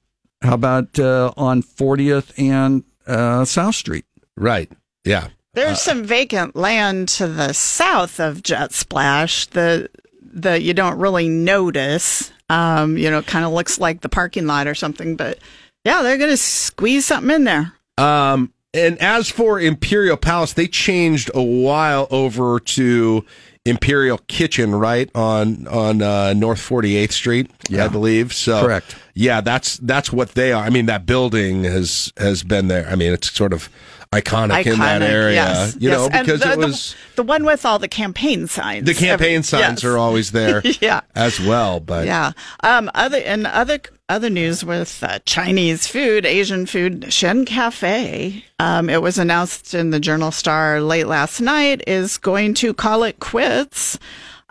[0.45, 4.05] how about uh, on 40th and uh, South Street?
[4.37, 4.71] Right.
[5.03, 5.29] Yeah.
[5.53, 9.89] There's some vacant land to the south of Jet Splash that
[10.33, 12.31] that you don't really notice.
[12.49, 15.39] Um, you know, it kind of looks like the parking lot or something, but
[15.85, 17.71] yeah, they're gonna squeeze something in there.
[17.97, 23.25] Um, and as for Imperial Palace, they changed a while over to
[23.63, 28.33] Imperial Kitchen, right on on uh, North Forty Eighth Street, I believe.
[28.33, 28.95] So Correct.
[29.15, 30.63] Yeah, that's that's what they are.
[30.63, 32.87] I mean, that building has has been there.
[32.87, 33.69] I mean, it's sort of
[34.11, 35.97] iconic, in that area, yes, you yes.
[35.97, 38.85] know, because the, it the- was the, one with all the campaign signs.
[38.85, 39.85] the campaign Every- signs yes.
[39.85, 41.01] are always there, Yeah.
[41.15, 41.79] as well.
[41.79, 42.31] But yeah.
[42.61, 48.43] Um, other and other other news with uh, Chinese food, Asian food, Shen Cafe.
[48.59, 53.03] Um, it was announced in the Journal Star late last night is going to call
[53.03, 53.97] it quits.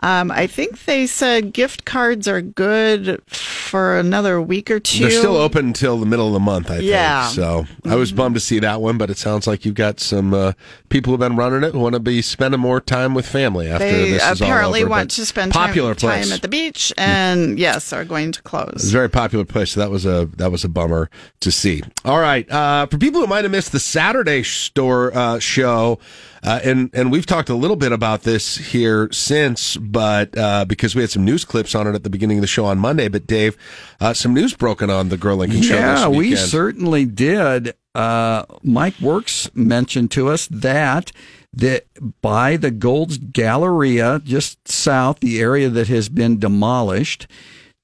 [0.01, 5.09] Um, I think they said gift cards are good for another week or 2 They're
[5.09, 7.23] still open until the middle of the month, I Yeah.
[7.29, 7.35] think.
[7.35, 10.33] So I was bummed to see that one, but it sounds like you've got some
[10.33, 10.51] uh,
[10.89, 13.85] people who've been running it who want to be spending more time with family after
[13.85, 14.89] They this is apparently all over.
[14.91, 16.25] want but to spend popular time, place.
[16.27, 18.73] time at the beach, and yes, are going to close.
[18.75, 19.71] It's a very popular place.
[19.71, 21.09] So that was a that was a bummer
[21.39, 21.81] to see.
[22.03, 25.99] All right, uh, for people who might have missed the Saturday store uh, show,
[26.45, 30.95] uh, and and we've talked a little bit about this here since, but uh, because
[30.95, 33.07] we had some news clips on it at the beginning of the show on Monday.
[33.07, 33.57] But Dave,
[33.99, 35.75] uh, some news broken on the Grow Lincoln show.
[35.75, 37.73] Yeah, we certainly did.
[37.95, 41.11] Uh, Mike Works mentioned to us that
[41.53, 41.85] that
[42.21, 47.27] by the Gold's Galleria, just south, the area that has been demolished,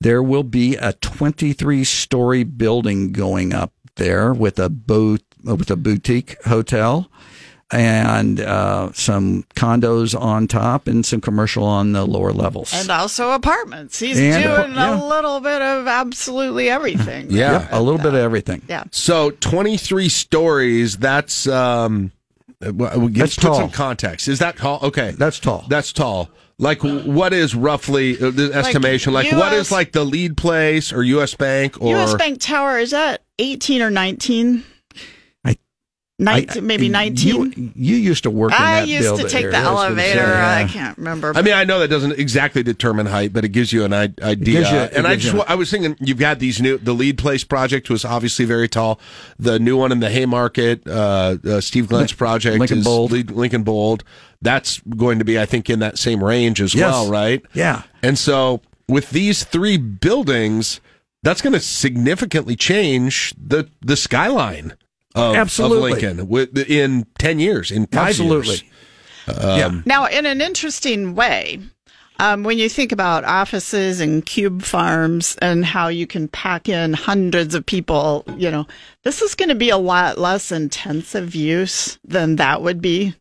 [0.02, 5.76] There will be a 23 story building going up there with a boot with a
[5.76, 7.10] boutique hotel
[7.72, 12.74] and uh, some condos on top and some commercial on the lower levels.
[12.74, 14.00] And also apartments.
[14.00, 15.00] He's And, doing yeah.
[15.02, 17.28] a little bit of absolutely everything.
[17.32, 17.62] Yeah.
[17.62, 18.62] Yep, a little bit of everything.
[18.68, 18.84] Yeah.
[18.92, 22.12] So 23 stories, that's um
[22.62, 23.56] well, give- That's put tall.
[23.56, 24.28] some context.
[24.28, 24.80] Is that tall?
[24.84, 25.12] Okay.
[25.12, 25.66] That's tall.
[25.70, 26.30] That's tall.
[26.60, 29.14] Like what is roughly uh, the estimation?
[29.14, 32.14] Like, what US is like the lead place or US Bank or U.S.
[32.16, 34.64] Bank Tower is that 18 or 19?
[36.28, 37.54] I- maybe 19.
[37.56, 39.52] You, you used to work in I that used to take there.
[39.52, 40.36] the I was gonna say, elevator.
[40.36, 41.34] I can't remember.
[41.36, 44.62] I mean, I know that doesn't exactly determine height, but it gives you an idea.
[44.62, 46.78] you- and I just, you- I was thinking, you've got these new.
[46.78, 49.00] The lead place project was obviously very tall.
[49.40, 53.12] The new one in the Haymarket, uh, uh, Steve Glenn's project, Lincoln is Bold.
[53.12, 54.04] lead- Lincoln Bold.
[54.42, 56.92] That's going to be, I think, in that same range as Yes.
[56.92, 57.44] well, right?
[57.54, 57.84] Yeah.
[58.04, 60.82] And so with these three buildings,
[61.24, 64.74] that's going to significantly change the the skyline
[65.16, 65.92] of, Absolutely.
[65.92, 68.48] of Lincoln with, in ten years, in five Absolutely.
[68.48, 68.64] years.
[69.28, 71.60] Um, Now, in an interesting way,
[72.20, 76.94] um, when you think about offices and cube farms and how you can pack in
[76.94, 78.68] hundreds of people, you know,
[79.04, 83.16] this is going to be a lot less intensive use than that would be.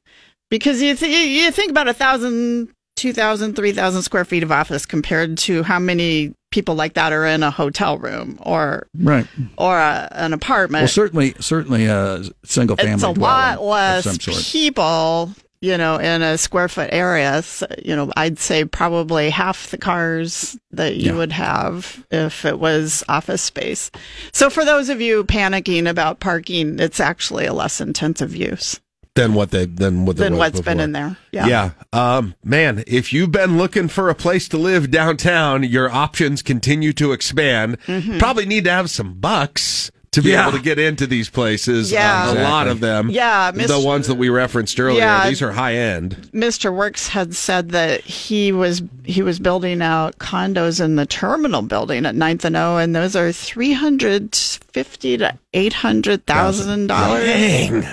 [0.51, 4.53] Because you, th- you think about a thousand, two thousand, three thousand square feet of
[4.53, 9.27] office compared to how many people like that are in a hotel room or Right.
[9.57, 12.93] or a, an apartment Well, certainly, certainly a single family.
[12.95, 14.19] it's a lot less
[14.53, 17.43] people, you know, in a square foot area.
[17.43, 21.19] So, you know, I'd say probably half the cars that you Yeah.
[21.19, 23.91] would have if it was office space.
[24.33, 28.81] So for those of you panicking about parking, it's actually a less intensive use
[29.15, 31.17] than what they than what there than was what's been in there.
[31.33, 31.47] Yeah.
[31.47, 31.71] Yeah.
[31.93, 36.93] Um, man, if you've been looking for a place to live downtown, your options continue
[36.95, 37.79] to expand.
[37.87, 38.19] Mhm.
[38.19, 40.49] Probably need to have some bucks to be Yeah.
[40.49, 41.93] able to get into these places.
[41.93, 42.31] Yeah.
[42.31, 43.11] Um, a lot of them.
[43.11, 44.99] Yeah, The ones that we referenced earlier.
[45.01, 45.29] Yeah.
[45.29, 46.17] These are high end.
[46.35, 46.73] Mr.
[46.75, 52.07] Works had said that he was he was building out condos in the terminal building
[52.07, 57.85] at 9th and O, and those are three hundred fifty to eight hundred thousand dollars.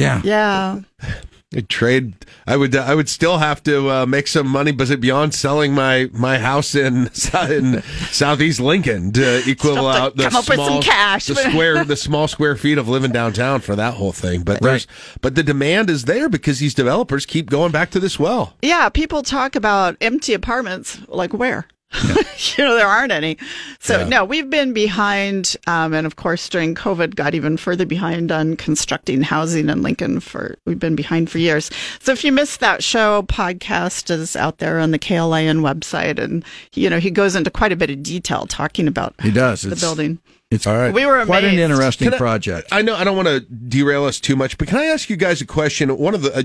[0.00, 0.24] Dang.
[0.24, 0.80] Yeah.
[1.02, 1.12] Yeah.
[1.52, 2.14] I'd trade.
[2.46, 2.76] I would.
[2.76, 6.76] I would still have to uh, make some money, but beyond selling my my house
[6.76, 7.10] in
[7.50, 7.82] in
[8.12, 11.26] southeast Lincoln to equal Still to out the come up with small some cash.
[11.26, 14.42] the square the small square feet of living downtown for that whole thing.
[14.42, 14.86] But there's
[15.22, 18.54] but the demand is there because these developers keep going back to this well.
[18.62, 21.00] Yeah, people talk about empty apartments.
[21.08, 21.66] Like where?
[22.56, 23.36] you know, there aren't any.
[23.80, 24.08] So Yeah.
[24.08, 28.56] no, we've been behind, um, and of course during COVID, got even further behind on
[28.56, 30.20] constructing housing in Lincoln.
[30.20, 31.70] For we've been behind for years.
[32.00, 36.44] So if you missed that show, podcast is out there on the KLIN website, and
[36.74, 39.62] you know he goes into quite a bit of detail talking about He does.
[39.62, 40.18] the It's- building.
[40.52, 40.92] It's all right.
[40.92, 42.68] We were quite an interesting I- project.
[42.72, 45.14] I know I don't want to derail us too much, but can I ask you
[45.16, 45.96] guys a question?
[45.96, 46.42] One of the uh,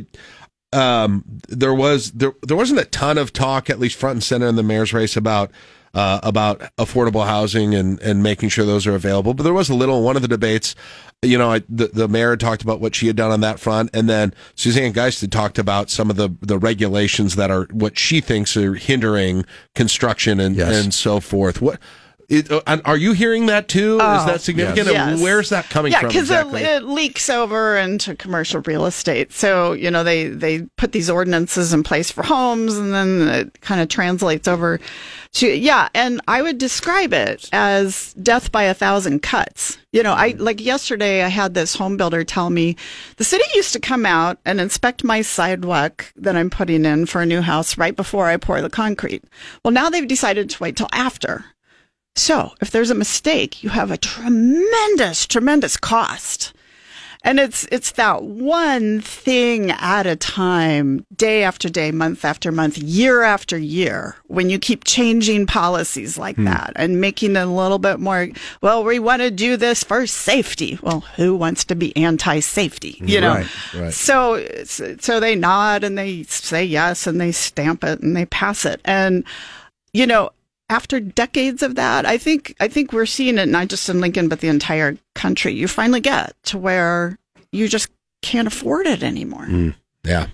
[0.76, 4.48] um, there was there there wasn't a ton of talk, at least front and center
[4.48, 5.52] in the mayor's race about
[5.94, 9.34] uh, about affordable housing and and making sure those are available.
[9.34, 10.76] But there was a little in one of the debates.
[11.22, 13.90] You know, I, the the mayor talked about what she had done on that front,
[13.94, 17.98] and then Suzanne Geist had talked about some of the the regulations that are what
[17.98, 20.84] she thinks are hindering construction and Yes.
[20.84, 21.62] and so forth.
[21.62, 21.80] What.
[22.28, 23.96] It, uh, and are you hearing that too?
[23.96, 24.88] Is Oh, that significant?
[24.90, 25.22] yes.
[25.22, 26.08] Where's that coming yeah, from?
[26.10, 26.62] because exactly?
[26.62, 29.32] it, it leaks over into commercial real estate.
[29.32, 33.62] So you know they they put these ordinances in place for homes, and then it
[33.62, 34.80] kind of translates over
[35.34, 35.90] to yeah.
[35.94, 39.78] And I would describe it as death by a thousand cuts.
[39.92, 42.76] You know, I like yesterday I had this home builder tell me
[43.18, 47.22] the city used to come out and inspect my sidewalk that I'm putting in for
[47.22, 49.24] a new house right before I pour the concrete.
[49.64, 51.46] Well, now they've decided to wait till after.
[52.16, 56.54] So if there's a mistake, you have a tremendous, tremendous cost.
[57.26, 62.78] And it's it's that one thing at a time, day after day, month after month,
[62.78, 66.44] year after year, when you keep changing policies like hmm.
[66.44, 68.30] that and making it a little bit more,
[68.62, 70.78] well, we want to do this for safety.
[70.84, 73.02] Well, who wants to be anti-safety?
[73.04, 73.34] You know?
[73.34, 73.94] Right, right.
[73.94, 78.66] So so they nod and they say yes and they stamp it and they pass
[78.66, 78.82] it.
[78.86, 79.24] And
[79.94, 80.30] you know,
[80.70, 84.28] after decades of that, I think I think we're seeing it not just in Lincoln
[84.30, 85.54] but the entire country.
[85.54, 87.18] You finally get to where
[87.52, 87.90] you just
[88.22, 89.74] can't afford it anymore.
[90.04, 90.28] Yeah.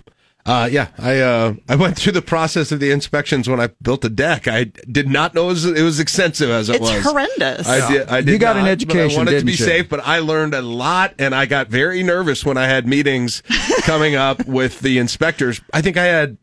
[0.44, 4.04] Uh, yeah, I uh, I went through the process of the inspections when I built
[4.04, 4.48] a deck.
[4.48, 6.90] I did not know it was, it was extensive as it was.
[6.90, 7.68] It's horrendous.
[7.68, 8.08] I did.
[8.08, 9.58] I did You did got an not, but education, I wanted to didn't be you?
[9.58, 13.44] safe, but I learned a lot, and I got very nervous when I had meetings
[13.82, 15.60] coming up with the inspectors.
[15.72, 16.38] I think I had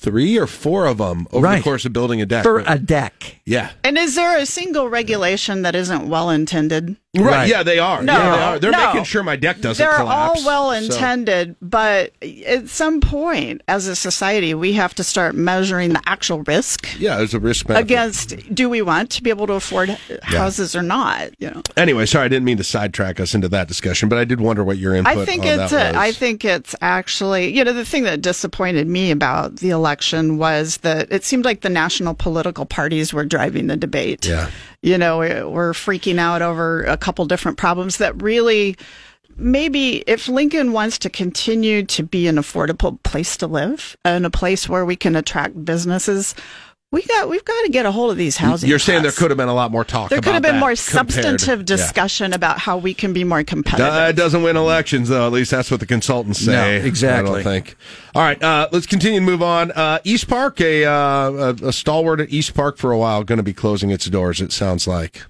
[0.00, 1.56] three or four of them over Right.
[1.58, 2.44] the course of building a deck.
[2.44, 3.40] for a deck.
[3.44, 3.70] yeah.
[3.82, 6.96] And is there a single regulation that isn't well intended?
[7.16, 7.24] Right.
[7.24, 7.48] Right.
[7.48, 8.02] Yeah, they are.
[8.02, 8.58] No, yeah, they are.
[8.58, 8.86] They're no.
[8.86, 9.96] making sure my deck doesn't collapse.
[9.96, 10.40] They're collapse.
[10.40, 15.34] all well so- intended, but at some point, as a society, we have to start
[15.34, 17.84] measuring the actual risk yeah, there's a risk benefit.
[17.84, 19.88] against do we want to be able to afford
[20.22, 21.30] houses or not?
[21.38, 24.24] You know, Anyway, sorry, I didn't mean to sidetrack us into that discussion, but I
[24.24, 25.96] did wonder what your input I think it's a.
[25.96, 30.76] I think it's actually you know the thing that disappointed me about the election was
[30.78, 34.26] that it seemed like the national political parties were driving the debate.
[34.26, 34.50] Yeah.
[34.82, 38.76] You know, we're freaking out over a couple different problems that really
[39.38, 44.30] maybe if Lincoln wants to continue to be an affordable place to live and a
[44.30, 46.34] place where we can attract businesses,
[46.90, 48.68] we got we've got to get a hold of these housing.
[48.68, 50.08] You're saying there could have been a lot more talk.
[50.08, 51.64] there could have been that more compared- substantive Yeah.
[51.64, 53.92] discussion about how we can be more competitive.
[53.92, 55.26] That doesn't win elections, though.
[55.26, 56.76] At least that's what the consultants No, say.
[56.86, 57.30] exactly.
[57.30, 57.76] I don't think.
[58.14, 59.70] All right, uh, let's continue and move on.
[59.72, 63.36] Uh, East Park, a, uh, a, a stalwart at East Park for a while, going
[63.36, 64.40] to be closing its doors.
[64.40, 65.22] It sounds like.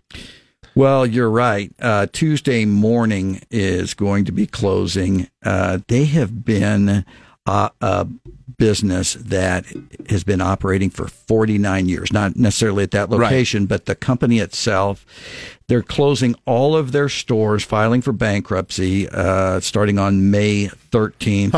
[0.76, 1.72] Well, you're right.
[1.80, 5.28] Uh, Tuesday morning is going to be closing.
[5.44, 7.04] Uh, they have been
[7.46, 8.06] uh, a
[8.56, 9.66] business that
[10.08, 15.04] has been operating for 49 years, not necessarily at that location, but the company itself.
[15.68, 21.52] They're closing all of their stores, filing for bankruptcy, uh, starting on May 13th.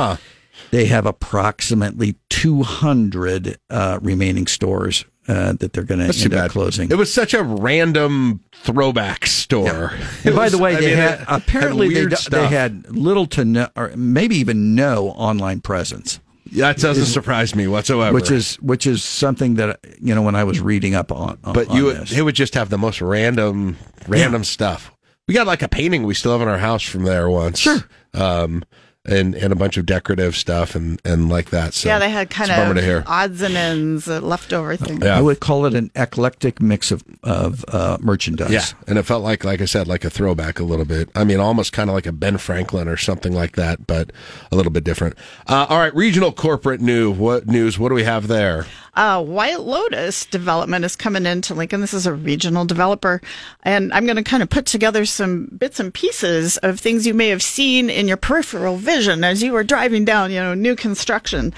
[0.73, 6.91] They have approximately 200 uh, remaining stores uh, that they're going to end up closing.
[6.91, 9.93] It was such a random throwback store.
[10.25, 13.45] And by the way, I they mean, had apparently they, d- they had little to
[13.45, 16.21] no, or maybe even no online presence.
[16.53, 18.15] That doesn't surprise me whatsoever.
[18.15, 21.39] Which is which is something that you know when I was reading up on.
[21.45, 22.13] on but on you this.
[22.13, 23.77] it would just have the most random
[24.09, 24.93] random stuff.
[25.29, 27.61] We got like a painting we still have in our house from there once.
[27.61, 27.79] Sure.
[28.15, 28.65] Um
[29.07, 31.73] and and a bunch of decorative stuff and and like that.
[31.73, 33.03] So yeah, they had kind it's to of hear.
[33.07, 35.03] odds and ends, uh, leftover things.
[35.03, 35.17] Yeah.
[35.17, 38.51] I would call it an eclectic mix of of uh, merchandise.
[38.51, 41.09] Yeah, and it felt like, like I said, like a throwback a little bit.
[41.15, 44.11] I mean, almost kind of like a Ben Franklin or something like that, but
[44.53, 45.17] a little bit different.
[45.47, 47.79] Uh, all right, regional corporate new what news?
[47.79, 48.67] What do we have there?
[48.95, 51.81] Uh, White Lotus Development is coming into Lincoln.
[51.81, 53.21] This is a regional developer.
[53.63, 57.15] And I'm going to kind of put together some bits and pieces of things you
[57.15, 60.77] may have seen in your peripheral vision as you were driving down, you know, new
[60.77, 61.53] construction.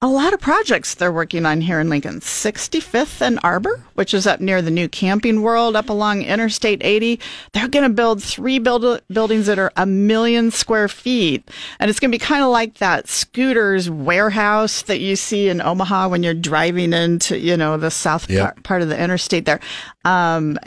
[0.00, 2.20] A lot of projects they're working on here in Lincoln.
[2.20, 7.18] 65th and Arbor, which is up near the new camping world up along Interstate 80.
[7.52, 11.50] They're going to build three build- buildings that are a million square feet.
[11.80, 15.60] And it's going to be kind of like that scooters warehouse that you see in
[15.60, 18.40] Omaha when you're driving into, you know, the south Yep.
[18.54, 19.58] par- part of the interstate there.
[20.04, 20.60] Um,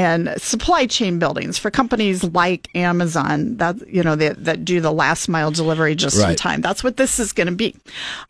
[0.00, 4.92] and supply chain buildings for companies like Amazon that you know that, that do the
[4.92, 6.62] last mile delivery just in time.
[6.62, 7.76] That's what this is going to be.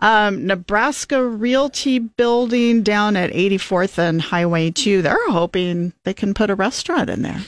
[0.00, 5.00] Um, Nebraska Realty Building down at 84th and Highway 2.
[5.02, 7.40] They're hoping they can put a restaurant in there.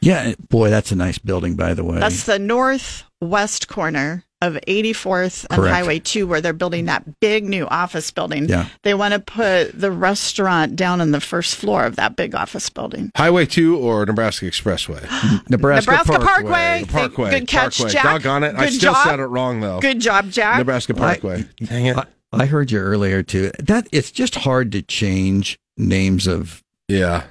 [0.00, 0.34] yeah.
[0.48, 2.00] Boy, that's a nice building, by the way.
[2.00, 5.74] That's the northwest corner of 84th and Correct.
[5.74, 8.48] Highway 2 where they're building that big new office building.
[8.48, 8.68] Yeah.
[8.84, 12.70] They want to put the restaurant down on the first floor of that big office
[12.70, 13.10] building.
[13.16, 15.02] Highway two or Nebraska Expressway?
[15.50, 16.84] Nebraska, Nebraska Parkway.
[16.84, 16.84] Parkway.
[16.88, 17.30] Parkway.
[17.30, 17.92] Good catch, Parkway.
[17.92, 18.04] Jack.
[18.04, 18.54] Doggone it!
[18.54, 19.04] I Good still job.
[19.06, 19.80] said it wrong though.
[19.80, 20.58] Good job, Jack.
[20.58, 21.44] Nebraska Parkway.
[21.64, 21.96] Dang it!
[21.96, 23.50] I, I heard you earlier too.
[23.58, 27.24] That it's just hard to change names of Yeah,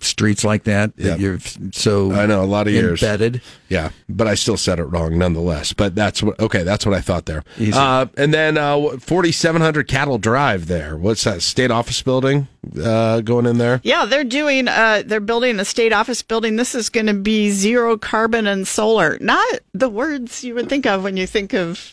[0.00, 0.92] streets like that.
[0.96, 1.10] Yeah.
[1.10, 1.38] That you're
[1.72, 3.02] so I know a lot of years.
[3.02, 3.42] embedded.
[3.68, 5.72] Yeah, but I still said it wrong nonetheless.
[5.72, 6.38] But that's what.
[6.40, 7.42] Okay, that's what I thought there.
[7.58, 7.72] Easy.
[7.72, 10.66] Uh, and then uh, forty seven hundred Cattle Drive.
[10.66, 10.96] There.
[10.96, 11.42] What's that?
[11.42, 12.48] State office building
[12.82, 13.80] uh, going in there.
[13.82, 14.68] Yeah, they're doing.
[14.68, 16.56] Uh, they're building a state office building.
[16.56, 19.18] This is going to be zero carbon and solar.
[19.20, 21.92] Not the words you would think of when you think of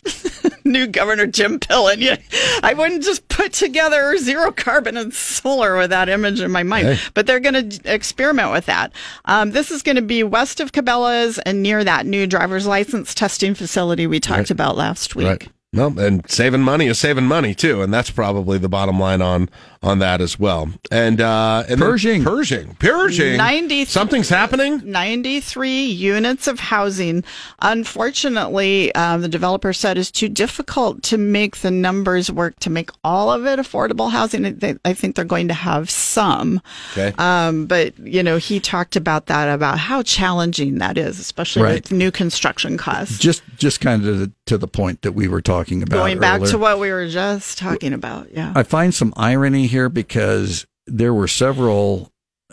[0.64, 1.98] new Governor Jim Pillen.
[1.98, 2.16] Yeah,
[2.62, 6.86] I wouldn't just put together zero carbon and solar with that image in my mind.
[6.88, 6.98] Hey.
[7.14, 8.92] But they're going to experiment with that.
[9.26, 13.14] Um, this is going to be west of Cabela's and near that new driver's license
[13.14, 14.50] testing facility we talked Right.
[14.50, 15.26] about last week.
[15.26, 15.48] Right.
[15.72, 19.48] Well, and saving money is saving money too, and that's probably the bottom line on
[19.84, 20.70] on that as well.
[20.90, 22.24] And uh, and Pershing.
[22.24, 23.36] Pershing, Pershing.
[23.36, 24.80] 90 Something's happening.
[24.84, 27.22] 93 units of housing.
[27.60, 32.90] Unfortunately, um, the developer said it's too difficult to make the numbers work to make
[33.04, 34.42] all of it affordable housing.
[34.58, 36.62] They, I think they're going to have some.
[36.92, 37.12] Okay.
[37.18, 41.74] Um, but, you know, he talked about that, about how challenging that is, especially Right.
[41.74, 43.18] with new construction costs.
[43.18, 45.96] Just just kind of to the point that we were talking about.
[45.96, 46.52] Going back earlier.
[46.52, 48.28] to what we were just talking about.
[48.32, 48.52] Yeah.
[48.56, 52.10] I find some irony here because there were several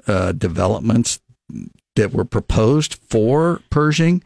[0.08, 1.20] uh, developments
[1.96, 4.24] that were proposed for Pershing,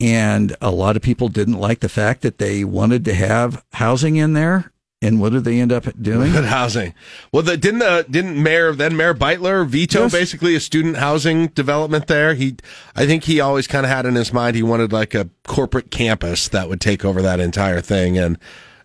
[0.00, 4.16] and a lot of people didn't like the fact that they wanted to have housing
[4.16, 6.32] in there, And what did they end up doing?
[6.32, 6.94] Good housing.
[7.32, 10.12] Well, the, didn't the didn't Mayor then Mayor Beutler veto Yes.
[10.12, 12.34] basically a student housing development there?
[12.34, 12.56] He,
[12.96, 15.90] I think he always kind of had in his mind he wanted like a corporate
[15.90, 18.36] campus that would take over that entire thing, and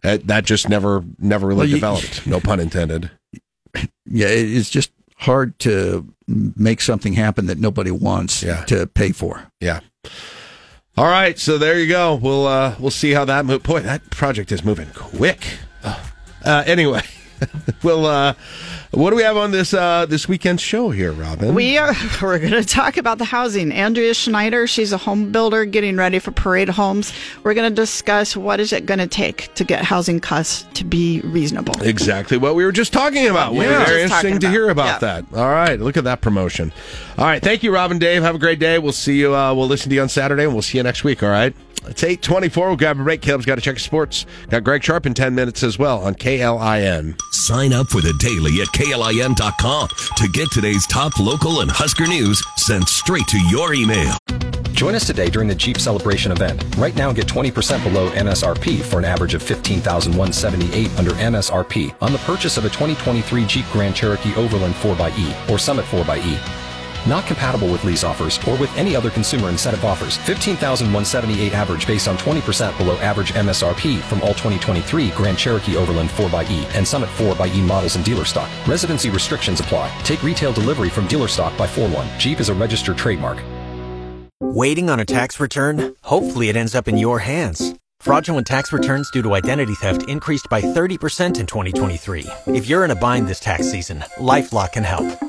[0.03, 2.27] uh, that just never never really Well, you- developed.
[2.27, 3.11] no pun intended.
[4.05, 9.51] Yeah, it's just hard to make something happen that nobody wants to pay for.
[9.59, 9.81] Yeah.
[10.97, 12.15] All right, so there you go.
[12.15, 13.63] We'll uh, we'll see how that move.
[13.63, 15.45] Boy, that project is moving quick.
[15.83, 17.01] Uh, anyway,
[17.83, 18.05] we'll.
[18.05, 18.33] Uh,
[18.91, 21.53] what do we have on this uh, this weekend's show here, Robin?
[21.53, 23.71] We are we're going to talk about the housing.
[23.71, 27.13] Andrea Schneider, she's a home builder getting ready for Parade Homes.
[27.43, 30.83] We're going to discuss what is it going to take to get housing costs to
[30.83, 31.81] be reasonable.
[31.83, 33.53] Exactly what we were just talking about.
[33.53, 33.85] Yeah.
[33.85, 35.21] Very Just interesting to hear about yeah.
[35.21, 35.25] that.
[35.37, 36.73] All right, look at that promotion.
[37.17, 38.23] All right, thank you, Robin Dave.
[38.23, 38.79] Have a great day.
[38.79, 39.35] We'll see you.
[39.35, 41.21] Uh, we'll listen to you on Saturday, and we'll see you next week.
[41.21, 41.53] All right.
[41.87, 42.67] It's eight twenty-four.
[42.67, 43.21] We'll grab a break.
[43.21, 44.25] Caleb's got to check sports.
[44.49, 47.19] Got Greg Sharpe in ten minutes as well on KLIN.
[47.31, 49.87] Sign up for the daily at klin.com
[50.17, 54.15] to get today's top local and Husker news sent straight to your email.
[54.73, 56.63] Join us today during the Jeep Celebration event.
[56.77, 62.17] Right now, get 20% below MSRP for an average of 15178 under MSRP on the
[62.19, 66.68] purchase of a 2023 Jeep Grand Cherokee Overland 4xE or Summit 4xE.
[67.07, 70.17] Not compatible with lease offers or with any other consumer incentive offers.
[70.17, 76.75] 15,178 average based on 20% below average MSRP from all 2023 Grand Cherokee Overland 4xE
[76.75, 78.49] and Summit 4xE models in dealer stock.
[78.67, 79.95] Residency restrictions apply.
[80.03, 82.19] Take retail delivery from dealer stock by 4-1.
[82.19, 83.43] Jeep is a registered trademark.
[84.41, 85.95] Waiting on a tax return?
[86.01, 87.75] Hopefully it ends up in your hands.
[87.99, 92.25] Fraudulent tax returns due to identity theft increased by 30% in 2023.
[92.47, 95.28] If you're in a bind this tax season, LifeLock can help.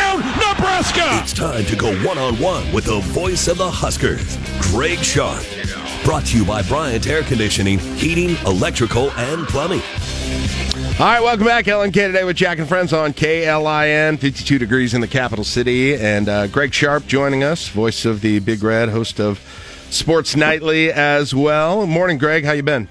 [0.61, 1.01] Nebraska!
[1.23, 4.37] It's time to go one on one with the voice of the Huskers,
[4.69, 5.43] Greg Sharpe.
[6.03, 9.81] Brought to you by Bryant Air Conditioning, Heating, Electrical, and Plumbing.
[10.99, 11.65] All right, welcome back.
[11.65, 15.95] LNK today with Jack and Friends on KLIN, 52 degrees in the capital city.
[15.95, 19.39] And uh, Greg Sharpe joining us, voice of the Big Red, host of
[19.89, 21.87] Sports Nightly as well.
[21.87, 22.45] Morning, Greg.
[22.45, 22.87] How you been?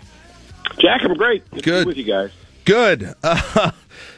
[0.78, 1.48] Jack, I'm great.
[1.52, 1.86] Good, Good.
[1.86, 2.32] with you guys.
[2.64, 3.14] Good.
[3.22, 3.70] Uh,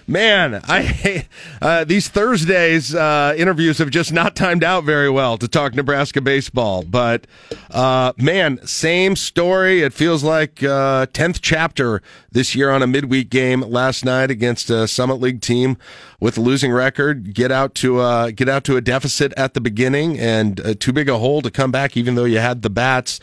[0.07, 1.27] man, I
[1.63, 6.21] uh, these Thursdays uh, interviews have just not timed out very well to talk Nebraska
[6.21, 6.83] baseball.
[6.83, 7.27] But
[7.71, 9.83] uh, man, same story.
[9.83, 14.71] It feels like uh, tenth chapter this year on a midweek game last night against
[14.71, 15.77] a Summit League team
[16.21, 17.35] with a losing record.
[17.35, 20.93] Get out to uh, get out to a deficit at the beginning and uh, too
[20.93, 23.21] big a hole to come back, even though you had the bats.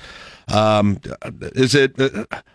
[0.47, 0.99] Um,
[1.41, 1.93] is it?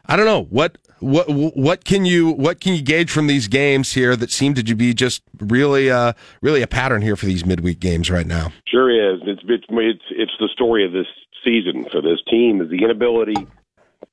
[0.07, 3.93] I don't know what what what can you what can you gauge from these games
[3.93, 7.79] here that seem to be just really uh really a pattern here for these midweek
[7.79, 8.53] games right now.
[8.67, 9.21] Sure is.
[9.27, 11.07] It's it's it's, the story of this
[11.45, 13.47] season for this team is the inability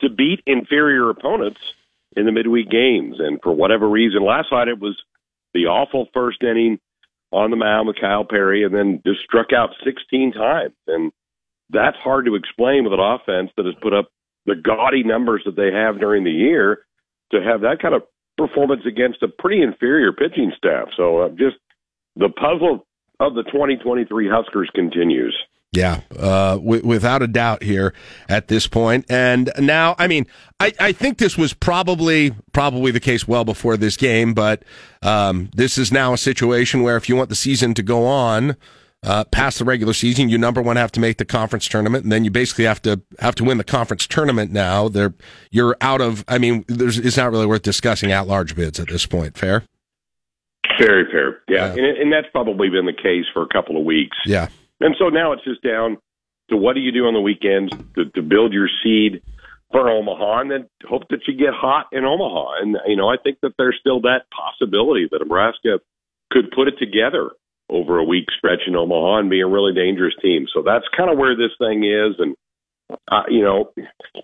[0.01, 1.61] to beat inferior opponents
[2.17, 5.01] in the midweek games, and for whatever reason, last night it was
[5.53, 6.79] the awful first inning
[7.31, 11.11] on the mound with Kyle Perry, and then just struck out 16 times, and
[11.69, 14.09] that's hard to explain with an offense that has put up
[14.45, 16.79] the gaudy numbers that they have during the year
[17.31, 18.03] to have that kind of
[18.37, 20.87] performance against a pretty inferior pitching staff.
[20.97, 21.57] So uh, just
[22.15, 22.85] the puzzle
[23.19, 25.37] of the 2023 Huskers continues.
[25.73, 27.93] Yeah, uh, w- without a doubt here
[28.27, 29.05] at this point.
[29.09, 30.27] And now, I mean,
[30.59, 34.63] I, I think this was probably probably the case well before this game, but
[35.01, 38.57] um, this is now a situation where if you want the season to go on
[39.03, 42.11] uh, past the regular season, you number one have to make the conference tournament, and
[42.11, 44.51] then you basically have to have to win the conference tournament.
[44.51, 45.13] Now, there
[45.49, 46.23] you're out of.
[46.27, 49.37] I mean, there's it's not really worth discussing at large bids at this point.
[49.37, 49.63] Fair.
[50.79, 51.41] Very fair.
[51.47, 51.71] Yeah.
[51.71, 54.17] And, and that's probably been the case for a couple of weeks.
[54.25, 54.47] Yeah.
[54.79, 55.97] And so now it's just down
[56.49, 59.21] to what do you do on the weekends to, to build your seed
[59.71, 62.61] for Omaha and then hope that you get hot in Omaha.
[62.61, 65.79] And, you know, I think that there's still that possibility that Nebraska
[66.31, 67.31] could put it together
[67.71, 70.45] over a week stretch in Omaha and be a really dangerous team.
[70.53, 72.15] So that's kind of where this thing is.
[72.19, 72.35] And,
[73.09, 73.71] uh, you know,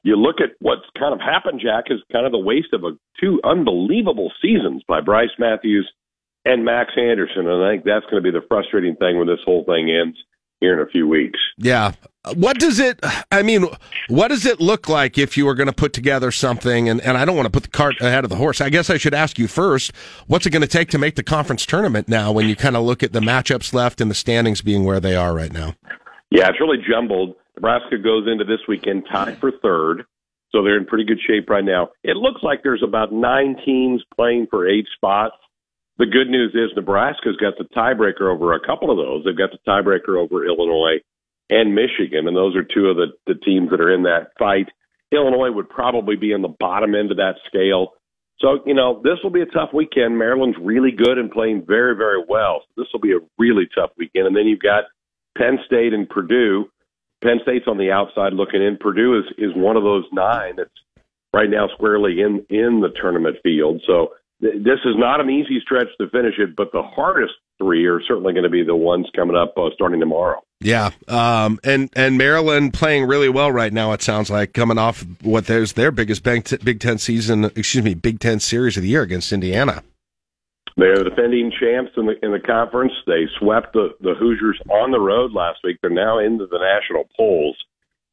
[0.03, 2.91] you look at what's kind of happened, Jack, is kind of the waste of a,
[3.19, 5.90] two unbelievable seasons by Brice Matthews
[6.45, 7.48] and Max Anderson.
[7.48, 10.18] And I think that's going to be the frustrating thing when this whole thing ends
[10.60, 11.40] here in a few weeks.
[11.57, 11.94] Yeah.
[12.36, 12.99] What does it?
[13.32, 13.66] I mean,
[14.08, 16.90] what does it look like if you were going to put together something?
[16.90, 18.62] And, and I don't want to put the cart ahead of the horse.
[18.62, 19.91] I guess I should ask you first.
[20.28, 22.32] What's it going to take to make the conference tournament now?
[22.32, 25.16] When you kind of look at the matchups left and the standings being where they
[25.16, 25.76] are right now.
[26.30, 27.36] Yeah, it's really jumbled.
[27.56, 30.04] Nebraska goes into this weekend tied for third,
[30.52, 31.90] so they're in pretty good shape right now.
[32.04, 35.36] It looks like there's about nine teams playing for eight spots.
[35.98, 39.24] The good news is Nebraska's got the tiebreaker over a couple of those.
[39.26, 41.02] They've got the tiebreaker over Illinois
[41.49, 44.68] and Michigan, and those are two of the, the teams that are in that fight.
[45.11, 47.94] Illinois would probably be in the bottom end of that scale.
[48.40, 50.18] So, you know, this will be a tough weekend.
[50.18, 52.61] Maryland's really good and playing very, very well.
[52.61, 54.28] So this will be a really tough weekend.
[54.28, 54.84] And then you've got
[55.38, 56.69] Penn State and Purdue.
[57.24, 58.78] Penn State's on the outside looking in.
[58.78, 60.69] Purdue is, is one of those nine that's
[61.34, 63.82] right now squarely in, in the tournament field.
[63.88, 67.86] So th- this is not an easy stretch to finish it, but the hardest three
[67.86, 70.42] are certainly going to be the ones coming up uh, starting tomorrow.
[70.60, 73.94] Yeah, um, and and Maryland playing really well right now.
[73.94, 78.20] It sounds like coming off what there's their biggest Big Ten season, excuse me, Big
[78.20, 79.84] Ten series of the year against Indiana.
[80.78, 82.94] They're the defending champs in the in the conference.
[83.06, 85.78] They swept the the Hoosiers on the road last week.
[85.82, 87.58] They're now into the national polls,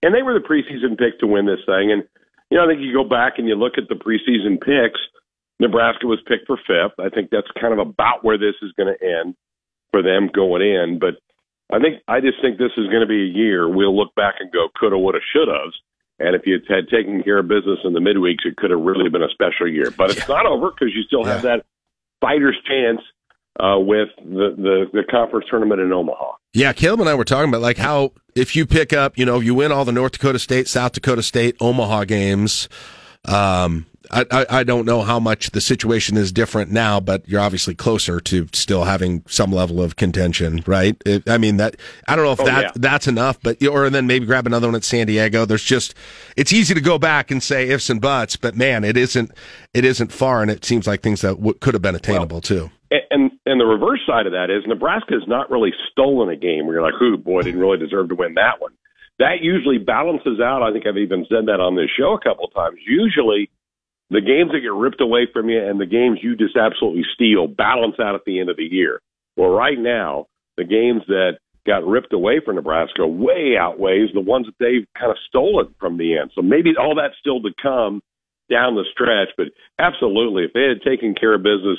[0.02, 1.92] and they were the preseason pick to win this thing.
[1.92, 2.04] And
[2.50, 5.00] you know, I think you go back and you look at the preseason picks.
[5.60, 6.98] Nebraska was picked for fifth.
[6.98, 9.34] I think that's kind of about where this is going to end
[9.92, 10.98] for them going in.
[10.98, 11.14] But
[11.72, 14.36] I think I just think this is going to be a year we'll look back
[14.40, 15.70] and go coulda, woulda, shoulda.
[16.18, 19.08] And if you had taken care of business in the midweeks, it could have really
[19.08, 19.90] been a special year.
[19.90, 21.64] But it's not over because you still have that
[22.20, 23.00] fighter's chance
[23.58, 26.32] uh, with the, the the conference tournament in Omaha.
[26.52, 29.40] Yeah, Caleb and I were talking about like how if you pick up, you know,
[29.40, 32.68] you win all the North Dakota State, South Dakota State, Omaha games.
[33.24, 37.40] Um, I, I, I don't know how much the situation is different now, but you're
[37.40, 40.96] obviously closer to still having some level of contention, right?
[41.06, 41.76] It, I mean that
[42.06, 42.70] I don't know if Oh, that yeah.
[42.76, 45.44] that's enough, but or then maybe grab another one at San Diego.
[45.44, 45.94] There's just
[46.36, 49.30] it's easy to go back and say ifs and buts, but man, it isn't
[49.72, 52.70] it isn't far, and it seems like things that w- could have been attainable too.
[53.10, 56.66] And, and the reverse side of that is Nebraska has not really stolen a game
[56.66, 58.72] where you're like, "Who boy didn't really deserve to win that one."
[59.18, 60.62] That usually balances out.
[60.62, 62.78] I think I've even said that on this show a couple of times.
[62.86, 63.48] Usually,
[64.10, 67.46] the games that get ripped away from you and the games you just absolutely steal
[67.46, 69.00] balance out at the end of the year.
[69.36, 70.26] Well, right now,
[70.56, 75.10] the games that got ripped away from Nebraska way outweighs the ones that they've kind
[75.10, 76.30] of stolen from the end.
[76.34, 78.02] So maybe all that's still to come
[78.50, 79.46] down the stretch, but
[79.78, 81.78] absolutely, if they had taken care of business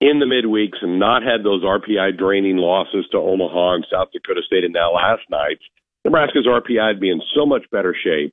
[0.00, 4.40] in the midweeks and not had those RPI draining losses to Omaha and South Dakota
[4.46, 5.60] State and now last night,
[6.04, 8.32] Nebraska's RPI would be in so much better shape.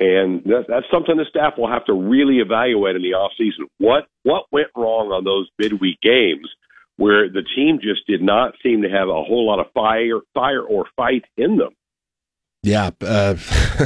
[0.00, 3.66] And that, that's something the staff will have to really evaluate in the offseason.
[3.78, 6.48] What what went wrong on those midweek games
[6.96, 10.62] where the team just did not seem to have a whole lot of fire fire
[10.62, 11.74] or fight in them?
[12.64, 13.36] Yeah, uh,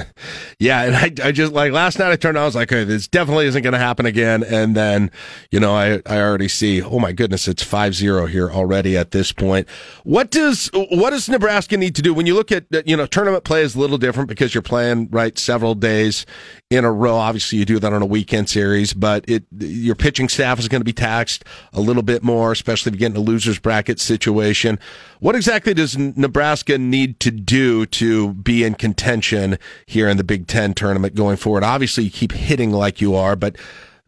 [0.58, 2.10] yeah, and I, I just like last night.
[2.10, 2.44] I turned on.
[2.44, 4.42] I was like, okay, this definitely isn't going to happen again.
[4.42, 5.10] And then,
[5.50, 6.80] you know, I I already see.
[6.80, 9.68] Oh my goodness, it's 5-0 here already at this point.
[10.04, 13.44] What does what does Nebraska need to do when you look at you know tournament
[13.44, 16.24] play is a little different because you're playing right several days
[16.72, 17.16] in a row.
[17.16, 20.80] Obviously, you do that on a weekend series, but it your pitching staff is going
[20.80, 24.00] to be taxed a little bit more, especially if you get in a losers bracket
[24.00, 24.78] situation.
[25.20, 30.46] What exactly does Nebraska need to do to be in contention here in the Big
[30.46, 31.62] Ten tournament going forward?
[31.62, 33.56] Obviously, you keep hitting like you are, but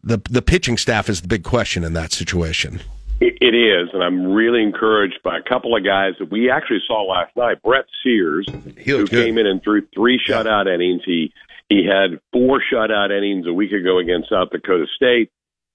[0.03, 2.81] the the pitching staff is the big question in that situation.
[3.21, 6.81] It, it is, and I'm really encouraged by a couple of guys that we actually
[6.85, 7.61] saw last night.
[7.63, 8.45] Brett Sears,
[8.85, 11.01] who came in and threw three shutout innings.
[11.05, 11.31] He
[11.69, 15.31] he had four shutout innings a week ago against South Dakota State.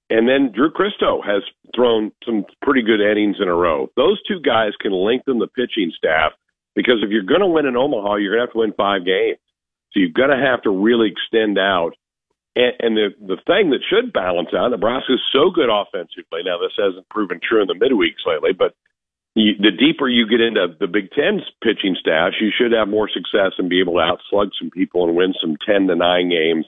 [0.09, 1.43] And then Drew Christo has
[1.75, 3.89] thrown some pretty good innings in a row.
[3.97, 6.33] Those two guys can lengthen the pitching staff
[6.75, 9.05] because if you're going to win in Omaha, you're going to have to win five
[9.05, 9.39] games.
[9.93, 11.93] So you've got to have to really extend out.
[12.57, 16.43] And, and the the thing that should balance out, Nebraska is so good offensively.
[16.43, 18.75] Now this hasn't proven true in the midweeks lately, but
[19.35, 23.09] you, the deeper you get into the Big Ten's pitching staff, you should have more
[23.09, 26.67] success and be able to outslug some people and win some ten to nine games,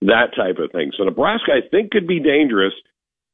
[0.00, 0.92] that type of thing.
[0.96, 2.72] So Nebraska, I think, could be dangerous.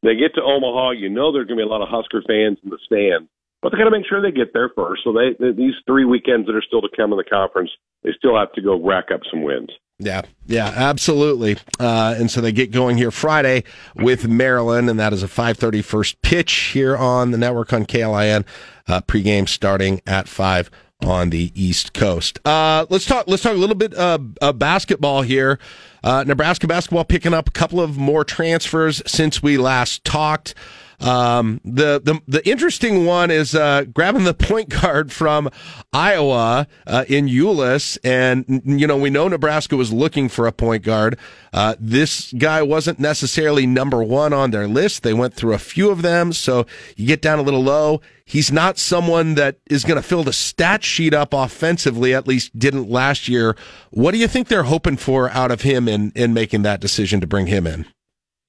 [0.02, 2.59] They get to Omaha, you know there's going to be a lot of Husker fans
[2.62, 3.28] in the stands,
[3.62, 5.02] but they got to make sure they get there first.
[5.02, 7.70] So they, they these three weekends that are still to come in the conference,
[8.02, 9.70] they still have to go rack up some wins.
[10.00, 11.56] Yeah, yeah, absolutely.
[11.80, 13.64] Uh, and so they get going here Friday
[13.96, 18.44] with Maryland, and that is a 5:30 first pitch here on the network on KLIN.
[18.86, 20.70] Uh, pregame starting at five
[21.04, 22.38] on the East Coast.
[22.46, 23.26] Uh, let's talk.
[23.26, 25.58] Let's talk a little bit uh, uh, basketball here.
[26.04, 30.54] Uh, Nebraska basketball picking up a couple of more transfers since we last talked.
[31.00, 35.48] Um, the, the the interesting one is uh, grabbing the point guard from
[35.92, 40.82] Iowa uh, in Ulis, and you know we know Nebraska was looking for a point
[40.82, 41.18] guard.
[41.52, 45.02] Uh, this guy wasn't necessarily number one on their list.
[45.02, 46.66] They went through a few of them, so
[46.96, 48.00] you get down a little low.
[48.24, 52.12] He's not someone that is going to fill the stat sheet up offensively.
[52.12, 53.56] At least didn't last year.
[53.90, 57.20] What do you think they're hoping for out of him in in making that decision
[57.20, 57.86] to bring him in?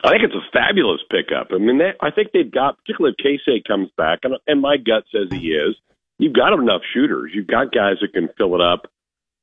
[0.03, 1.47] I think it's a fabulous pickup.
[1.51, 4.77] I mean, they, I think they've got, particularly if Keisei comes back, and, and my
[4.77, 5.75] gut says he is.
[6.19, 7.31] You've got enough shooters.
[7.33, 8.87] You've got guys that can fill it up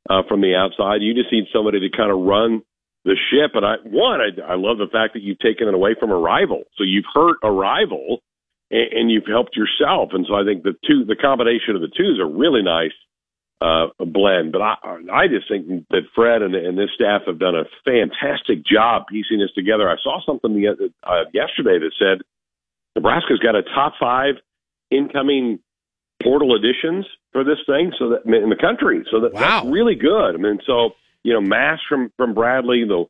[0.09, 1.03] uh, from the outside.
[1.03, 2.63] You just need somebody to kind of run
[3.05, 3.53] the ship.
[3.55, 6.19] And I, one, I, I love the fact that you've taken it away from a
[6.19, 6.65] rival.
[6.77, 8.21] So you've hurt a rival,
[8.71, 10.11] and, and you've helped yourself.
[10.13, 12.97] And so I think the two, the combination of the two is a really nice
[13.61, 14.53] uh, blend.
[14.53, 14.75] But I,
[15.13, 19.39] I just think that Fred and, and this staff have done a fantastic job piecing
[19.39, 19.89] this together.
[19.89, 22.23] I saw something the, uh, yesterday that said
[22.95, 24.35] Nebraska's got a top five
[24.91, 25.59] incoming
[26.23, 29.05] portal additions for this thing, so that in the country.
[29.11, 29.41] So that, wow.
[29.41, 30.35] that's really good.
[30.35, 30.91] I mean, so
[31.23, 33.05] you know, Mast from from Bradley, the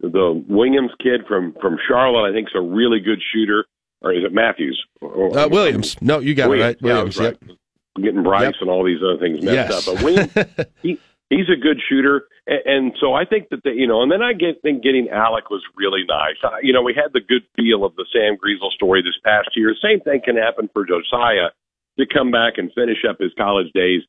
[0.00, 3.64] the Williams kid from from Charlotte, I think is a really good shooter.
[4.04, 4.84] Or is it Matthews?
[5.00, 5.96] Or, uh, Williams.
[6.02, 6.74] No, you got Williams.
[6.80, 6.82] it right.
[6.82, 7.16] Williams.
[7.16, 7.38] Yeah, right.
[7.46, 7.58] Yep
[8.00, 8.54] getting Brice Yep.
[8.62, 9.88] and all these other things messed Yes.
[9.88, 9.94] up.
[9.94, 10.32] But Williams,
[10.82, 10.98] he,
[11.30, 14.02] he's a good shooter, and, and so I think that the, you know.
[14.02, 16.36] And then I get think getting Allick was really nice.
[16.42, 19.50] Uh, you know, we had the good feel of the Sam Griesel story this past
[19.54, 19.74] year.
[19.82, 21.50] Same thing can happen for Josiah
[21.98, 24.02] to come back and finish up his college days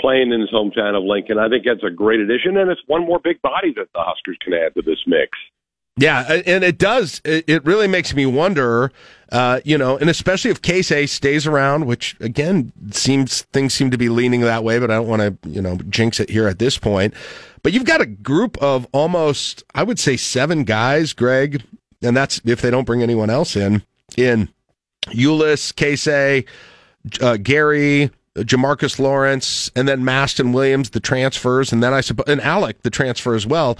[0.00, 1.38] playing in his hometown of Lincoln.
[1.38, 4.36] I think that's a great addition, and it's one more big body that the Huskers
[4.42, 5.36] can add to this mix.
[6.00, 7.20] Yeah, and it does.
[7.26, 8.90] It really makes me wonder,
[9.32, 13.98] uh, you know, and especially if Keisei stays around, which again seems things seem to
[13.98, 16.58] be leaning that way, but I don't want to, you know, jinx it here at
[16.58, 17.12] this point.
[17.62, 21.62] But you've got a group of almost, I would say, seven guys, Greg,
[22.00, 23.82] and that's if they don't bring anyone else in.
[24.16, 24.48] In
[25.08, 26.46] Ulis, Case A,
[27.20, 32.40] uh, Gary, Jamarques Lawrence, and then Maston Williams, the transfers, and then I suppose and
[32.40, 33.76] Allick, the transfer as well.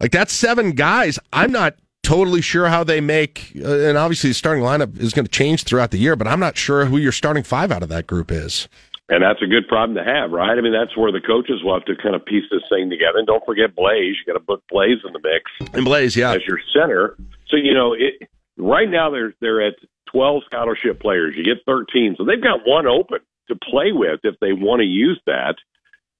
[0.00, 1.18] Like that's seven guys.
[1.32, 5.24] I'm not totally sure how they make, uh, and obviously the starting lineup is going
[5.24, 7.88] to change throughout the year, but I'm not sure who your starting five out of
[7.88, 8.68] that group is.
[9.08, 10.58] And that's a good problem to have, right?
[10.58, 13.18] I mean, that's where the coaches will have to kind of piece this thing together.
[13.18, 14.16] And don't forget Blaise.
[14.18, 15.74] You got to put Blaise in the mix.
[15.74, 17.16] And Blaise, yeah, as your center.
[17.48, 19.74] So you know, it right now they're they're at
[20.10, 21.34] 12 scholarship players.
[21.36, 23.18] You get 13, so they've got one open
[23.48, 25.54] to play with if they want to use that.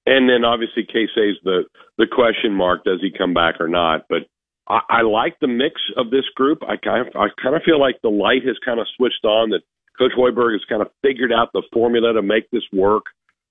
[0.07, 1.65] And then obviously Keisei's the
[1.97, 4.05] the question mark: does he come back or not?
[4.07, 4.23] But
[4.67, 6.59] I, I like the mix of this group.
[6.63, 9.49] I kind of I kind of feel like the light has kind of switched on.
[9.49, 9.61] That
[9.99, 13.03] Coach Hoiberg has kind of figured out the formula to make this work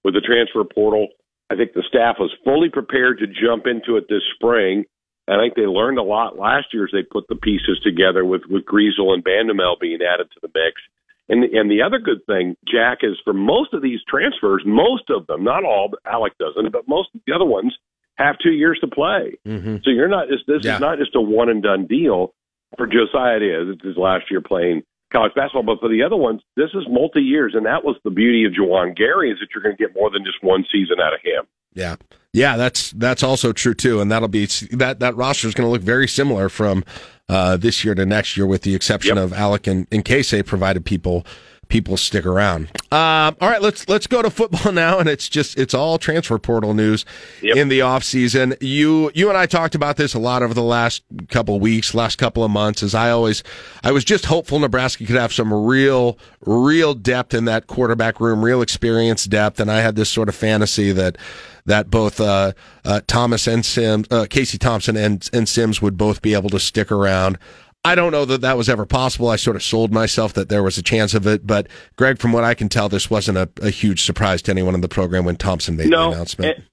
[0.03, 1.09] with the transfer portal.
[1.51, 4.85] I think the staff was fully prepared to jump into it this spring.
[5.29, 8.43] I think they learned a lot last year as they put the pieces together with
[8.49, 10.81] with Griesel and Bandoumel being added to the mix.
[11.29, 15.11] And the, and the other good thing, Jack, is for most of these transfers, most
[15.11, 17.75] of them, not all, but Allick doesn't, but most of the other ones
[18.17, 19.35] have two years to play.
[19.47, 19.77] Mm-hmm.
[19.85, 20.29] So you're not.
[20.29, 20.77] This, this Yeah.
[20.77, 22.33] is not just a one and done deal.
[22.77, 23.75] For Josiah, it is.
[23.75, 24.83] It's his last year playing
[25.13, 25.63] college basketball.
[25.63, 28.53] But for the other ones, this is multi years, and that was the beauty of
[28.53, 31.21] Juwan Gary is that you're going to get more than just one season out of
[31.23, 31.45] him.
[31.77, 31.97] Yeah,
[32.33, 35.71] yeah, that's that's also true too, and that'll be that that roster is going to
[35.71, 36.85] look very similar from
[37.29, 40.85] uh, this year to next year, with the exception of Allick and, and Keisei, provided
[40.85, 41.25] people
[41.69, 42.69] people stick around.
[42.93, 46.39] Um, all right, let's let's go to football now, and it's just it's all transfer
[46.39, 47.05] portal news
[47.43, 48.55] in the off season.
[48.61, 51.95] You you and I talked about this a lot over the last couple of weeks,
[51.95, 52.83] last couple of months.
[52.83, 53.43] As I always,
[53.83, 58.45] I was just hopeful Nebraska could have some real real depth in that quarterback room,
[58.45, 61.17] real experience depth, and I had this sort of fantasy that
[61.67, 62.53] that both uh,
[62.85, 66.61] uh, Thomas and Sims, uh, Casey Thompson and and Sims would both be able to
[66.61, 67.39] stick around.
[67.87, 69.29] I don't know that that was ever possible.
[69.29, 72.33] I sort of sold myself that there was a chance of it, but Greg, from
[72.33, 75.25] what I can tell, this wasn't a, a huge surprise to anyone in the program
[75.25, 76.57] when Thompson made no, the announcement.
[76.57, 76.65] And,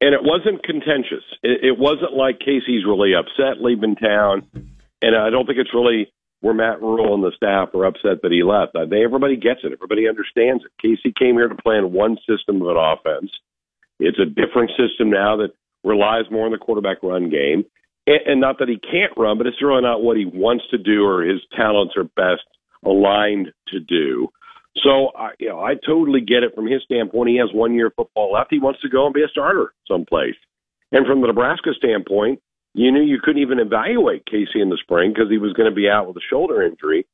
[0.00, 1.22] and it wasn't contentious.
[1.44, 4.48] It, it wasn't like Casey's really upset leaving town,
[5.00, 8.32] and I don't think it's really where Matt Rhule and the staff are upset that
[8.32, 8.74] he left.
[8.74, 9.72] Uh, I think everybody gets it.
[9.72, 10.72] Everybody understands it.
[10.82, 13.30] Casey came here to play in one system of an offense.
[14.00, 15.50] It's a different system now that
[15.84, 17.64] relies more on the quarterback run game.
[18.08, 20.78] And, and not that he can't run, but it's really not what he wants to
[20.78, 22.48] do or his talents are best
[22.84, 24.28] aligned to do.
[24.82, 27.30] So, I, you know, I totally get it from his standpoint.
[27.30, 28.48] He has one year of football left.
[28.50, 30.36] He wants to go and be a starter someplace.
[30.92, 32.40] And from the Nebraska standpoint,
[32.74, 35.74] you knew you couldn't even evaluate Casey in the spring because he was going to
[35.74, 37.06] be out with a shoulder injury.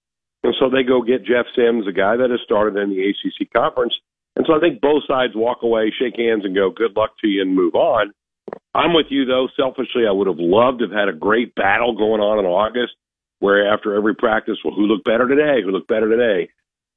[0.44, 3.50] And so they go get Jeff Sims, a guy that has started in the ACC
[3.50, 3.94] conference.
[4.36, 7.28] And so I think both sides walk away, shake hands, and go, good luck to
[7.28, 8.12] you, and move on.
[8.74, 9.48] I'm with you, though.
[9.56, 12.94] Selfishly, I would have loved to have had a great battle going on in August
[13.38, 15.62] where after every practice, well, who looked better today?
[15.62, 16.50] Who looked better today?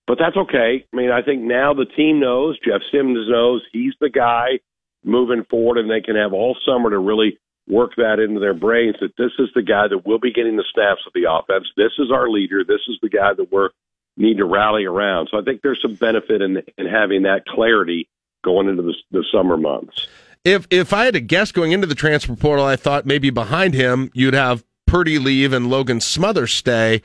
[0.07, 0.85] But that's okay.
[0.91, 4.59] I mean, I think now the team knows, Jeff Simmons knows he's the guy
[5.03, 7.37] moving forward, and they can have all summer to really
[7.67, 10.63] work that into their brains that this is the guy that will be getting the
[10.73, 11.67] snaps of the offense.
[11.75, 12.63] This is our leader.
[12.63, 13.69] This is the guy that we're
[14.15, 15.27] need to rally around.
[15.29, 18.09] So I think there's some benefit in in having that clarity
[18.43, 20.07] going into the, the summer months.
[20.47, 23.73] If if I had a guess going into the transfer portal, I thought maybe behind
[23.73, 27.01] him you'd have Purdy leave and Logan Smothers stay.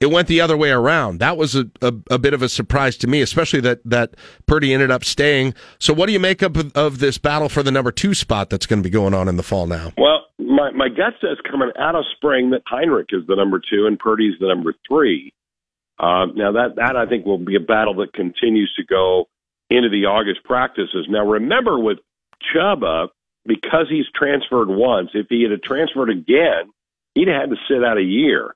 [0.00, 1.20] It went the other way around.
[1.20, 4.14] That was a, a, a, bit of a surprise to me, especially that, that
[4.46, 5.54] Purdy ended up staying.
[5.78, 8.50] So, what do you make up of, of this battle for the number two spot
[8.50, 9.92] that's going to be going on in the fall now?
[9.96, 13.86] Well, my, my gut says coming out of spring that Heinrich is the number two
[13.86, 15.32] and Purdy's the number three.
[15.98, 19.28] Uh, now, that, that I think will be a battle that continues to go
[19.68, 21.06] into the August practices.
[21.08, 21.98] Now, remember with
[22.54, 23.08] Chubba,
[23.46, 26.72] because he's transferred once, if he had transferred again,
[27.14, 28.54] he'd have had to sit out a year.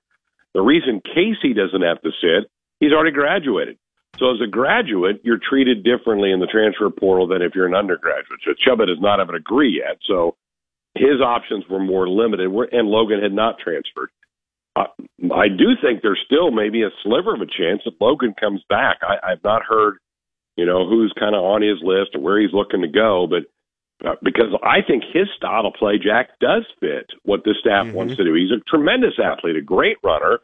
[0.54, 2.50] The reason Casey doesn't have to sit,
[2.80, 3.78] he's already graduated.
[4.18, 7.74] So as a graduate, you're treated differently in the transfer portal than if you're an
[7.74, 8.40] undergraduate.
[8.44, 10.36] So Chubba does not have a degree yet, so
[10.94, 14.10] his options were more limited, and Logan had not transferred.
[14.76, 14.86] I,
[15.32, 18.98] I do think there's still maybe a sliver of a chance that Logan comes back.
[19.02, 19.98] I, I've not heard,
[20.56, 23.42] you know, who's kind of on his list or where he's looking to go, but
[23.42, 23.53] uh,
[24.22, 27.96] because I think his style of play, Jack, does fit what this staff mm-hmm.
[27.96, 28.34] wants to do.
[28.34, 30.40] He's a tremendous athlete, a great runner,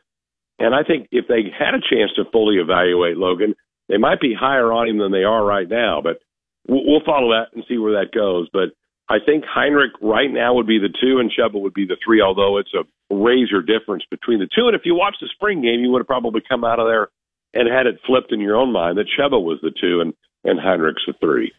[0.58, 3.54] and I think if they had a chance to fully evaluate Logan,
[3.88, 6.00] they might be higher on him than they are right now.
[6.02, 6.20] But
[6.68, 8.48] we'll, we'll follow that and see where that goes.
[8.52, 8.76] But
[9.08, 12.20] I think Heinrich right now would be the two, and Chubba would be the three.
[12.20, 14.68] Although it's a razor difference between the two.
[14.68, 17.08] And if you watched the spring game, you would have probably come out of there
[17.52, 20.58] and had it flipped in your own mind that Chubba was the two and and
[20.58, 21.52] Heinrich's the three.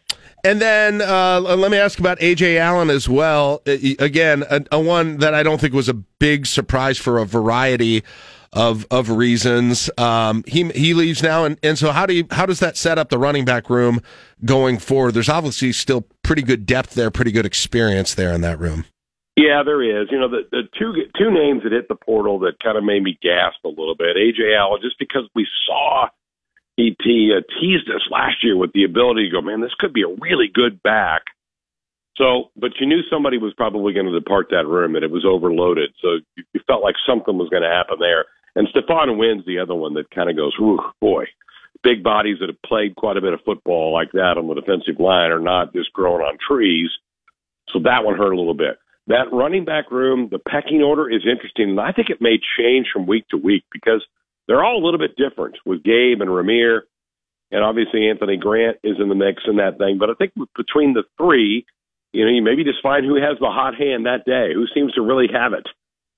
[0.44, 3.62] And then uh, let me ask about Ajay Allen as well.
[3.64, 8.02] Again, a, a, one that I don't think was a big surprise for a variety
[8.52, 9.88] of of reasons.
[9.96, 12.98] Um, he he leaves now, and, and so how do you how does that set
[12.98, 14.00] up the running back room
[14.44, 15.14] going forward?
[15.14, 18.84] There's obviously still pretty good depth there, pretty good experience there in that room.
[19.36, 20.08] Yeah, there is.
[20.10, 23.02] You know, the, the two two names that hit the portal that kind of made
[23.02, 24.16] me gasp a little bit.
[24.16, 26.08] Ajay Allen, just because we saw
[26.76, 29.92] he, he uh, teased us last year with the ability to go, man, this could
[29.92, 31.22] be a really good back.
[32.16, 35.24] So, but you knew somebody was probably going to depart that room, that it was
[35.26, 35.90] overloaded.
[36.00, 38.26] So you, you felt like something was going to happen there.
[38.54, 41.24] And Stephon Wynn's the other one that kind of goes, whew, boy,
[41.82, 45.00] big bodies that have played quite a bit of football like that on the defensive
[45.00, 46.90] line are not just growing on trees.
[47.70, 48.78] So that one hurt a little bit.
[49.06, 51.70] That running back room, the pecking order is interesting.
[51.70, 54.04] And I think it may change from week to week because–
[54.46, 56.80] they're all a little bit different with Gabe and Rahmir,
[57.50, 59.98] and obviously Anthony Grant is in the mix in that thing.
[59.98, 61.64] But I think between the three,
[62.12, 64.92] you know, you maybe just find who has the hot hand that day, who seems
[64.94, 65.66] to really have it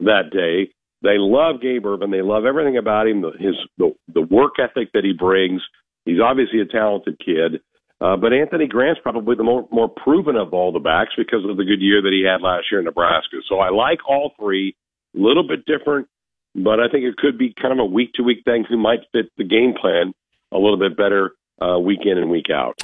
[0.00, 0.72] that day.
[1.02, 2.10] They love Gabe Ervin.
[2.10, 3.22] They love everything about him.
[3.38, 5.60] His the, the work ethic that he brings.
[6.04, 7.60] He's obviously a talented kid.
[8.00, 11.56] Uh, but Anthony Grant's probably the more more proven of all the backs because of
[11.56, 13.36] the good year that he had last year in Nebraska.
[13.48, 14.74] So I like all three.
[15.14, 16.08] A little bit different
[16.54, 19.00] but I think it could be kind of a week to week thing who might
[19.12, 20.12] fit the game plan
[20.52, 22.82] a little bit better uh, week in and week out.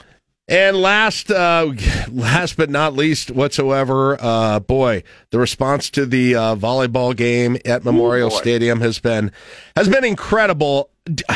[0.49, 1.73] And last, uh,
[2.11, 7.85] last but not least whatsoever, uh, boy, the response to the uh, volleyball game at
[7.85, 9.31] Memorial Ooh, Stadium has been
[9.77, 10.91] has been incredible.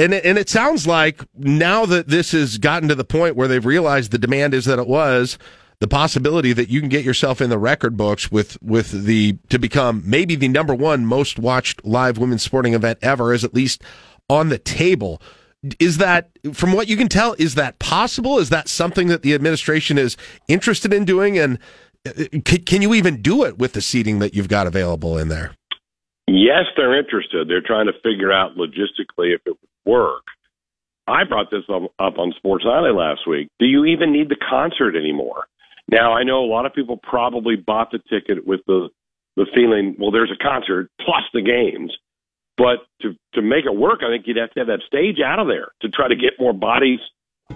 [0.00, 3.48] And it, and it sounds like now that this has gotten to the point where
[3.48, 5.38] they've realized the demand is that it was,
[5.80, 9.58] the possibility that you can get yourself in the record books with with the to
[9.58, 13.82] become maybe the number one most watched live women's sporting event ever is at least
[14.28, 15.22] on the table.
[15.80, 18.38] Is that, from what you can tell, is that possible?
[18.38, 21.36] Is that something that the administration is interested in doing?
[21.36, 21.58] And
[22.06, 22.12] uh,
[22.44, 25.56] can, you even do it with the seating that you've got available in there?
[26.28, 27.48] Yes, they're interested.
[27.48, 30.22] They're trying to figure out logistically if it would work.
[31.08, 33.48] I brought this up on Sports Nightly last week.
[33.58, 35.46] Do you even need the concert anymore?
[35.90, 38.88] Now, I know a lot of people probably bought the ticket with the
[39.36, 41.96] the feeling, well, there's a concert plus the games.
[42.56, 45.38] But to to make it work, I think you'd have to have that stage out
[45.38, 46.98] of there to try to get more bodies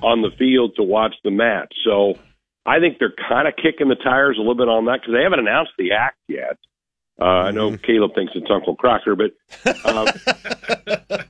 [0.01, 1.75] on the field to watch the match.
[1.85, 2.15] So
[2.65, 5.25] I think they're kind of kicking the tires a little bit on that because they
[5.25, 6.57] haven't announced the act yet.
[7.23, 7.85] Uh, I know mm-hmm.
[7.85, 9.31] Caleb thinks it's Uncle Kracker, but
[9.85, 10.11] uh,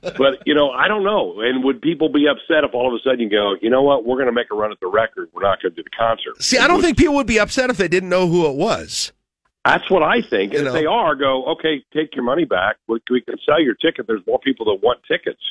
[0.17, 1.39] but you know I don't know.
[1.41, 4.03] And would people be upset if all of a sudden you go, you know what,
[4.03, 5.95] we're going to make a run at the record, we're not going to do the
[5.95, 6.41] concert?
[6.41, 8.55] See, I don't would, think people would be upset if they didn't know who it
[8.55, 9.11] was.
[9.65, 10.55] That's what I think.
[10.55, 12.77] And you if they are, go okay, take your money back.
[12.87, 14.07] We, we can sell your ticket.
[14.07, 15.41] There's more people that want tickets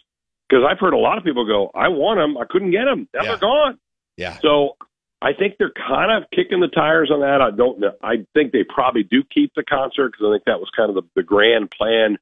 [0.48, 3.08] because I've heard a lot of people go, I want them, I couldn't get them,
[3.14, 3.28] now yeah.
[3.28, 3.78] they're gone.
[4.16, 4.38] Yeah.
[4.42, 4.76] So
[5.22, 7.40] I think they're kind of kicking the tires on that.
[7.40, 7.92] I don't know.
[8.02, 10.96] I think they probably do keep the concert because I think that was kind of
[10.96, 12.18] the, the grand plan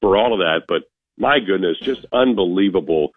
[0.00, 0.62] for all of that.
[0.66, 0.84] But
[1.18, 3.10] my goodness, just unbelievable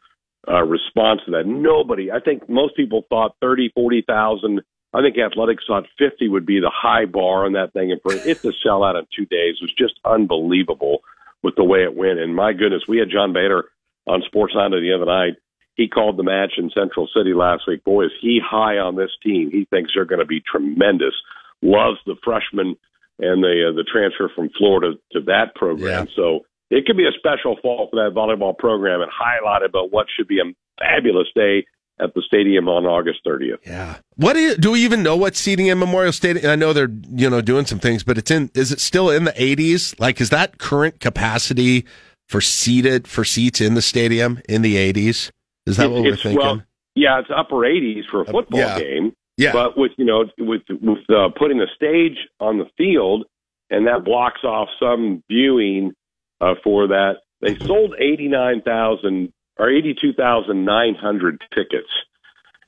[0.47, 1.45] uh, response to that.
[1.45, 4.61] Nobody, I think most people thought 30, 40,000.
[4.93, 7.93] I think athletics thought 50 would be the high bar on that thing.
[7.93, 11.03] And for it to sell out in two days was just unbelievable
[11.41, 12.19] with the way it went.
[12.19, 13.63] And my goodness, we had John Bader
[14.07, 15.35] on Sports Nightly the other night.
[15.81, 17.83] He called the match in Central City last week.
[17.83, 19.49] Boy, is he high on this team.
[19.51, 21.15] He thinks they're going to be tremendous.
[21.63, 22.75] Loves the freshman
[23.17, 26.05] and the uh, the transfer from Florida to that program.
[26.07, 26.15] Yeah.
[26.15, 30.05] So it could be a special fall for that volleyball program and highlight about what
[30.15, 31.65] should be a fabulous day
[31.99, 33.57] at the stadium on August 30th.
[33.65, 33.97] Yeah.
[34.15, 36.49] What do, you, do we even know what seating in Memorial Stadium?
[36.49, 38.51] I know they're you know doing some things, but it's in.
[38.53, 39.99] Is it still in the 80s?
[39.99, 41.85] Like, is that current capacity
[42.27, 45.31] for seated for seats in the stadium in the 80s?
[45.65, 46.39] Is that It- what we're it's, thinking?
[46.39, 46.61] Well,
[46.95, 48.79] yeah, it's upper 80s for a football yeah.
[48.79, 49.13] game.
[49.37, 49.53] Yeah.
[49.53, 53.25] But with you know with with uh, putting the stage on the field,
[53.69, 55.93] and that blocks off some viewing
[56.41, 57.21] uh, for that.
[57.41, 61.89] They sold eighty nine thousand or eighty two thousand nine hundred tickets,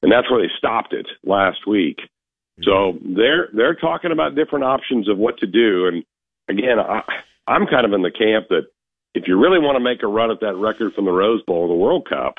[0.01, 1.99] and that's where they stopped it last week.
[2.63, 5.87] So they're they're talking about different options of what to do.
[5.87, 6.03] And
[6.47, 7.01] again, I,
[7.45, 8.67] I'm kind of in the camp that
[9.13, 11.63] if you really want to make a run at that record from the Rose Bowl
[11.63, 12.35] or the World Cup,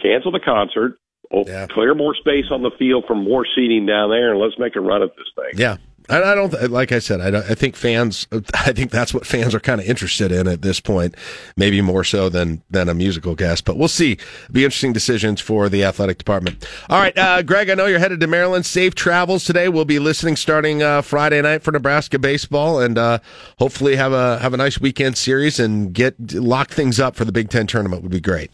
[0.00, 0.98] cancel the concert,
[1.32, 4.76] oh, clear more space on the field for more seating down there, and let's make
[4.76, 5.60] a run at this thing.
[5.60, 5.76] Yeah.
[6.08, 7.20] I, I don't like I said.
[7.20, 8.26] I, don't, I think fans.
[8.54, 11.14] I think that's what fans are kind of interested in at this point,
[11.56, 13.64] maybe more so than than a musical guest.
[13.64, 14.18] But we'll see.
[14.50, 16.66] Be interesting decisions for the athletic department.
[16.88, 17.70] All right, uh, Greg.
[17.70, 18.66] I know you're headed to Maryland.
[18.66, 19.68] Safe travels today.
[19.68, 23.18] We'll be listening starting uh, Friday night for Nebraska baseball, and uh,
[23.58, 27.32] hopefully have a have a nice weekend series and get lock things up for the
[27.32, 28.02] Big Ten tournament.
[28.02, 28.50] Would be great.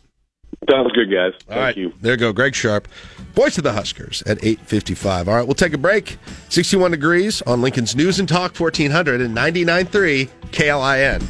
[0.71, 1.33] Sounds good, guys.
[1.47, 1.93] Thank All right, you.
[2.01, 2.89] there you go, Greg Sharpe,
[3.33, 5.29] voice of the Huskers at eight fifty-five.
[5.29, 6.19] All right, we'll take a break.
[6.51, 11.23] Sixty-one degrees on Lincoln's News and Talk fourteen hundred and ninety-nine three KLIN.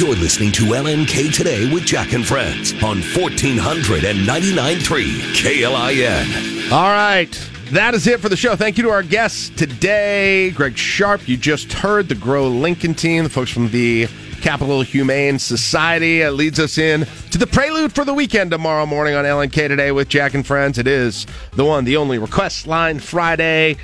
[0.00, 4.80] You're listening to LNK Today with Jack and Friends on 1400 and 99.3
[5.36, 6.72] KLIN.
[6.72, 7.48] All right.
[7.72, 8.54] That is it for the show.
[8.56, 10.50] Thank you to our guests today.
[10.50, 14.06] Greg Sharpe, you just heard the Grow Lincoln team, the folks from the
[14.42, 16.20] Capital Humane Society.
[16.20, 19.92] It leads us in to the prelude for the weekend tomorrow morning on LNK Today
[19.92, 20.78] with Jack and Friends.
[20.78, 23.76] It is the one, the only Request Line Friday.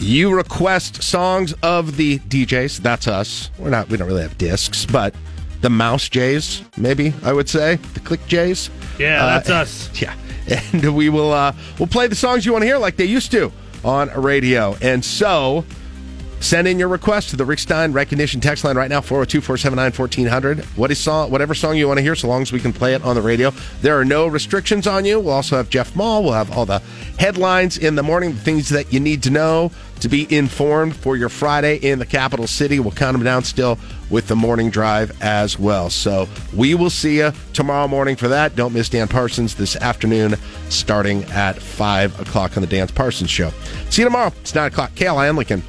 [0.00, 2.78] You request songs of the DJs.
[2.78, 3.50] That's us.
[3.58, 3.88] We're not.
[3.88, 5.14] We don't really have discs, but
[5.60, 8.70] the Mouse Jays, maybe I would say the Click Jays.
[8.98, 9.90] Yeah, Uh, that's us.
[10.00, 10.14] Yeah,
[10.72, 13.30] and we will uh, we'll play the songs you want to hear like they used
[13.32, 13.50] to
[13.84, 14.76] on radio.
[14.80, 15.64] And so,
[16.40, 20.64] send in your request to the Rixstine Recognition text line right now 402-479-1400.
[20.76, 22.94] What is song, whatever song you want to hear, so long as we can play
[22.94, 23.52] it on the radio.
[23.80, 25.20] There are no restrictions on you.
[25.20, 26.22] We'll also have Jeff Mall.
[26.22, 26.82] We'll have all the
[27.18, 31.16] headlines in the morning, the things that you need to know to be informed for
[31.16, 32.78] your Friday in the capital city.
[32.78, 33.78] We'll count them down still
[34.10, 35.90] with the morning drive as well.
[35.90, 38.54] So we will see you tomorrow morning for that.
[38.56, 40.34] Don't miss Dan Parsons this afternoon
[40.68, 43.50] starting at 5 o'clock on the Dan Parsons Show.
[43.90, 44.32] See you tomorrow.
[44.42, 44.92] It's 9 o'clock.
[44.92, 45.62] KLIN Lincoln.